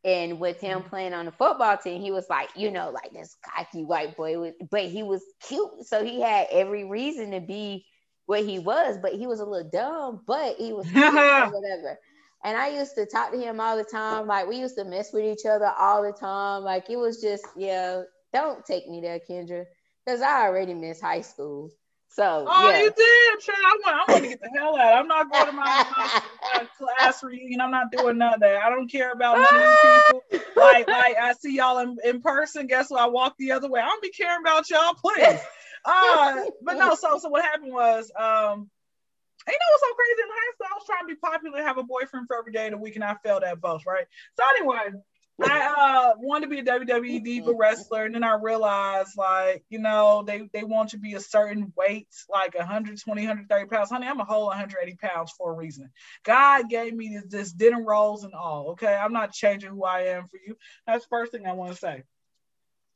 And 0.05 0.39
with 0.39 0.61
him 0.61 0.79
mm-hmm. 0.79 0.89
playing 0.89 1.13
on 1.13 1.25
the 1.25 1.31
football 1.31 1.77
team, 1.77 2.01
he 2.01 2.11
was 2.11 2.25
like, 2.29 2.49
you 2.55 2.71
know, 2.71 2.89
like 2.89 3.11
this 3.11 3.35
cocky 3.43 3.83
white 3.83 4.15
boy, 4.15 4.53
but 4.71 4.85
he 4.85 5.03
was 5.03 5.21
cute. 5.45 5.85
So 5.85 6.05
he 6.05 6.21
had 6.21 6.47
every 6.51 6.85
reason 6.85 7.31
to 7.31 7.41
be 7.41 7.85
what 8.25 8.45
he 8.45 8.59
was, 8.59 8.97
but 9.01 9.13
he 9.13 9.27
was 9.27 9.41
a 9.41 9.45
little 9.45 9.69
dumb, 9.69 10.21
but 10.25 10.55
he 10.55 10.71
was 10.71 10.85
whatever. 10.93 11.99
And 12.45 12.57
I 12.57 12.69
used 12.69 12.95
to 12.95 13.05
talk 13.05 13.31
to 13.33 13.37
him 13.37 13.59
all 13.59 13.75
the 13.75 13.83
time. 13.83 14.25
Like 14.27 14.47
we 14.47 14.57
used 14.57 14.77
to 14.77 14.85
mess 14.85 15.11
with 15.11 15.25
each 15.25 15.45
other 15.45 15.69
all 15.77 16.01
the 16.01 16.13
time. 16.13 16.63
Like 16.63 16.89
it 16.89 16.95
was 16.95 17.19
just, 17.19 17.45
yeah, 17.57 18.03
don't 18.31 18.65
take 18.65 18.87
me 18.87 19.01
there, 19.01 19.19
Kendra. 19.19 19.65
Because 20.05 20.21
I 20.21 20.45
already 20.45 20.73
missed 20.73 21.01
high 21.01 21.21
school. 21.21 21.71
So 22.09 22.45
Oh, 22.47 22.69
yeah. 22.69 22.79
you 22.79 22.91
did, 22.95 23.39
child. 23.41 23.57
I 23.59 23.77
want, 23.83 23.95
I 23.95 24.11
want 24.11 24.23
to 24.23 24.29
get 24.29 24.41
the 24.41 24.49
hell 24.57 24.75
out. 24.75 24.93
I'm 24.95 25.07
not 25.07 25.31
going 25.31 25.45
to 25.47 25.51
my, 25.51 25.83
my 25.95 26.65
class 26.77 27.23
reunion. 27.23 27.61
I'm 27.61 27.71
not 27.71 27.91
doing 27.91 28.17
none 28.17 28.35
of 28.35 28.39
that. 28.41 28.61
I 28.63 28.69
don't 28.69 28.91
care 28.91 29.11
about 29.11 29.37
none 29.51 29.73
of 29.73 29.81
people. 29.81 30.23
Like, 30.55 30.87
like 30.89 31.15
I 31.17 31.33
see 31.33 31.55
y'all 31.55 31.77
in, 31.79 31.97
in 32.03 32.21
person. 32.21 32.67
Guess 32.67 32.89
what? 32.89 33.01
I 33.01 33.07
walk 33.07 33.35
the 33.37 33.51
other 33.51 33.69
way. 33.69 33.79
I 33.79 33.85
don't 33.85 34.01
be 34.01 34.09
caring 34.09 34.41
about 34.41 34.69
y'all, 34.69 34.95
please. 34.95 35.39
Uh, 35.85 36.41
but 36.61 36.77
no, 36.77 36.95
so 36.95 37.17
so 37.19 37.29
what 37.29 37.43
happened 37.43 37.71
was 37.71 38.11
um 38.19 38.69
you 39.47 39.53
know 39.53 39.67
what's 39.71 39.83
so 39.83 39.95
crazy? 39.95 40.21
In 40.21 40.29
high 40.29 40.53
school, 40.53 40.67
I 40.69 40.75
was 40.75 40.85
trying 40.85 41.07
to 41.07 41.07
be 41.07 41.15
popular, 41.15 41.63
have 41.63 41.77
a 41.77 41.83
boyfriend 41.83 42.27
for 42.27 42.37
every 42.37 42.51
day 42.51 42.67
of 42.67 42.71
the 42.71 42.77
week, 42.77 42.95
and 42.95 43.03
I 43.03 43.15
failed 43.23 43.43
at 43.43 43.61
both, 43.61 43.85
right? 43.85 44.05
So 44.35 44.43
anyway, 44.57 44.99
I 45.41 46.11
uh, 46.11 46.13
wanted 46.19 46.45
to 46.45 46.49
be 46.49 46.59
a 46.59 46.63
WWE 46.63 47.23
diva 47.23 47.53
wrestler, 47.53 48.05
and 48.05 48.15
then 48.15 48.23
I 48.23 48.35
realized, 48.35 49.17
like, 49.17 49.63
you 49.69 49.79
know, 49.79 50.23
they 50.25 50.49
they 50.53 50.63
want 50.63 50.93
you 50.93 50.99
to 50.99 51.03
be 51.03 51.13
a 51.13 51.19
certain 51.19 51.71
weight, 51.75 52.07
like 52.29 52.55
120, 52.55 53.21
130 53.21 53.65
pounds. 53.67 53.89
Honey, 53.89 54.07
I'm 54.07 54.19
a 54.19 54.25
whole 54.25 54.47
180 54.47 54.97
pounds 54.97 55.31
for 55.37 55.51
a 55.51 55.55
reason. 55.55 55.91
God 56.23 56.69
gave 56.69 56.93
me 56.93 57.15
this, 57.15 57.25
this 57.31 57.51
dinner 57.51 57.83
rolls 57.83 58.23
and 58.23 58.33
all. 58.33 58.71
Okay, 58.71 58.93
I'm 58.93 59.13
not 59.13 59.31
changing 59.31 59.71
who 59.71 59.83
I 59.83 60.01
am 60.07 60.27
for 60.27 60.39
you. 60.45 60.57
That's 60.85 61.05
the 61.05 61.09
first 61.09 61.31
thing 61.31 61.45
I 61.45 61.53
want 61.53 61.73
to 61.73 61.77
say. 61.77 62.03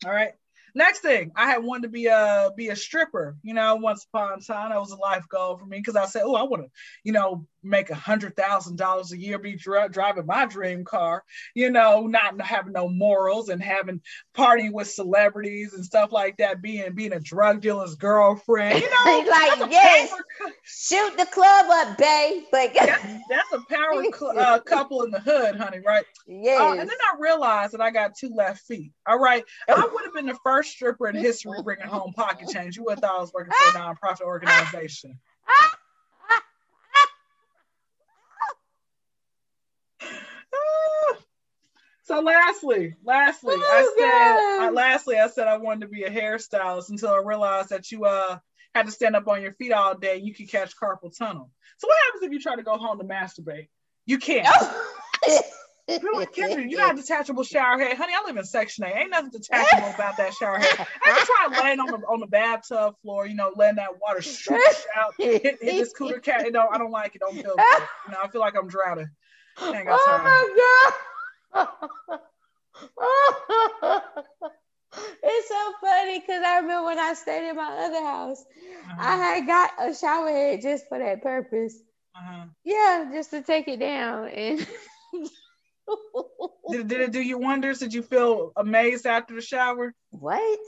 All 0.05 0.11
right. 0.11 0.33
Next 0.75 0.99
thing, 0.99 1.31
I 1.35 1.47
had 1.47 1.63
wanted 1.63 1.83
to 1.83 1.89
be 1.89 2.07
a 2.07 2.51
be 2.55 2.69
a 2.69 2.75
stripper. 2.75 3.35
You 3.43 3.53
know, 3.53 3.75
once 3.75 4.05
upon 4.05 4.39
a 4.39 4.41
time, 4.41 4.69
that 4.69 4.79
was 4.79 4.91
a 4.91 4.95
life 4.95 5.25
goal 5.29 5.57
for 5.57 5.65
me 5.65 5.77
because 5.77 5.95
I 5.95 6.05
said, 6.05 6.23
"Oh, 6.25 6.35
I 6.35 6.43
want 6.43 6.63
to, 6.63 6.69
you 7.03 7.11
know, 7.11 7.45
make 7.63 7.89
a 7.89 7.95
hundred 7.95 8.35
thousand 8.35 8.77
dollars 8.77 9.11
a 9.11 9.17
year, 9.17 9.39
be 9.39 9.55
dri- 9.55 9.89
driving 9.89 10.25
my 10.25 10.45
dream 10.45 10.83
car, 10.83 11.23
you 11.53 11.71
know, 11.71 12.07
not 12.07 12.39
having 12.41 12.73
no 12.73 12.89
morals 12.89 13.49
and 13.49 13.61
having 13.61 14.01
partying 14.35 14.71
with 14.71 14.89
celebrities 14.89 15.73
and 15.73 15.85
stuff 15.85 16.11
like 16.11 16.37
that, 16.37 16.61
being 16.61 16.93
being 16.93 17.13
a 17.13 17.19
drug 17.19 17.61
dealer's 17.61 17.95
girlfriend, 17.95 18.81
you 18.81 18.89
know, 19.05 19.25
like 19.29 19.71
yes, 19.71 20.09
power... 20.09 20.51
shoot 20.63 21.17
the 21.17 21.25
club 21.25 21.65
up, 21.69 21.97
babe. 21.97 22.43
But 22.51 22.73
that's, 22.73 23.03
that's, 23.29 23.53
a 23.53 23.59
power 23.69 24.03
cl- 24.13 24.39
uh, 24.39 24.59
couple 24.59 25.03
in 25.03 25.11
the 25.11 25.19
hood, 25.19 25.55
honey, 25.55 25.79
right? 25.85 26.05
Yeah. 26.27 26.59
Uh, 26.61 26.71
and 26.71 26.89
then 26.89 26.97
I 27.13 27.19
realized 27.19 27.73
that 27.73 27.81
I 27.81 27.91
got 27.91 28.15
two 28.15 28.33
left 28.35 28.65
feet. 28.65 28.91
All 29.07 29.19
right, 29.19 29.43
I 29.67 29.89
would 29.91 30.05
have 30.05 30.13
been 30.13 30.25
the 30.25 30.37
first 30.43 30.62
first 30.63 30.75
stripper 30.75 31.07
in 31.07 31.15
history 31.15 31.61
bringing 31.63 31.87
home 31.87 32.13
pocket 32.13 32.49
change. 32.49 32.77
You 32.77 32.83
would 32.85 32.93
have 32.93 32.99
thought 32.99 33.17
I 33.17 33.21
was 33.21 33.33
working 33.33 33.51
for 33.51 33.77
a 33.77 33.81
nonprofit 33.81 34.21
organization. 34.21 35.19
So 42.05 42.19
lastly, 42.19 42.95
lastly, 43.05 43.55
oh, 43.55 43.61
I 43.61 44.59
said, 44.59 44.67
I, 44.67 44.69
lastly, 44.71 45.17
I 45.17 45.29
said 45.29 45.47
I 45.47 45.55
wanted 45.55 45.81
to 45.81 45.87
be 45.87 46.03
a 46.03 46.09
hairstylist 46.09 46.89
until 46.89 47.11
I 47.11 47.21
realized 47.23 47.69
that 47.69 47.89
you 47.93 48.03
uh 48.03 48.39
had 48.75 48.87
to 48.87 48.91
stand 48.91 49.15
up 49.15 49.29
on 49.29 49.41
your 49.41 49.53
feet 49.53 49.71
all 49.71 49.95
day. 49.95 50.17
You 50.17 50.33
could 50.33 50.49
catch 50.49 50.75
carpal 50.75 51.17
tunnel. 51.17 51.49
So 51.77 51.87
what 51.87 51.97
happens 52.05 52.23
if 52.23 52.33
you 52.33 52.41
try 52.41 52.57
to 52.57 52.61
go 52.61 52.77
home 52.77 52.99
to 52.99 53.05
masturbate? 53.05 53.69
You 54.05 54.17
can't. 54.17 54.53
Kendra, 55.89 56.69
you 56.69 56.77
got 56.77 56.93
a 56.93 57.01
detachable 57.01 57.43
shower 57.43 57.77
head, 57.77 57.97
honey. 57.97 58.13
I 58.15 58.25
live 58.25 58.37
in 58.37 58.45
Section 58.45 58.85
8. 58.85 58.93
Ain't 58.95 59.11
nothing 59.11 59.31
detachable 59.31 59.89
about 59.95 60.15
that 60.17 60.33
shower 60.33 60.57
head. 60.57 60.87
I 61.03 61.25
try 61.25 61.61
laying 61.61 61.79
on 61.81 61.87
the 61.87 61.97
on 62.07 62.21
the 62.21 62.27
bathtub 62.27 62.95
floor, 63.01 63.27
you 63.27 63.35
know, 63.35 63.51
letting 63.55 63.75
that 63.75 63.99
water 64.01 64.21
shoot 64.21 64.61
out, 64.95 65.13
hit, 65.17 65.43
hit 65.43 65.59
this 65.61 65.91
cooler 65.91 66.19
cat. 66.19 66.45
You 66.45 66.51
know, 66.51 66.67
I 66.71 66.77
don't 66.77 66.91
like 66.91 67.15
it. 67.15 67.21
Don't 67.21 67.33
feel 67.33 67.55
good. 67.55 67.87
You 68.05 68.11
know, 68.13 68.17
I 68.23 68.29
feel 68.29 68.39
like 68.39 68.55
I'm 68.57 68.69
drowning. 68.69 69.09
oh 69.57 69.73
my 69.73 70.93
god. 71.53 72.19
it's 75.23 75.47
so 75.49 75.73
funny 75.81 76.19
because 76.19 76.43
I 76.43 76.59
remember 76.61 76.85
when 76.85 76.99
I 76.99 77.13
stayed 77.13 77.49
in 77.49 77.57
my 77.57 77.77
other 77.77 78.01
house, 78.01 78.43
uh-huh. 78.89 78.95
I 78.97 79.15
had 79.17 79.45
got 79.45 79.71
a 79.81 79.93
shower 79.93 80.29
head 80.29 80.61
just 80.61 80.87
for 80.87 80.97
that 80.97 81.21
purpose. 81.21 81.75
Uh-huh. 82.15 82.45
Yeah, 82.63 83.11
just 83.13 83.31
to 83.31 83.41
take 83.41 83.67
it 83.67 83.81
down 83.81 84.29
and. 84.29 84.65
Did, 86.71 86.87
did 86.87 87.01
it 87.01 87.11
do 87.11 87.21
you 87.21 87.37
wonders? 87.37 87.79
Did 87.79 87.93
you 87.93 88.03
feel 88.03 88.51
amazed 88.55 89.05
after 89.05 89.35
the 89.35 89.41
shower? 89.41 89.93
What? 90.11 90.59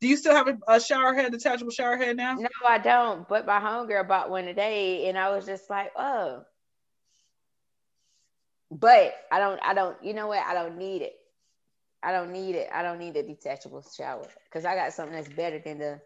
Do 0.00 0.08
you 0.08 0.16
still 0.16 0.34
have 0.34 0.48
a, 0.48 0.58
a 0.68 0.80
shower 0.80 1.14
head, 1.14 1.32
detachable 1.32 1.70
shower 1.70 1.96
head 1.96 2.16
now? 2.16 2.34
No, 2.34 2.48
I 2.68 2.78
don't. 2.78 3.26
But 3.28 3.46
my 3.46 3.58
homegirl 3.58 4.06
bought 4.06 4.30
one 4.30 4.44
today, 4.44 5.08
and 5.08 5.16
I 5.16 5.30
was 5.30 5.46
just 5.46 5.70
like, 5.70 5.92
oh. 5.96 6.44
But 8.70 9.14
I 9.30 9.38
don't. 9.38 9.60
I 9.62 9.74
don't. 9.74 9.96
You 10.02 10.14
know 10.14 10.26
what? 10.26 10.44
I 10.44 10.54
don't 10.54 10.76
need 10.78 11.02
it. 11.02 11.14
I 12.02 12.12
don't 12.12 12.32
need 12.32 12.54
it. 12.54 12.68
I 12.72 12.82
don't 12.82 12.98
need 12.98 13.16
a 13.16 13.22
detachable 13.22 13.82
shower 13.96 14.26
because 14.44 14.66
I 14.66 14.74
got 14.74 14.92
something 14.92 15.14
that's 15.14 15.28
better 15.28 15.58
than 15.58 15.78
the 15.78 16.00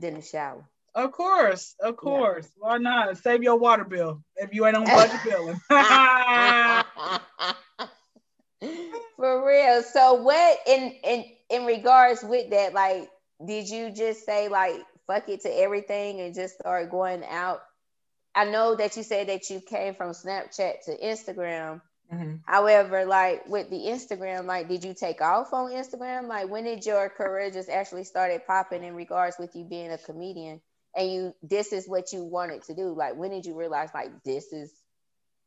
than 0.00 0.14
the 0.14 0.22
shower. 0.22 0.64
Of 0.96 1.12
course, 1.12 1.74
of 1.78 1.96
course. 1.96 2.48
Yeah. 2.56 2.68
Why 2.68 2.78
not? 2.78 3.18
Save 3.18 3.42
your 3.42 3.58
water 3.58 3.84
bill 3.84 4.24
if 4.36 4.54
you 4.54 4.66
ain't 4.66 4.76
on 4.76 4.84
budget 4.86 5.20
billing. 5.24 5.60
For 9.16 9.46
real. 9.46 9.82
So 9.82 10.14
what 10.14 10.58
in 10.66 10.94
in 11.04 11.24
in 11.50 11.64
regards 11.66 12.22
with 12.22 12.50
that, 12.50 12.74
like, 12.74 13.08
did 13.44 13.68
you 13.68 13.90
just 13.90 14.24
say 14.24 14.48
like 14.48 14.76
fuck 15.06 15.28
it 15.28 15.42
to 15.42 15.48
everything 15.48 16.20
and 16.20 16.34
just 16.34 16.58
start 16.58 16.90
going 16.90 17.24
out? 17.24 17.60
I 18.34 18.44
know 18.44 18.74
that 18.74 18.96
you 18.96 19.02
said 19.02 19.28
that 19.28 19.48
you 19.48 19.60
came 19.60 19.94
from 19.94 20.12
Snapchat 20.12 20.84
to 20.86 20.98
Instagram. 21.02 21.80
Mm-hmm. 22.12 22.36
However, 22.44 23.04
like 23.04 23.48
with 23.48 23.70
the 23.70 23.78
Instagram, 23.78 24.44
like 24.46 24.68
did 24.68 24.84
you 24.84 24.94
take 24.94 25.20
off 25.20 25.52
on 25.52 25.70
Instagram? 25.70 26.28
Like 26.28 26.48
when 26.48 26.64
did 26.64 26.84
your 26.86 27.08
career 27.08 27.50
just 27.50 27.68
actually 27.68 28.04
started 28.04 28.46
popping 28.46 28.84
in 28.84 28.94
regards 28.94 29.36
with 29.38 29.56
you 29.56 29.64
being 29.64 29.90
a 29.90 29.98
comedian? 29.98 30.60
and 30.96 31.12
you 31.12 31.34
this 31.42 31.72
is 31.72 31.86
what 31.86 32.12
you 32.12 32.24
wanted 32.24 32.62
to 32.62 32.74
do 32.74 32.94
like 32.96 33.16
when 33.16 33.30
did 33.30 33.44
you 33.44 33.54
realize 33.54 33.90
like 33.94 34.10
this 34.24 34.52
is 34.52 34.72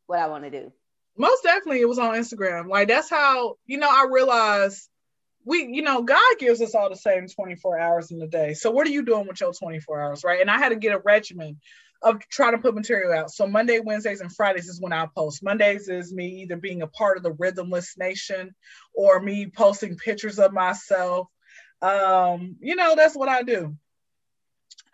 what 0.05 0.19
i 0.19 0.27
want 0.27 0.43
to 0.43 0.51
do 0.51 0.71
most 1.19 1.43
definitely 1.43 1.81
it 1.81 1.87
was 1.87 1.99
on 1.99 2.15
instagram. 2.15 2.67
Like 2.67 2.87
that's 2.87 3.09
how 3.09 3.55
you 3.67 3.77
know 3.77 3.89
i 3.89 4.07
realized 4.09 4.89
we 5.45 5.67
you 5.71 5.81
know 5.83 6.01
god 6.01 6.37
gives 6.39 6.61
us 6.61 6.73
all 6.73 6.89
the 6.89 6.95
same 6.95 7.27
24 7.27 7.77
hours 7.77 8.11
in 8.11 8.17
the 8.17 8.27
day. 8.27 8.53
So 8.55 8.71
what 8.71 8.87
are 8.87 8.91
you 8.91 9.03
doing 9.03 9.27
with 9.27 9.39
your 9.39 9.53
24 9.53 10.01
hours 10.01 10.23
right? 10.23 10.41
And 10.41 10.49
i 10.49 10.57
had 10.57 10.69
to 10.69 10.75
get 10.75 10.95
a 10.95 10.99
regimen 10.99 11.59
of 12.01 12.17
trying 12.29 12.53
to 12.53 12.59
put 12.59 12.73
material 12.73 13.13
out. 13.13 13.29
So 13.29 13.45
monday 13.45 13.79
wednesdays 13.79 14.21
and 14.21 14.33
fridays 14.33 14.67
is 14.67 14.81
when 14.81 14.93
i 14.93 15.05
post. 15.15 15.43
Mondays 15.43 15.89
is 15.89 16.13
me 16.13 16.41
either 16.41 16.55
being 16.55 16.81
a 16.81 16.87
part 16.87 17.17
of 17.17 17.23
the 17.23 17.33
rhythmless 17.33 17.97
nation 17.97 18.55
or 18.95 19.19
me 19.19 19.47
posting 19.47 19.97
pictures 19.97 20.39
of 20.39 20.53
myself. 20.53 21.27
Um 21.81 22.55
you 22.61 22.75
know 22.75 22.95
that's 22.95 23.15
what 23.15 23.29
i 23.29 23.43
do 23.43 23.75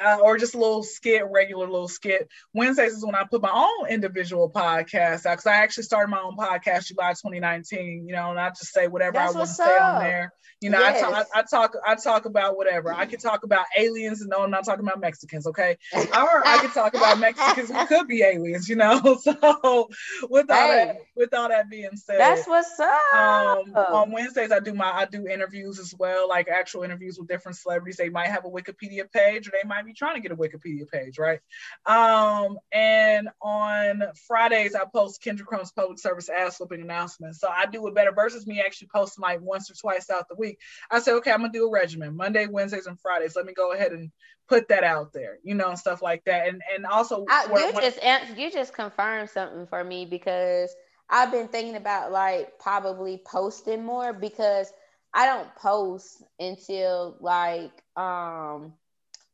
uh, 0.03 0.17
or 0.21 0.37
just 0.37 0.55
a 0.55 0.57
little 0.57 0.83
skit, 0.83 1.23
regular 1.29 1.67
little 1.67 1.87
skit. 1.87 2.27
Wednesdays 2.53 2.93
is 2.93 3.05
when 3.05 3.15
I 3.15 3.23
put 3.23 3.41
my 3.41 3.51
own 3.51 3.89
individual 3.89 4.49
podcast 4.49 5.25
out 5.25 5.33
because 5.33 5.47
I 5.47 5.55
actually 5.55 5.83
started 5.83 6.09
my 6.09 6.19
own 6.19 6.35
podcast 6.35 6.87
July 6.87 7.11
2019. 7.11 8.05
You 8.07 8.15
know, 8.15 8.31
and 8.31 8.39
I 8.39 8.49
just 8.49 8.73
say 8.73 8.87
whatever 8.87 9.13
That's 9.13 9.35
I 9.35 9.37
want 9.37 9.49
to 9.49 9.55
say 9.55 9.77
on 9.77 10.01
there. 10.01 10.33
You 10.61 10.69
know, 10.69 10.79
yes. 10.79 11.03
I, 11.03 11.11
talk, 11.11 11.27
I, 11.35 11.39
I, 11.39 11.43
talk, 11.43 11.75
I 11.85 11.95
talk 11.95 12.25
about 12.25 12.55
whatever. 12.55 12.93
I 12.93 13.05
can 13.05 13.19
talk 13.19 13.43
about 13.43 13.65
aliens, 13.77 14.21
and 14.21 14.29
no, 14.29 14.39
I'm 14.43 14.51
not 14.51 14.63
talking 14.63 14.85
about 14.85 15.01
Mexicans, 15.01 15.45
okay? 15.47 15.77
or 15.93 16.47
I 16.47 16.57
can 16.59 16.71
talk 16.71 16.95
about 16.95 17.19
Mexicans 17.19 17.69
who 17.69 17.85
could 17.85 18.07
be 18.07 18.23
aliens. 18.23 18.69
You 18.69 18.77
know, 18.77 19.17
so 19.21 19.89
with 20.29 20.49
all 20.49 20.57
hey, 20.57 20.85
that, 20.85 20.97
with 21.15 21.33
all 21.33 21.49
that 21.49 21.69
being 21.69 21.95
said, 21.95 22.19
that's 22.19 22.47
what's 22.47 22.79
up. 22.79 23.13
Um, 23.13 23.75
on 23.75 24.11
Wednesdays, 24.11 24.51
I 24.51 24.59
do 24.59 24.73
my, 24.73 24.89
I 24.91 25.05
do 25.05 25.27
interviews 25.27 25.77
as 25.77 25.93
well, 25.99 26.27
like 26.29 26.47
actual 26.47 26.83
interviews 26.83 27.19
with 27.19 27.27
different 27.27 27.57
celebrities. 27.57 27.97
They 27.97 28.09
might 28.09 28.29
have 28.29 28.45
a 28.45 28.49
Wikipedia 28.49 29.11
page, 29.11 29.47
or 29.47 29.51
they 29.51 29.67
might 29.67 29.84
be 29.85 29.93
trying 29.93 30.15
to 30.15 30.21
get 30.21 30.31
a 30.31 30.35
Wikipedia 30.35 30.89
page, 30.89 31.17
right? 31.17 31.39
Um, 31.85 32.57
and 32.71 33.29
on 33.41 34.03
Fridays, 34.27 34.75
I 34.75 34.85
post 34.85 35.23
Kendra 35.23 35.45
Crump's 35.45 35.71
public 35.71 35.99
service 35.99 36.29
ass 36.29 36.57
flipping 36.57 36.81
announcements. 36.81 37.39
So 37.39 37.47
I 37.47 37.65
do 37.65 37.85
it 37.87 37.95
better 37.95 38.11
versus 38.11 38.45
me 38.47 38.61
actually 38.61 38.89
posting 38.93 39.21
like 39.21 39.41
once 39.41 39.69
or 39.69 39.75
twice 39.75 40.09
out 40.09 40.27
the 40.27 40.35
week. 40.35 40.59
I 40.91 40.99
say, 40.99 41.13
okay, 41.13 41.31
I'm 41.31 41.41
gonna 41.41 41.53
do 41.53 41.67
a 41.67 41.71
regimen 41.71 42.15
Monday, 42.15 42.47
Wednesdays, 42.47 42.87
and 42.87 42.99
Fridays. 42.99 43.35
Let 43.35 43.45
me 43.45 43.53
go 43.53 43.73
ahead 43.73 43.91
and 43.91 44.11
put 44.47 44.67
that 44.69 44.83
out 44.83 45.13
there, 45.13 45.39
you 45.43 45.55
know, 45.55 45.69
and 45.69 45.79
stuff 45.79 46.01
like 46.01 46.23
that. 46.25 46.47
And 46.47 46.61
and 46.73 46.85
also, 46.85 47.25
I, 47.29 47.45
you 47.45 47.73
when, 47.73 47.81
just 47.81 48.37
you 48.37 48.51
just 48.51 48.73
confirmed 48.73 49.29
something 49.29 49.67
for 49.67 49.83
me 49.83 50.05
because 50.05 50.75
I've 51.09 51.31
been 51.31 51.47
thinking 51.47 51.75
about 51.75 52.11
like 52.11 52.59
probably 52.59 53.21
posting 53.25 53.83
more 53.83 54.13
because 54.13 54.71
I 55.13 55.27
don't 55.27 55.55
post 55.55 56.23
until 56.39 57.17
like 57.21 57.71
um 57.95 58.73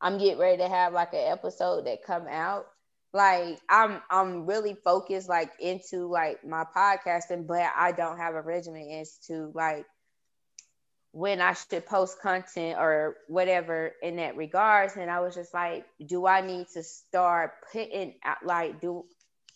I'm 0.02 0.18
getting 0.18 0.39
ready 0.39 0.58
to 0.58 0.68
have 0.68 0.93
like 0.93 1.14
an 1.14 1.32
episode 1.32 1.86
that 1.86 2.04
come 2.04 2.28
out. 2.28 2.66
Like 3.14 3.60
I'm 3.70 4.02
I'm 4.10 4.45
really 4.45 4.74
focused 4.74 5.30
like 5.30 5.52
into 5.60 6.08
like 6.08 6.45
my 6.45 6.64
podcasting, 6.76 7.45
but 7.45 7.70
I 7.76 7.91
don't 7.91 8.18
have 8.18 8.36
a 8.36 8.41
regimen 8.41 8.89
as 8.99 9.18
to 9.28 9.52
like 9.54 9.86
when 11.12 11.41
I 11.41 11.54
should 11.54 11.86
post 11.86 12.22
content 12.22 12.80
or 12.80 13.18
whatever 13.28 13.91
in 14.02 14.16
that 14.16 14.38
regards. 14.38 14.95
And 14.95 15.12
I 15.12 15.20
was 15.20 15.36
just 15.36 15.54
like, 15.54 15.86
do 16.04 16.26
I 16.26 16.41
need 16.41 16.68
to 16.74 16.84
start 16.84 17.52
putting 17.72 18.16
out 18.24 18.45
like 18.45 18.80
do 18.80 19.06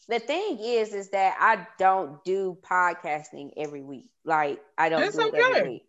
the 0.09 0.19
thing 0.19 0.59
is 0.61 0.93
is 0.93 1.09
that 1.11 1.37
I 1.39 1.65
don't 1.79 2.23
do 2.25 2.57
podcasting 2.69 3.51
every 3.57 3.81
week. 3.81 4.09
Like 4.25 4.59
I 4.77 4.89
don't 4.89 4.99
do 5.11 5.19
it 5.33 5.33
every 5.33 5.69
week 5.69 5.85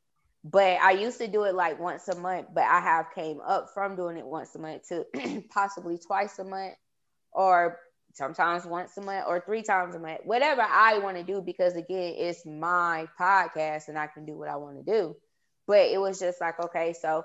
but 0.48 0.80
I 0.80 0.92
used 0.92 1.18
to 1.18 1.26
do 1.26 1.42
it 1.42 1.56
like 1.56 1.80
once 1.80 2.06
a 2.06 2.16
month, 2.16 2.48
but 2.54 2.62
I 2.62 2.78
have 2.78 3.06
came 3.12 3.40
up 3.40 3.70
from 3.74 3.96
doing 3.96 4.16
it 4.16 4.24
once 4.24 4.54
a 4.54 4.60
month 4.60 4.88
to 4.88 5.04
possibly 5.50 5.98
twice 5.98 6.38
a 6.38 6.44
month 6.44 6.74
or 7.32 7.80
sometimes 8.12 8.64
once 8.64 8.96
a 8.96 9.00
month 9.00 9.24
or 9.26 9.40
three 9.40 9.62
times 9.62 9.96
a 9.96 9.98
month, 9.98 10.20
whatever 10.24 10.62
I 10.62 10.98
want 10.98 11.16
to 11.16 11.24
do, 11.24 11.42
because 11.42 11.74
again, 11.74 12.14
it's 12.16 12.46
my 12.46 13.08
podcast 13.18 13.88
and 13.88 13.98
I 13.98 14.06
can 14.06 14.24
do 14.24 14.38
what 14.38 14.48
I 14.48 14.54
want 14.54 14.76
to 14.76 14.84
do. 14.84 15.16
But 15.66 15.88
it 15.88 16.00
was 16.00 16.20
just 16.20 16.40
like, 16.40 16.62
okay, 16.62 16.92
so 16.92 17.24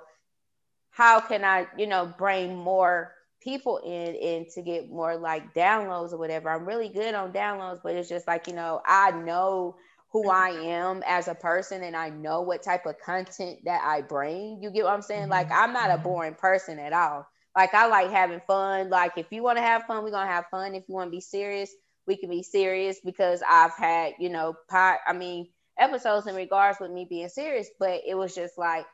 how 0.89 1.19
can 1.19 1.45
I, 1.45 1.67
you 1.77 1.85
know, 1.85 2.11
bring 2.17 2.55
more 2.55 3.13
people 3.39 3.77
in 3.85 4.15
and 4.15 4.47
to 4.55 4.63
get 4.63 4.89
more 4.89 5.15
like 5.15 5.53
downloads 5.53 6.11
or 6.11 6.17
whatever? 6.17 6.49
I'm 6.49 6.65
really 6.65 6.89
good 6.89 7.13
on 7.13 7.31
downloads, 7.31 7.81
but 7.83 7.93
it's 7.93 8.09
just 8.09 8.25
like, 8.25 8.47
you 8.47 8.53
know, 8.53 8.81
I 8.83 9.11
know 9.11 9.75
who 10.11 10.29
I 10.29 10.49
am 10.49 11.03
as 11.07 11.27
a 11.27 11.35
person 11.35 11.83
and 11.83 11.95
I 11.95 12.09
know 12.09 12.41
what 12.41 12.63
type 12.63 12.85
of 12.85 12.99
content 12.99 13.59
that 13.65 13.81
I 13.83 14.01
bring. 14.01 14.61
You 14.61 14.69
get 14.69 14.83
what 14.83 14.93
I'm 14.93 15.01
saying? 15.01 15.23
Mm-hmm. 15.23 15.31
Like 15.31 15.51
I'm 15.51 15.73
not 15.73 15.89
a 15.89 15.93
mm-hmm. 15.93 16.03
boring 16.03 16.35
person 16.35 16.79
at 16.79 16.93
all. 16.93 17.25
Like 17.55 17.73
I 17.73 17.87
like 17.87 18.11
having 18.11 18.41
fun. 18.45 18.89
Like 18.89 19.13
if 19.17 19.27
you 19.31 19.43
want 19.43 19.57
to 19.57 19.63
have 19.63 19.83
fun, 19.83 20.03
we're 20.03 20.11
gonna 20.11 20.29
have 20.29 20.45
fun. 20.51 20.75
If 20.75 20.83
you 20.87 20.95
want 20.95 21.07
to 21.07 21.15
be 21.15 21.21
serious, 21.21 21.71
we 22.07 22.17
can 22.17 22.29
be 22.29 22.43
serious 22.43 22.99
because 23.03 23.41
I've 23.47 23.75
had, 23.75 24.13
you 24.19 24.29
know, 24.29 24.55
pot 24.69 24.99
I 25.07 25.13
mean, 25.13 25.47
episodes 25.79 26.27
in 26.27 26.35
regards 26.35 26.79
with 26.79 26.91
me 26.91 27.05
being 27.09 27.29
serious, 27.29 27.69
but 27.79 28.01
it 28.05 28.15
was 28.15 28.35
just 28.35 28.57
like, 28.57 28.85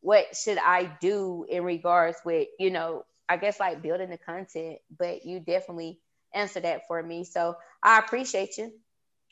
what 0.00 0.36
should 0.36 0.58
I 0.58 0.90
do 1.00 1.46
in 1.48 1.64
regards 1.64 2.18
with, 2.24 2.48
you 2.58 2.70
know, 2.70 3.04
I 3.28 3.36
guess 3.36 3.58
like 3.58 3.82
building 3.82 4.10
the 4.10 4.18
content, 4.18 4.78
but 4.96 5.24
you 5.24 5.40
definitely 5.40 5.98
answer 6.34 6.60
that 6.60 6.86
for 6.86 7.02
me. 7.02 7.24
So 7.24 7.56
I 7.82 7.98
appreciate 7.98 8.58
you. 8.58 8.72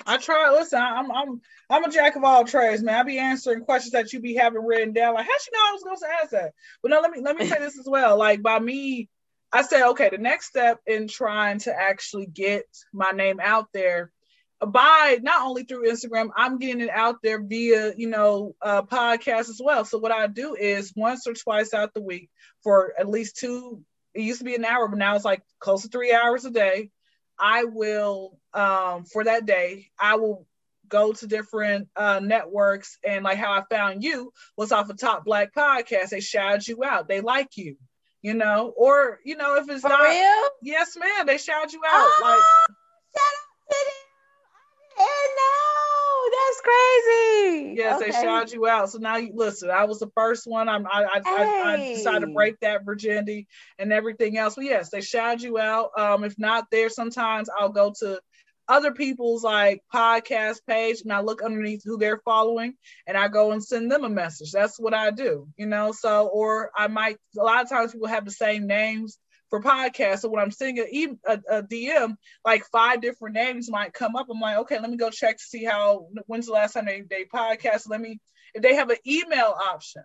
I 0.05 0.19
try. 0.19 0.51
Listen, 0.51 0.81
I'm 0.81 1.11
I'm 1.11 1.41
I'm 1.71 1.85
a 1.85 1.91
jack 1.91 2.17
of 2.17 2.25
all 2.25 2.45
trades, 2.45 2.83
man. 2.83 2.97
I 2.97 3.03
be 3.03 3.19
answering 3.19 3.65
questions 3.65 3.93
that 3.93 4.13
you 4.13 4.21
be 4.21 4.35
having 4.35 4.65
written 4.65 4.93
down. 4.93 5.15
Like, 5.15 5.27
how 5.27 5.39
she 5.41 5.51
know 5.53 5.69
I 5.69 5.73
was 5.73 5.83
going 5.83 5.97
to 5.97 6.23
ask 6.23 6.31
that? 6.33 6.53
But 6.83 6.91
no, 6.91 7.01
let 7.01 7.11
me 7.11 7.21
let 7.23 7.37
me 7.37 7.47
say 7.47 7.59
this 7.59 7.79
as 7.79 7.87
well. 7.89 8.19
Like 8.19 8.43
by 8.43 8.59
me, 8.59 9.09
I 9.53 9.63
said, 9.63 9.89
okay, 9.91 10.11
the 10.11 10.19
next 10.19 10.47
step 10.47 10.81
in 10.87 11.09
trying 11.09 11.61
to 11.61 11.75
actually 11.75 12.27
get 12.27 12.67
my 12.93 13.13
name 13.13 13.41
out 13.41 13.69
there 13.73 14.13
by 14.65 15.19
not 15.23 15.47
only 15.47 15.65
through 15.65 15.91
Instagram, 15.91 16.31
I'm 16.37 16.59
getting 16.59 16.81
it 16.81 16.91
out 16.91 17.17
there 17.23 17.43
via, 17.43 17.93
you 17.97 18.09
know, 18.09 18.55
uh, 18.63 18.83
podcast 18.83 19.51
as 19.51 19.61
well. 19.63 19.85
So 19.85 19.99
what 19.99 20.13
I 20.13 20.27
do 20.29 20.55
is 20.55 20.93
once 20.97 21.27
or 21.27 21.35
twice 21.35 21.75
out 21.75 21.93
the 21.93 22.03
week 22.03 22.31
for 22.63 22.95
at 22.99 23.09
least 23.09 23.37
two. 23.37 23.83
It 24.15 24.23
used 24.23 24.39
to 24.39 24.47
be 24.47 24.55
an 24.55 24.65
hour, 24.65 24.89
but 24.89 24.99
now 24.99 25.15
it's 25.15 25.27
like 25.27 25.43
close 25.59 25.83
to 25.83 25.89
three 25.89 26.13
hours 26.13 26.47
a 26.47 26.51
day. 26.51 26.91
I 27.39 27.65
will, 27.65 28.39
um, 28.57 29.05
for 29.05 29.25
that 29.25 29.47
day, 29.47 29.89
I 29.99 30.17
will 30.17 30.47
go 30.89 31.13
to 31.13 31.27
different 31.27 31.89
uh, 31.97 32.21
networks 32.23 32.99
and 33.05 33.25
like 33.25 33.39
how 33.39 33.53
I 33.53 33.63
found 33.69 34.03
you 34.05 34.33
was 34.57 34.73
off 34.73 34.89
of 34.89 34.99
Top 34.99 35.25
Black 35.25 35.53
Podcast. 35.55 36.11
They 36.11 36.21
shout 36.21 36.67
you 36.69 36.83
out. 36.85 37.09
They 37.09 37.21
like 37.21 37.57
you, 37.57 37.77
you 38.23 38.35
know, 38.35 38.73
or 38.77 39.19
you 39.25 39.37
know 39.37 39.57
if 39.57 39.69
it's 39.69 39.83
For 39.83 39.89
not, 39.89 40.01
real? 40.03 40.49
yes, 40.63 40.97
man, 40.97 41.27
they 41.27 41.39
shout 41.39 41.73
you 41.73 41.81
out. 41.87 41.93
Oh, 41.95 42.17
Like 42.23 42.39
shout 43.15 43.35
out 43.35 43.71
to 43.71 43.85
them. 43.85 43.93
I 44.99 45.03
didn't. 45.29 45.37
That's 46.37 46.61
crazy. 46.61 47.75
yes, 47.77 48.01
they 48.01 48.09
Okay. 48.09 48.23
shout 48.23 48.53
you 48.53 48.67
out. 48.67 48.91
So 48.91 48.99
now 48.99 49.17
you 49.17 49.33
listen. 49.35 49.71
I 49.71 49.85
was 49.85 49.99
the 49.99 50.11
first 50.15 50.47
one. 50.47 50.69
I'm, 50.69 50.87
I, 50.87 51.05
I, 51.05 51.21
I, 51.25 51.73
I 51.73 51.77
decided 51.95 52.27
to 52.27 52.33
break 52.33 52.59
that 52.61 52.85
virginity 52.85 53.47
and 53.79 53.93
everything 53.93 54.37
else. 54.39 54.55
But 54.55 54.65
yes, 54.65 54.91
they 54.91 55.01
shout 55.01 55.43
you 55.43 55.59
out. 55.59 55.91
Um, 55.99 56.25
if 56.25 56.39
not 56.39 56.67
there, 56.71 56.89
sometimes 56.89 57.49
I'll 57.59 57.69
go 57.71 57.93
to 58.01 58.21
other 58.69 58.93
people's 58.93 59.45
like 59.45 59.83
podcast 59.93 60.59
page 60.67 61.03
and 61.03 61.13
I 61.13 61.21
look 61.21 61.43
underneath 61.43 61.83
who 61.85 61.99
they're 61.99 62.21
following 62.25 62.75
and 63.07 63.17
I 63.17 63.29
go 63.29 63.53
and 63.53 63.63
send 63.63 63.91
them 63.91 64.05
a 64.05 64.09
message. 64.09 64.53
That's 64.53 64.79
what 64.79 64.95
I 64.95 65.11
do, 65.11 65.49
you 65.57 65.67
know. 65.67 65.93
So, 65.93 66.27
or 66.27 66.71
I 66.77 66.89
might 66.89 67.19
a 67.39 67.43
lot 67.43 67.63
of 67.63 67.69
times 67.69 67.93
people 67.93 68.09
have 68.09 68.25
the 68.25 68.31
same 68.31 68.67
names 68.67 69.19
for 69.51 69.63
podcasts. 69.63 70.21
So 70.21 70.29
when 70.29 70.43
I'm 70.43 70.51
sending 70.51 70.85
a 71.27 71.63
DM, 71.63 72.17
like 72.45 72.65
five 72.67 73.01
different 73.01 73.35
names 73.35 73.71
might 73.71 73.93
come 73.93 74.17
up. 74.17 74.27
I'm 74.31 74.41
like, 74.41 74.59
okay, 74.59 74.81
let 74.81 74.91
me 74.91 74.97
go 74.97 75.11
check 75.11 75.37
to 75.37 75.43
see 75.43 75.65
how 75.65 76.09
when's 76.27 76.47
the 76.47 76.53
last 76.53 76.75
time 76.75 76.87
they 76.87 77.03
they 77.09 77.25
podcast. 77.25 77.89
Let 77.89 78.01
me 78.01 78.21
if 78.55 78.63
they 78.63 78.75
have 78.75 78.91
an 78.91 78.99
email 79.07 79.55
option. 79.71 80.03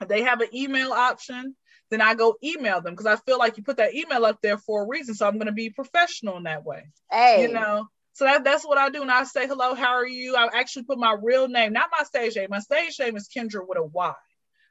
If 0.00 0.08
they 0.08 0.22
have 0.22 0.40
an 0.40 0.54
email 0.54 0.92
option, 0.92 1.54
then 1.90 2.00
I 2.00 2.14
go 2.14 2.36
email 2.42 2.80
them 2.80 2.94
because 2.94 3.06
I 3.06 3.16
feel 3.16 3.38
like 3.38 3.56
you 3.56 3.62
put 3.62 3.78
that 3.78 3.94
email 3.94 4.24
up 4.24 4.38
there 4.42 4.58
for 4.58 4.84
a 4.84 4.86
reason. 4.86 5.14
So 5.14 5.26
I'm 5.26 5.34
going 5.34 5.46
to 5.46 5.52
be 5.52 5.70
professional 5.70 6.36
in 6.36 6.44
that 6.44 6.64
way. 6.64 6.84
Hey, 7.10 7.42
you 7.42 7.52
know? 7.52 7.88
So 8.12 8.24
that, 8.24 8.44
that's 8.44 8.64
what 8.64 8.76
i 8.76 8.90
do 8.90 9.02
and 9.02 9.10
i 9.10 9.22
say 9.24 9.46
hello 9.46 9.74
how 9.74 9.92
are 9.94 10.06
you? 10.06 10.36
I 10.36 10.48
actually 10.52 10.82
put 10.82 10.98
my 10.98 11.16
real 11.22 11.48
name 11.48 11.72
not 11.72 11.90
my 11.96 12.04
stage 12.04 12.36
name. 12.36 12.48
My 12.50 12.58
stage 12.58 12.98
name 12.98 13.16
is 13.16 13.28
kendra 13.34 13.66
with 13.66 13.78
a 13.78 13.84
y. 13.84 14.12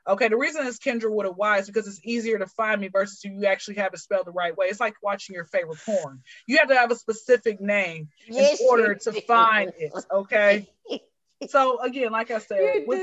Okay 0.08 0.28
the 0.28 0.38
reason 0.38 0.68
it's 0.68 0.78
kendra 0.78 1.10
with 1.10 1.26
a 1.26 1.32
y 1.32 1.58
is 1.60 1.68
because 1.68 1.88
it's 1.88 2.02
easier 2.04 2.38
to 2.38 2.46
find 2.48 2.80
me 2.82 2.90
versus 2.90 3.24
you 3.24 3.46
actually 3.46 3.76
have 3.76 3.94
it 3.94 4.00
spelled 4.00 4.28
the 4.28 4.32
right 4.32 4.56
way. 4.56 4.68
It's 4.68 4.80
like 4.80 4.96
watching 5.02 5.36
your 5.36 5.46
favorite 5.46 5.80
porn. 5.86 6.22
You 6.48 6.58
have 6.58 6.68
to 6.68 6.76
have 6.76 6.92
a 6.92 6.96
specific 6.96 7.60
name 7.62 8.10
Yes, 8.28 8.60
in 8.60 8.68
order 8.68 8.96
to 8.96 9.12
do. 9.12 9.22
find 9.22 9.72
it 9.78 9.94
okay? 10.12 10.68
So 11.48 11.80
again 11.80 12.12
like 12.12 12.30
i 12.32 12.40
said 12.40 12.84
with. 12.86 13.02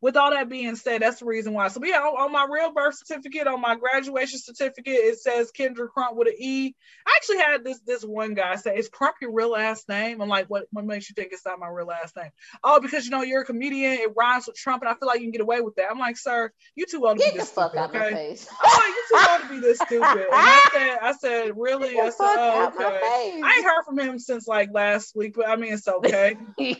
With 0.00 0.16
all 0.16 0.30
that 0.30 0.48
being 0.48 0.76
said, 0.76 1.02
that's 1.02 1.18
the 1.18 1.26
reason 1.26 1.52
why. 1.52 1.68
So 1.68 1.80
yeah, 1.84 1.98
on, 1.98 2.26
on 2.26 2.32
my 2.32 2.46
real 2.48 2.72
birth 2.72 2.96
certificate, 2.96 3.46
on 3.48 3.60
my 3.60 3.74
graduation 3.74 4.38
certificate, 4.38 4.94
it 4.94 5.18
says 5.18 5.50
Kendra 5.50 5.88
Crump 5.88 6.16
with 6.16 6.28
an 6.28 6.34
E. 6.38 6.74
I 7.06 7.12
actually 7.16 7.38
had 7.38 7.64
this 7.64 7.80
this 7.80 8.02
one 8.04 8.34
guy 8.34 8.54
say, 8.56 8.76
"Is 8.76 8.88
Crump 8.88 9.16
your 9.20 9.32
real 9.32 9.50
last 9.50 9.88
name?" 9.88 10.20
I'm 10.20 10.28
like, 10.28 10.46
"What? 10.46 10.66
What 10.70 10.84
makes 10.84 11.08
you 11.08 11.14
think 11.14 11.32
it's 11.32 11.44
not 11.44 11.58
my 11.58 11.68
real 11.68 11.86
last 11.86 12.16
name?" 12.16 12.30
Oh, 12.62 12.80
because 12.80 13.04
you 13.04 13.10
know 13.10 13.22
you're 13.22 13.42
a 13.42 13.44
comedian. 13.44 13.92
It 13.94 14.12
rhymes 14.16 14.46
with 14.46 14.56
Trump, 14.56 14.82
and 14.82 14.88
I 14.88 14.94
feel 14.94 15.08
like 15.08 15.18
you 15.18 15.24
can 15.24 15.32
get 15.32 15.40
away 15.40 15.60
with 15.60 15.74
that. 15.76 15.90
I'm 15.90 15.98
like, 15.98 16.16
"Sir, 16.16 16.52
you 16.76 16.86
too 16.86 17.04
old 17.04 17.18
to 17.18 17.24
Get 17.24 17.32
be 17.32 17.40
this 17.40 17.48
stupid." 17.48 17.78
Okay. 17.78 17.98
I'm 17.98 18.12
like, 18.12 18.48
oh, 18.64 18.94
"You 19.10 19.18
too 19.18 19.26
old 19.32 19.42
to 19.42 19.48
be 19.48 19.60
this 19.60 19.78
stupid." 19.78 20.26
And 20.32 20.32
I 20.32 20.68
said, 20.72 20.98
"I 21.02 21.12
said, 21.12 21.52
really?" 21.56 21.94
Get 21.94 22.06
I 22.06 22.10
said, 22.10 22.36
"Oh, 22.38 22.72
okay." 22.74 23.40
I 23.42 23.54
ain't 23.56 23.64
heard 23.64 23.84
from 23.84 23.98
him 23.98 24.18
since 24.18 24.46
like 24.46 24.70
last 24.72 25.16
week, 25.16 25.34
but 25.34 25.48
I 25.48 25.56
mean, 25.56 25.72
it's 25.72 25.88
okay. 25.88 26.36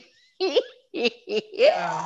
yeah. 0.92 2.04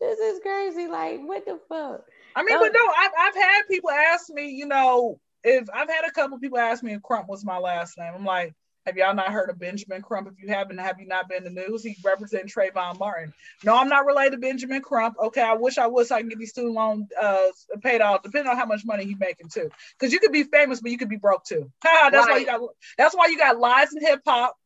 This 0.00 0.18
is 0.18 0.40
crazy. 0.40 0.86
Like, 0.86 1.20
what 1.20 1.44
the 1.44 1.58
fuck? 1.68 2.04
I 2.36 2.42
mean, 2.42 2.58
but 2.58 2.72
no, 2.72 2.92
I've, 2.96 3.10
I've 3.18 3.34
had 3.34 3.62
people 3.68 3.90
ask 3.90 4.30
me, 4.30 4.50
you 4.50 4.66
know, 4.66 5.18
if 5.42 5.68
I've 5.72 5.88
had 5.88 6.04
a 6.06 6.12
couple 6.12 6.38
people 6.38 6.58
ask 6.58 6.82
me 6.82 6.94
if 6.94 7.02
Crump 7.02 7.28
was 7.28 7.44
my 7.44 7.58
last 7.58 7.98
name. 7.98 8.12
I'm 8.14 8.24
like, 8.24 8.54
have 8.88 8.96
y'all 8.96 9.14
not 9.14 9.32
heard 9.32 9.50
of 9.50 9.58
Benjamin 9.58 10.00
Crump? 10.00 10.28
If 10.28 10.42
you 10.42 10.48
haven't, 10.48 10.78
have 10.78 10.98
you 10.98 11.06
not 11.06 11.28
been 11.28 11.46
in 11.46 11.54
the 11.54 11.60
news? 11.68 11.84
He 11.84 11.96
represents 12.02 12.54
Trayvon 12.54 12.98
Martin. 12.98 13.34
No, 13.62 13.76
I'm 13.76 13.88
not 13.88 14.06
related 14.06 14.32
to 14.32 14.38
Benjamin 14.38 14.80
Crump. 14.80 15.16
Okay, 15.24 15.42
I 15.42 15.54
wish 15.54 15.76
I 15.76 15.88
was 15.88 16.08
so 16.08 16.14
I 16.14 16.20
can 16.20 16.30
get 16.30 16.38
these 16.38 16.50
student 16.50 16.74
loan 16.74 17.06
uh, 17.20 17.48
paid 17.82 18.00
off, 18.00 18.22
depending 18.22 18.50
on 18.50 18.56
how 18.56 18.64
much 18.64 18.86
money 18.86 19.04
he's 19.04 19.18
making 19.18 19.48
too. 19.50 19.68
Because 19.98 20.12
you 20.12 20.20
could 20.20 20.32
be 20.32 20.44
famous, 20.44 20.80
but 20.80 20.90
you 20.90 20.96
could 20.96 21.10
be 21.10 21.16
broke 21.16 21.44
too. 21.44 21.70
Ha, 21.84 22.08
that's 22.10 22.28
why 22.28 22.38
you 22.38 22.46
got 22.46 22.60
that's 22.96 23.14
why 23.14 23.26
you 23.26 23.36
got 23.36 23.58
lies 23.58 23.92
in 23.92 24.00
hip 24.00 24.22
hop. 24.26 24.56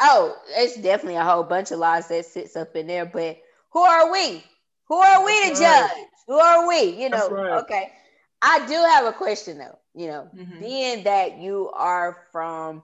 Oh, 0.00 0.36
it's 0.48 0.76
definitely 0.76 1.16
a 1.16 1.24
whole 1.24 1.42
bunch 1.44 1.70
of 1.70 1.78
lies 1.78 2.08
that 2.08 2.26
sits 2.26 2.56
up 2.56 2.74
in 2.76 2.86
there. 2.86 3.06
But 3.06 3.38
who 3.72 3.80
are 3.82 4.10
we? 4.12 4.42
Who 4.88 4.96
are 4.96 5.24
we 5.24 5.50
to 5.50 5.54
right. 5.54 5.58
judge? 5.58 6.06
Who 6.26 6.38
are 6.38 6.68
we? 6.68 7.02
You 7.02 7.10
know. 7.10 7.28
Right. 7.30 7.60
Okay. 7.60 7.92
I 8.42 8.66
do 8.66 8.74
have 8.74 9.06
a 9.06 9.12
question 9.12 9.58
though. 9.58 9.78
You 9.94 10.08
know, 10.08 10.30
Mhm. 10.34 10.58
being 10.58 11.04
that 11.04 11.38
you 11.38 11.70
are 11.74 12.26
from, 12.32 12.82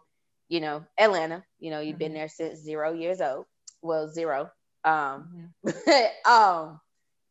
you 0.49 0.61
know, 0.61 0.85
Atlanta. 0.99 1.45
You 1.59 1.71
know, 1.71 1.81
you've 1.81 1.99
been 1.99 2.13
Mhm. 2.13 2.15
there 2.15 2.29
since 2.29 2.61
zero 2.61 2.93
years 2.93 3.21
old. 3.21 3.47
Well, 3.83 4.09
zero. 4.09 4.51
Um, 4.85 5.29
Mhm. 5.29 5.55
um, 6.27 6.81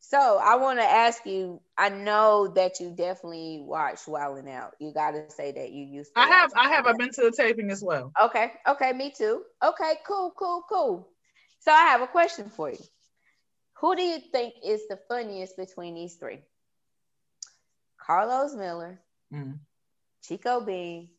so 0.00 0.38
I 0.42 0.56
want 0.56 0.78
to 0.78 0.84
ask 0.84 1.24
you. 1.26 1.60
I 1.78 1.90
know 1.90 2.48
that 2.54 2.80
you 2.80 2.90
definitely 2.90 3.60
watch 3.62 4.06
Wild 4.06 4.38
'N 4.38 4.48
Out. 4.48 4.74
You 4.78 4.92
got 4.92 5.10
to 5.12 5.30
say 5.30 5.52
that 5.52 5.70
you 5.72 5.84
used. 5.84 6.14
to 6.14 6.20
I 6.20 6.26
have, 6.26 6.50
I 6.56 6.68
have, 6.70 6.86
I've 6.86 6.96
been 6.96 7.10
to 7.12 7.22
the 7.22 7.30
taping 7.32 7.70
as 7.70 7.82
well. 7.82 8.12
Okay. 8.22 8.52
Okay. 8.66 8.92
Me 8.92 9.10
too. 9.10 9.42
Okay. 9.62 9.94
Cool. 10.06 10.32
Cool. 10.38 10.62
Cool. 10.68 11.08
So 11.60 11.72
I 11.72 11.82
have 11.86 12.00
a 12.00 12.06
question 12.06 12.48
for 12.48 12.70
you. 12.70 12.78
Who 13.80 13.94
do 13.94 14.02
you 14.02 14.18
think 14.32 14.54
is 14.64 14.88
the 14.88 14.98
funniest 15.08 15.56
between 15.58 15.94
these 15.94 16.14
three? 16.14 16.40
Carlos 17.98 18.54
Miller, 18.54 19.00
Mhm. 19.32 19.58
Chico 20.22 20.60
Bean, 20.60 21.10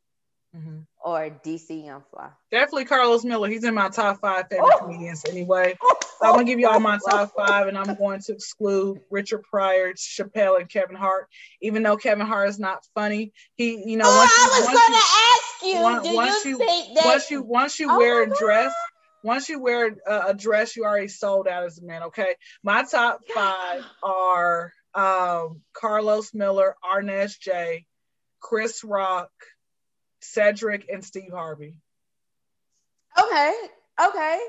Mhm. 0.55 0.87
or 1.03 1.29
DC 1.43 1.83
Young 1.85 2.03
Fly? 2.09 2.31
Definitely 2.49 2.85
Carlos 2.85 3.23
Miller. 3.25 3.47
He's 3.49 3.63
in 3.63 3.75
my 3.75 3.89
top 3.89 4.19
five 4.21 4.47
favorite 4.49 4.77
comedians 4.79 5.25
anyway. 5.25 5.77
So 6.19 6.27
I'm 6.27 6.33
gonna 6.33 6.43
give 6.45 6.59
you 6.59 6.67
all 6.67 6.79
my 6.79 6.97
top 7.07 7.31
five, 7.35 7.67
and 7.67 7.77
I'm 7.77 7.95
going 7.95 8.19
to 8.21 8.33
exclude 8.33 8.99
Richard 9.11 9.43
Pryor, 9.43 9.93
Chappelle, 9.93 10.59
and 10.59 10.69
Kevin 10.69 10.95
Hart. 10.95 11.27
Even 11.61 11.83
though 11.83 11.97
Kevin 11.97 12.25
Hart 12.25 12.49
is 12.49 12.59
not 12.59 12.85
funny, 12.95 13.31
he, 13.55 13.83
you 13.89 13.97
know, 13.97 14.05
Oh, 14.07 14.17
once 14.17 14.31
I 14.33 14.59
was 14.59 14.67
once 14.67 14.79
gonna 14.79 14.97
ask 14.97 15.63
you. 15.63 15.81
once- 15.81 16.07
do 16.07 16.15
once 16.15 16.45
you, 16.45 16.57
think 16.57 16.95
that? 16.95 17.05
once 17.05 17.31
you 17.31 17.41
once 17.43 17.79
you 17.79 17.91
Oh 17.91 17.97
wear 17.97 18.23
a 18.23 18.29
dress, 18.37 18.73
once 19.23 19.49
you 19.49 19.59
wear 19.59 19.95
a, 20.07 20.19
a 20.27 20.33
dress, 20.33 20.75
you 20.75 20.83
already 20.85 21.07
sold 21.07 21.47
out 21.47 21.63
as 21.65 21.79
a 21.79 21.83
man. 21.85 22.03
Okay, 22.03 22.35
my 22.63 22.83
top 22.83 23.19
five 23.33 23.83
are 24.03 24.71
um, 24.93 25.61
Carlos 25.73 26.33
Miller, 26.33 26.75
Arnez 26.83 27.37
J, 27.39 27.85
Chris 28.39 28.83
Rock, 28.83 29.29
Cedric, 30.21 30.87
and 30.89 31.03
Steve 31.03 31.31
Harvey. 31.33 31.75
Okay. 33.19 33.53
Okay. 34.07 34.39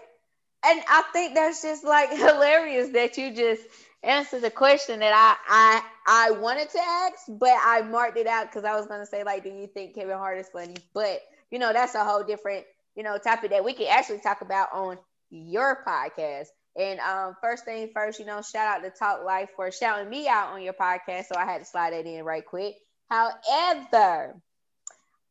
And 0.65 0.83
I 0.89 1.03
think 1.13 1.35
that's 1.35 1.63
just 1.63 1.85
like 1.85 2.11
hilarious 2.17 2.91
that 2.91 3.17
you 3.17 3.35
just 3.35 3.63
answered 4.03 4.43
the 4.43 4.51
question 4.51 5.01
that 5.01 5.13
I 5.15 5.83
I 6.07 6.29
I 6.29 6.31
wanted 6.33 6.71
to 6.71 6.79
ask, 6.79 7.25
but 7.29 7.55
I 7.63 7.83
marked 7.83 8.17
it 8.17 8.27
out 8.27 8.47
because 8.51 8.65
I 8.65 8.77
was 8.77 8.87
gonna 8.87 9.07
say 9.07 9.25
like, 9.25 9.45
do 9.45 9.51
you 9.51 9.67
think 9.67 9.95
Kevin 9.95 10.19
Hart 10.19 10.39
is 10.39 10.49
funny? 10.49 10.77
But 10.95 11.21
you 11.51 11.59
know, 11.59 11.73
that's 11.73 11.95
a 11.95 12.05
whole 12.05 12.25
different 12.25 12.65
you 12.95 13.03
know 13.03 13.19
topic 13.19 13.51
that 13.51 13.65
we 13.65 13.73
can 13.73 13.87
actually 13.89 14.21
talk 14.21 14.41
about 14.41 14.73
on 14.73 14.99
your 15.31 15.85
podcast. 15.87 16.47
And 16.77 17.01
um, 17.01 17.37
first 17.41 17.65
thing 17.65 17.91
first, 17.93 18.21
you 18.21 18.27
know, 18.27 18.41
shout 18.43 18.69
out 18.69 18.85
to 18.85 18.91
Talk 18.91 19.25
Life 19.25 19.51
for 19.57 19.73
shouting 19.73 20.09
me 20.09 20.29
out 20.29 20.51
on 20.51 20.63
your 20.63 20.75
podcast. 20.75 21.25
So 21.27 21.37
I 21.37 21.45
had 21.45 21.59
to 21.59 21.65
slide 21.65 21.93
that 21.93 22.07
in 22.07 22.25
right 22.25 22.45
quick. 22.45 22.77
However, 23.11 24.41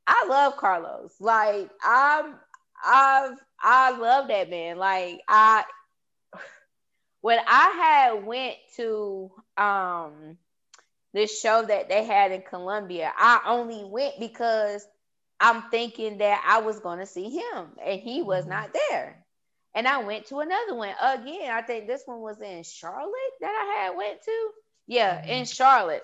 I 0.08 0.26
love 0.30 0.58
Carlos. 0.58 1.14
Like 1.20 1.70
I'm 1.84 2.36
I've 2.86 3.38
I 3.62 3.98
love 3.98 4.28
that 4.30 4.50
man. 4.50 4.78
Like 4.78 5.22
I 5.28 5.64
when 7.22 7.40
I 7.46 8.12
had 8.14 8.26
went 8.26 8.56
to 8.78 9.32
um 9.58 10.38
this 11.14 11.40
show 11.40 11.64
that 11.64 11.90
they 11.90 12.06
had 12.06 12.32
in 12.32 12.42
Columbia, 12.44 13.12
I 13.18 13.42
only 13.48 13.84
went 13.84 14.20
because 14.20 14.86
I'm 15.40 15.64
thinking 15.70 16.20
that 16.20 16.44
I 16.48 16.62
was 16.62 16.80
gonna 16.80 17.06
see 17.06 17.30
him 17.30 17.68
and 17.84 18.00
he 18.00 18.22
was 18.22 18.46
Mhm. 18.46 18.50
not 18.50 18.74
there. 18.90 19.26
And 19.74 19.88
I 19.88 20.04
went 20.04 20.28
to 20.28 20.40
another 20.40 20.76
one 20.76 20.96
again. 21.02 21.52
I 21.52 21.62
think 21.62 21.88
this 21.88 22.04
one 22.06 22.22
was 22.22 22.42
in 22.42 22.64
Charlotte 22.64 23.34
that 23.42 23.54
I 23.54 23.82
had 23.84 23.96
went 23.98 24.22
to. 24.24 24.52
Yeah, 24.88 25.24
in 25.26 25.46
Charlotte 25.46 26.04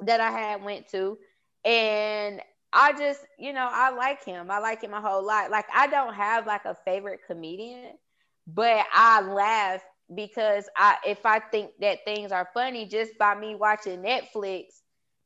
that 0.00 0.20
I 0.20 0.30
had 0.30 0.62
went 0.64 0.88
to. 0.90 1.18
And 1.64 2.40
I 2.72 2.92
just, 2.92 3.20
you 3.38 3.52
know, 3.52 3.68
I 3.70 3.90
like 3.90 4.24
him. 4.24 4.50
I 4.50 4.58
like 4.58 4.82
him 4.82 4.92
a 4.92 5.00
whole 5.00 5.24
lot. 5.24 5.50
Like 5.50 5.66
I 5.74 5.86
don't 5.86 6.14
have 6.14 6.46
like 6.46 6.64
a 6.64 6.76
favorite 6.84 7.20
comedian, 7.26 7.92
but 8.46 8.84
I 8.92 9.22
laugh 9.22 9.82
because 10.14 10.68
I 10.76 10.96
if 11.06 11.24
I 11.24 11.38
think 11.38 11.72
that 11.80 12.04
things 12.04 12.32
are 12.32 12.48
funny 12.52 12.86
just 12.86 13.16
by 13.18 13.34
me 13.34 13.54
watching 13.54 14.02
Netflix, 14.02 14.80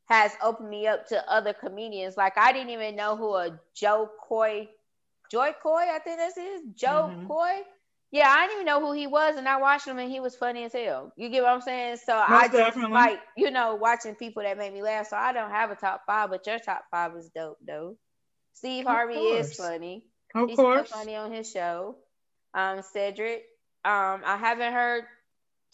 has 0.07 0.33
opened 0.43 0.71
me 0.71 0.87
up 0.87 1.07
to 1.09 1.31
other 1.31 1.53
comedians. 1.53 2.17
Like 2.17 2.37
I 2.37 2.53
didn't 2.53 2.71
even 2.71 2.97
know 2.97 3.17
who 3.17 3.35
a 3.35 3.59
Jo 3.75 4.11
Koy, 4.29 4.69
Joy 5.31 5.55
Coy, 5.63 5.87
I 5.91 5.99
think 5.99 6.19
that's 6.19 6.37
his 6.37 6.63
Joe 6.75 7.11
mm-hmm. 7.11 7.27
Coy. 7.27 7.63
Yeah, 8.13 8.29
I 8.29 8.47
didn't 8.47 8.57
even 8.63 8.67
know 8.67 8.81
who 8.81 8.93
he 8.93 9.09
was, 9.09 9.37
and 9.37 9.49
I 9.49 9.59
watched 9.59 9.89
him, 9.89 9.99
and 9.99 10.11
he 10.13 10.21
was 10.21 10.37
funny 10.37 10.65
as 10.65 10.75
hell. 10.75 11.13
You 11.17 11.31
get 11.31 11.43
what 11.45 11.53
I'm 11.53 11.63
saying? 11.63 11.99
So 11.99 12.15
Most 12.29 12.47
I 12.47 12.49
just 12.49 12.75
definitely. 12.75 12.93
like 12.93 13.21
you 13.37 13.51
know 13.51 13.77
watching 13.77 14.17
people 14.17 14.43
that 14.45 14.59
make 14.59 14.75
me 14.75 14.83
laugh. 14.83 15.09
So 15.09 15.17
I 15.17 15.33
don't 15.33 15.51
have 15.51 15.71
a 15.73 15.77
top 15.77 16.03
five, 16.07 16.31
but 16.31 16.47
your 16.47 16.61
top 16.61 16.85
five 16.91 17.17
is 17.17 17.31
dope, 17.35 17.59
though. 17.67 17.97
Steve 18.55 18.87
Harvey 18.87 19.15
is 19.17 19.55
funny. 19.55 20.05
Of 20.35 20.51
He's 20.51 20.57
course, 20.57 20.91
funny 20.91 21.17
on 21.17 21.33
his 21.33 21.51
show. 21.51 21.97
Um, 22.55 22.83
Cedric. 22.83 23.45
Um, 23.85 24.23
I 24.25 24.37
haven't 24.39 24.73
heard 24.73 25.05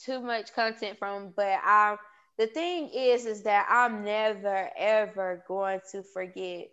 too 0.04 0.20
much 0.20 0.54
content 0.54 0.98
from, 0.98 1.32
but 1.36 1.58
I. 1.64 1.96
The 2.38 2.46
thing 2.48 2.90
is, 2.94 3.26
is 3.26 3.42
that 3.44 3.66
I'm 3.70 4.04
never 4.04 4.70
ever 4.78 5.44
going 5.48 5.80
to 5.92 6.02
forget 6.04 6.68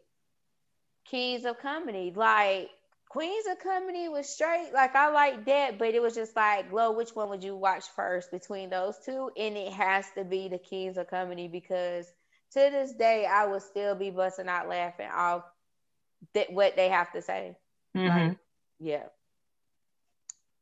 Kings 1.05 1.45
of 1.45 1.59
Comedy. 1.59 2.13
Like 2.15 2.69
Queens 3.15 3.45
of 3.47 3.59
Comedy 3.59 4.09
was 4.09 4.27
straight. 4.27 4.71
Like 4.73 4.93
I 4.93 5.09
like 5.09 5.45
that, 5.45 5.79
but 5.79 5.93
it 5.93 6.01
was 6.01 6.15
just 6.15 6.35
like, 6.35 6.69
Glo, 6.69 6.91
which 6.91 7.11
one 7.11 7.29
would 7.29 7.45
you 7.45 7.55
watch 7.55 7.85
first 7.95 8.29
between 8.29 8.69
those 8.69 8.97
two? 9.05 9.31
And 9.37 9.55
it 9.55 9.71
has 9.71 10.05
to 10.17 10.25
be 10.25 10.49
the 10.49 10.57
Kings 10.57 10.97
of 10.97 11.09
Comedy 11.09 11.47
because 11.47 12.07
to 12.51 12.59
this 12.59 12.91
day 12.91 13.25
I 13.25 13.45
would 13.45 13.61
still 13.61 13.95
be 13.95 14.09
busting 14.09 14.49
out 14.49 14.67
laughing 14.67 15.07
off 15.15 15.43
that 16.33 16.51
what 16.51 16.75
they 16.75 16.89
have 16.89 17.09
to 17.13 17.21
say. 17.21 17.55
Mm-hmm. 17.95 18.27
Like, 18.27 18.37
yeah. 18.81 19.03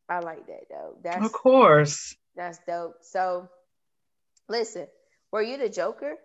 I 0.08 0.20
like 0.20 0.46
that 0.46 0.70
though. 0.70 0.98
That's 1.04 1.26
of 1.26 1.34
course. 1.34 2.16
That's 2.36 2.60
dope. 2.68 2.98
So 3.02 3.50
listen, 4.48 4.86
were 5.32 5.42
you 5.42 5.58
the 5.58 5.70
Joker? 5.70 6.18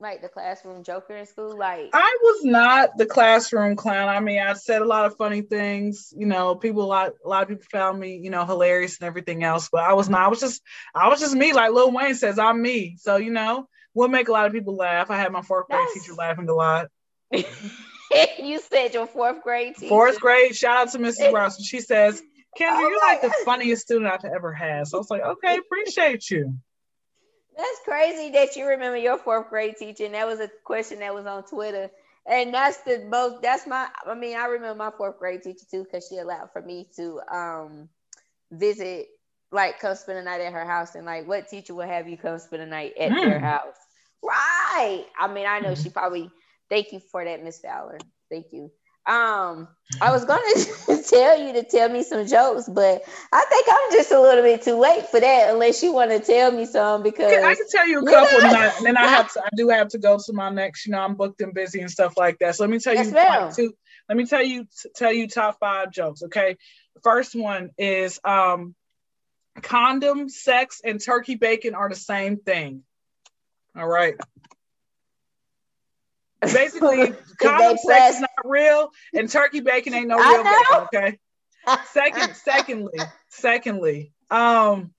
Like 0.00 0.22
the 0.22 0.28
classroom 0.28 0.82
joker 0.82 1.16
in 1.16 1.26
school? 1.26 1.56
Like 1.56 1.90
I 1.92 2.16
was 2.22 2.44
not 2.44 2.96
the 2.96 3.06
classroom 3.06 3.76
clown. 3.76 4.08
I 4.08 4.20
mean, 4.20 4.40
I 4.40 4.54
said 4.54 4.82
a 4.82 4.86
lot 4.86 5.06
of 5.06 5.16
funny 5.16 5.42
things. 5.42 6.12
You 6.16 6.26
know, 6.26 6.54
people 6.54 6.82
a 6.82 6.86
lot 6.86 7.12
a 7.24 7.28
lot 7.28 7.42
of 7.42 7.48
people 7.48 7.64
found 7.70 8.00
me, 8.00 8.16
you 8.16 8.30
know, 8.30 8.44
hilarious 8.44 8.98
and 8.98 9.06
everything 9.06 9.44
else. 9.44 9.68
But 9.70 9.82
I 9.82 9.92
was 9.92 10.08
not. 10.08 10.22
I 10.22 10.28
was 10.28 10.40
just 10.40 10.62
I 10.94 11.08
was 11.08 11.20
just 11.20 11.34
me. 11.34 11.52
Like 11.52 11.72
Lil 11.72 11.92
Wayne 11.92 12.14
says, 12.14 12.38
I'm 12.38 12.60
me. 12.60 12.96
So 12.98 13.16
you 13.16 13.30
know, 13.30 13.68
would 13.94 14.10
make 14.10 14.28
a 14.28 14.32
lot 14.32 14.46
of 14.46 14.52
people 14.52 14.76
laugh. 14.76 15.10
I 15.10 15.16
had 15.16 15.32
my 15.32 15.42
fourth 15.42 15.68
grade 15.68 15.80
That's... 15.80 15.94
teacher 15.94 16.14
laughing 16.14 16.48
a 16.48 16.54
lot. 16.54 16.88
you 17.32 18.60
said 18.60 18.94
your 18.94 19.06
fourth 19.06 19.42
grade 19.42 19.76
teacher. 19.76 19.88
Fourth 19.88 20.20
grade. 20.20 20.56
Shout 20.56 20.88
out 20.88 20.92
to 20.92 20.98
Mrs. 20.98 21.32
Ross. 21.34 21.62
She 21.62 21.80
says, 21.80 22.20
Kendra, 22.58 22.70
oh 22.72 22.80
you're 22.80 22.98
like 22.98 23.22
God. 23.22 23.30
the 23.30 23.44
funniest 23.44 23.82
student 23.82 24.10
I've 24.10 24.24
ever 24.24 24.52
had. 24.52 24.88
So 24.88 24.98
I 24.98 25.00
was 25.00 25.10
like, 25.10 25.22
okay, 25.22 25.56
appreciate 25.58 26.28
you. 26.30 26.58
That's 27.60 27.80
crazy 27.84 28.30
that 28.30 28.56
you 28.56 28.66
remember 28.66 28.96
your 28.96 29.18
fourth 29.18 29.50
grade 29.50 29.76
teacher. 29.76 30.06
And 30.06 30.14
that 30.14 30.26
was 30.26 30.40
a 30.40 30.50
question 30.64 31.00
that 31.00 31.14
was 31.14 31.26
on 31.26 31.44
Twitter. 31.44 31.90
And 32.26 32.54
that's 32.54 32.78
the 32.78 33.04
most, 33.06 33.42
that's 33.42 33.66
my, 33.66 33.88
I 34.06 34.14
mean, 34.14 34.36
I 34.36 34.46
remember 34.46 34.78
my 34.78 34.90
fourth 34.96 35.18
grade 35.18 35.42
teacher 35.42 35.66
too, 35.70 35.84
because 35.84 36.06
she 36.08 36.16
allowed 36.16 36.50
for 36.52 36.62
me 36.62 36.88
to 36.96 37.20
um 37.30 37.88
visit, 38.50 39.08
like 39.52 39.78
come 39.78 39.94
spend 39.94 40.18
a 40.18 40.22
night 40.22 40.40
at 40.40 40.54
her 40.54 40.64
house. 40.64 40.94
And 40.94 41.04
like, 41.04 41.28
what 41.28 41.48
teacher 41.48 41.74
would 41.74 41.88
have 41.88 42.08
you 42.08 42.16
come 42.16 42.38
spend 42.38 42.62
a 42.62 42.66
night 42.66 42.94
at 42.98 43.10
mm. 43.10 43.20
their 43.20 43.38
hmm. 43.38 43.44
house? 43.44 43.76
Right. 44.22 45.04
I 45.18 45.32
mean, 45.32 45.46
I 45.46 45.60
know 45.60 45.74
she 45.74 45.88
mm-hmm. 45.88 45.98
probably, 45.98 46.30
thank 46.70 46.92
you 46.92 47.00
for 47.00 47.24
that, 47.24 47.44
Miss 47.44 47.60
Fowler. 47.60 47.98
Thank 48.30 48.46
you. 48.52 48.70
Um, 49.10 49.66
I 50.00 50.12
was 50.12 50.24
gonna 50.24 51.02
tell 51.08 51.40
you 51.40 51.52
to 51.54 51.64
tell 51.64 51.88
me 51.88 52.04
some 52.04 52.24
jokes, 52.24 52.68
but 52.68 53.02
I 53.32 53.44
think 53.48 53.66
I'm 53.68 53.92
just 53.92 54.12
a 54.12 54.20
little 54.20 54.44
bit 54.44 54.62
too 54.62 54.78
late 54.78 55.08
for 55.08 55.18
that. 55.18 55.50
Unless 55.50 55.82
you 55.82 55.92
want 55.92 56.12
to 56.12 56.20
tell 56.20 56.52
me 56.52 56.64
some, 56.64 57.02
because 57.02 57.32
I 57.32 57.56
can 57.56 57.66
tell 57.68 57.88
you 57.88 57.98
a 57.98 58.06
couple, 58.06 58.40
and 58.40 58.86
then 58.86 58.96
I 58.96 59.08
have 59.08 59.32
to. 59.32 59.40
I 59.40 59.48
do 59.56 59.68
have 59.70 59.88
to 59.88 59.98
go 59.98 60.20
to 60.24 60.32
my 60.32 60.50
next. 60.50 60.86
You 60.86 60.92
know, 60.92 61.00
I'm 61.00 61.16
booked 61.16 61.40
and 61.40 61.52
busy 61.52 61.80
and 61.80 61.90
stuff 61.90 62.16
like 62.16 62.38
that. 62.38 62.54
So 62.54 62.62
let 62.62 62.70
me 62.70 62.78
tell 62.78 62.94
you 62.94 63.10
like, 63.10 63.56
two. 63.56 63.74
Let 64.08 64.16
me 64.16 64.26
tell 64.26 64.44
you 64.44 64.68
tell 64.94 65.12
you 65.12 65.26
top 65.26 65.58
five 65.58 65.90
jokes. 65.90 66.22
Okay, 66.22 66.56
first 67.02 67.34
one 67.34 67.70
is 67.76 68.20
um, 68.24 68.76
condom, 69.60 70.28
sex, 70.28 70.82
and 70.84 71.00
turkey 71.00 71.34
bacon 71.34 71.74
are 71.74 71.88
the 71.88 71.96
same 71.96 72.36
thing. 72.36 72.84
All 73.76 73.88
right. 73.88 74.14
Basically, 76.40 77.12
condom 77.38 77.76
sex 77.76 78.16
is 78.16 78.24
not 78.42 78.50
real, 78.50 78.90
and 79.14 79.28
turkey 79.28 79.60
bacon 79.60 79.94
ain't 79.94 80.08
no 80.08 80.18
real 80.18 80.44
bacon. 80.44 80.88
Okay. 80.94 81.18
Second, 81.92 82.34
secondly, 82.36 82.98
secondly, 83.28 84.12
um, 84.30 84.92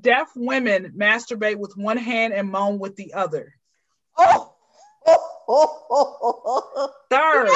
deaf 0.00 0.28
women 0.36 0.92
masturbate 0.96 1.56
with 1.56 1.76
one 1.76 1.96
hand 1.96 2.34
and 2.34 2.50
moan 2.50 2.78
with 2.78 2.96
the 2.96 3.14
other. 3.14 3.54
Oh. 4.18 4.54
Third, 7.10 7.48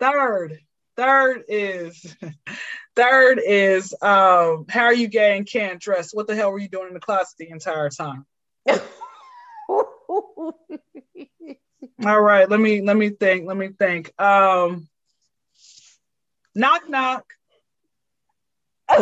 third, 0.00 0.58
third 0.96 1.44
is 1.48 2.16
third 2.96 3.40
is 3.44 3.94
um, 4.02 4.64
how 4.68 4.84
are 4.84 4.94
you 4.94 5.06
gay 5.08 5.36
and 5.36 5.46
can't 5.46 5.80
dress? 5.80 6.12
What 6.12 6.26
the 6.26 6.34
hell 6.34 6.50
were 6.50 6.58
you 6.58 6.68
doing 6.68 6.88
in 6.88 6.94
the 6.94 7.00
closet 7.00 7.36
the 7.38 7.50
entire 7.50 7.90
time? 7.90 8.26
All 12.06 12.20
right, 12.20 12.48
let 12.48 12.60
me 12.60 12.82
let 12.82 12.96
me 12.96 13.10
think. 13.10 13.46
Let 13.46 13.56
me 13.56 13.68
think. 13.68 14.12
Um, 14.20 14.88
knock 16.54 16.88
knock. 16.88 17.24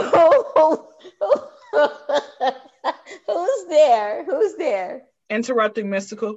Who's 3.26 3.66
there? 3.68 4.24
Who's 4.24 4.54
there? 4.56 5.02
Interrupting 5.28 5.90
mystical. 5.90 6.36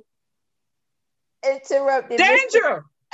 Interrupting. 1.46 2.18
Danger. 2.18 2.86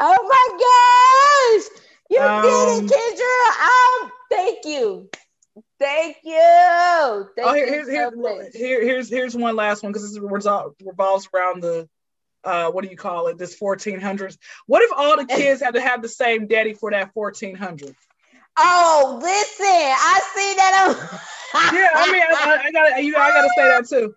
oh 0.00 0.18
my 0.28 0.48
gosh! 0.58 1.66
You 2.10 2.20
um, 2.20 2.42
did 2.42 2.84
it, 2.84 2.90
Kendra. 2.90 3.38
Um, 3.62 4.10
thank 4.30 4.64
you. 4.64 5.08
Thank 5.82 6.18
you. 6.22 7.28
Thank 7.34 7.48
oh, 7.48 7.54
here, 7.54 7.66
here's, 7.66 7.88
here's, 7.88 8.54
here, 8.54 8.84
here's, 8.84 9.10
here's 9.10 9.36
one 9.36 9.56
last 9.56 9.82
one 9.82 9.90
because 9.90 10.08
this 10.08 10.22
revolves 10.22 11.28
around 11.34 11.60
the, 11.60 11.88
uh, 12.44 12.70
what 12.70 12.84
do 12.84 12.90
you 12.90 12.96
call 12.96 13.26
it? 13.26 13.36
This 13.36 13.58
1400s. 13.58 14.38
What 14.66 14.82
if 14.82 14.90
all 14.96 15.16
the 15.16 15.24
kids 15.36 15.60
had 15.60 15.74
to 15.74 15.80
have 15.80 16.00
the 16.00 16.08
same 16.08 16.46
daddy 16.46 16.74
for 16.74 16.92
that 16.92 17.10
1400? 17.14 17.96
Oh, 18.56 19.18
listen, 19.20 19.66
I 19.66 20.20
see 20.34 20.54
that. 20.54 21.20
yeah, 21.72 21.88
I 21.94 22.12
mean, 22.12 22.22
I, 22.22 22.62
I, 22.66 22.70
gotta, 22.70 23.02
you, 23.02 23.16
I 23.16 23.30
gotta 23.30 23.50
say 23.56 23.68
that 23.68 23.88
too. 23.88 24.14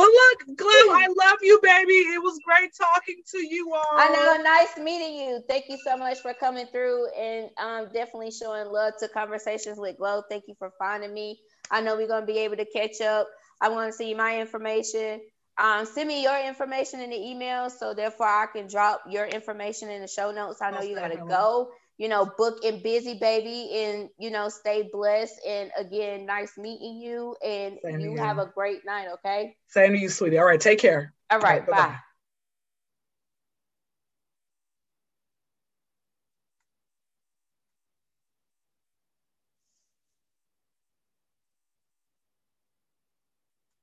But 0.00 0.48
look, 0.48 0.58
Glenn, 0.58 0.96
I 0.96 1.06
love 1.08 1.38
you, 1.42 1.60
baby. 1.62 1.92
It 1.92 2.22
was 2.22 2.38
great 2.44 2.70
talking 2.74 3.22
to 3.32 3.38
you 3.38 3.72
all. 3.74 3.98
I 3.98 4.08
know, 4.08 4.42
nice 4.42 4.76
meeting 4.78 5.14
you. 5.16 5.42
Thank 5.48 5.66
you 5.68 5.78
so 5.84 5.96
much 5.96 6.20
for 6.20 6.32
coming 6.34 6.66
through 6.72 7.08
and 7.12 7.50
um, 7.58 7.88
definitely 7.92 8.30
showing 8.30 8.72
love 8.72 8.94
to 9.00 9.08
Konversations 9.08 9.76
with 9.76 9.98
Glo. 9.98 10.22
Thank 10.28 10.44
you 10.48 10.54
for 10.58 10.72
finding 10.78 11.12
me. 11.12 11.38
I 11.70 11.80
know 11.80 11.96
we're 11.96 12.08
gonna 12.08 12.26
be 12.26 12.38
able 12.38 12.56
to 12.56 12.64
catch 12.64 13.00
up. 13.00 13.28
I 13.60 13.68
want 13.68 13.90
to 13.90 13.96
see 13.96 14.14
my 14.14 14.40
information. 14.40 15.20
Um, 15.58 15.84
send 15.84 16.08
me 16.08 16.22
your 16.22 16.40
information 16.46 17.00
in 17.00 17.10
the 17.10 17.16
email 17.16 17.68
so 17.68 17.92
therefore 17.92 18.26
I 18.26 18.46
can 18.46 18.66
drop 18.66 19.02
your 19.10 19.26
information 19.26 19.90
in 19.90 20.00
the 20.00 20.08
show 20.08 20.30
notes. 20.30 20.62
I 20.62 20.70
know 20.70 20.78
Most 20.78 20.88
you 20.88 20.94
gotta 20.94 21.18
go 21.28 21.70
you 22.00 22.08
know, 22.08 22.32
book 22.38 22.64
and 22.64 22.82
busy, 22.82 23.18
baby, 23.20 23.70
and 23.74 24.08
you 24.18 24.30
know, 24.30 24.48
stay 24.48 24.88
blessed. 24.90 25.38
And 25.46 25.70
again, 25.78 26.24
nice 26.24 26.56
meeting 26.56 26.96
you, 26.96 27.36
and 27.44 27.78
Same 27.84 28.00
you 28.00 28.16
have 28.16 28.38
a 28.38 28.50
great 28.54 28.86
night. 28.86 29.08
Okay. 29.14 29.54
Same 29.68 29.92
to 29.92 29.98
you, 29.98 30.08
sweetie. 30.08 30.38
All 30.38 30.46
right, 30.46 30.58
take 30.60 30.78
care. 30.78 31.12
All 31.30 31.38
right, 31.40 31.60
All 31.60 31.66
right. 31.66 31.66
Bye-bye. 31.66 31.96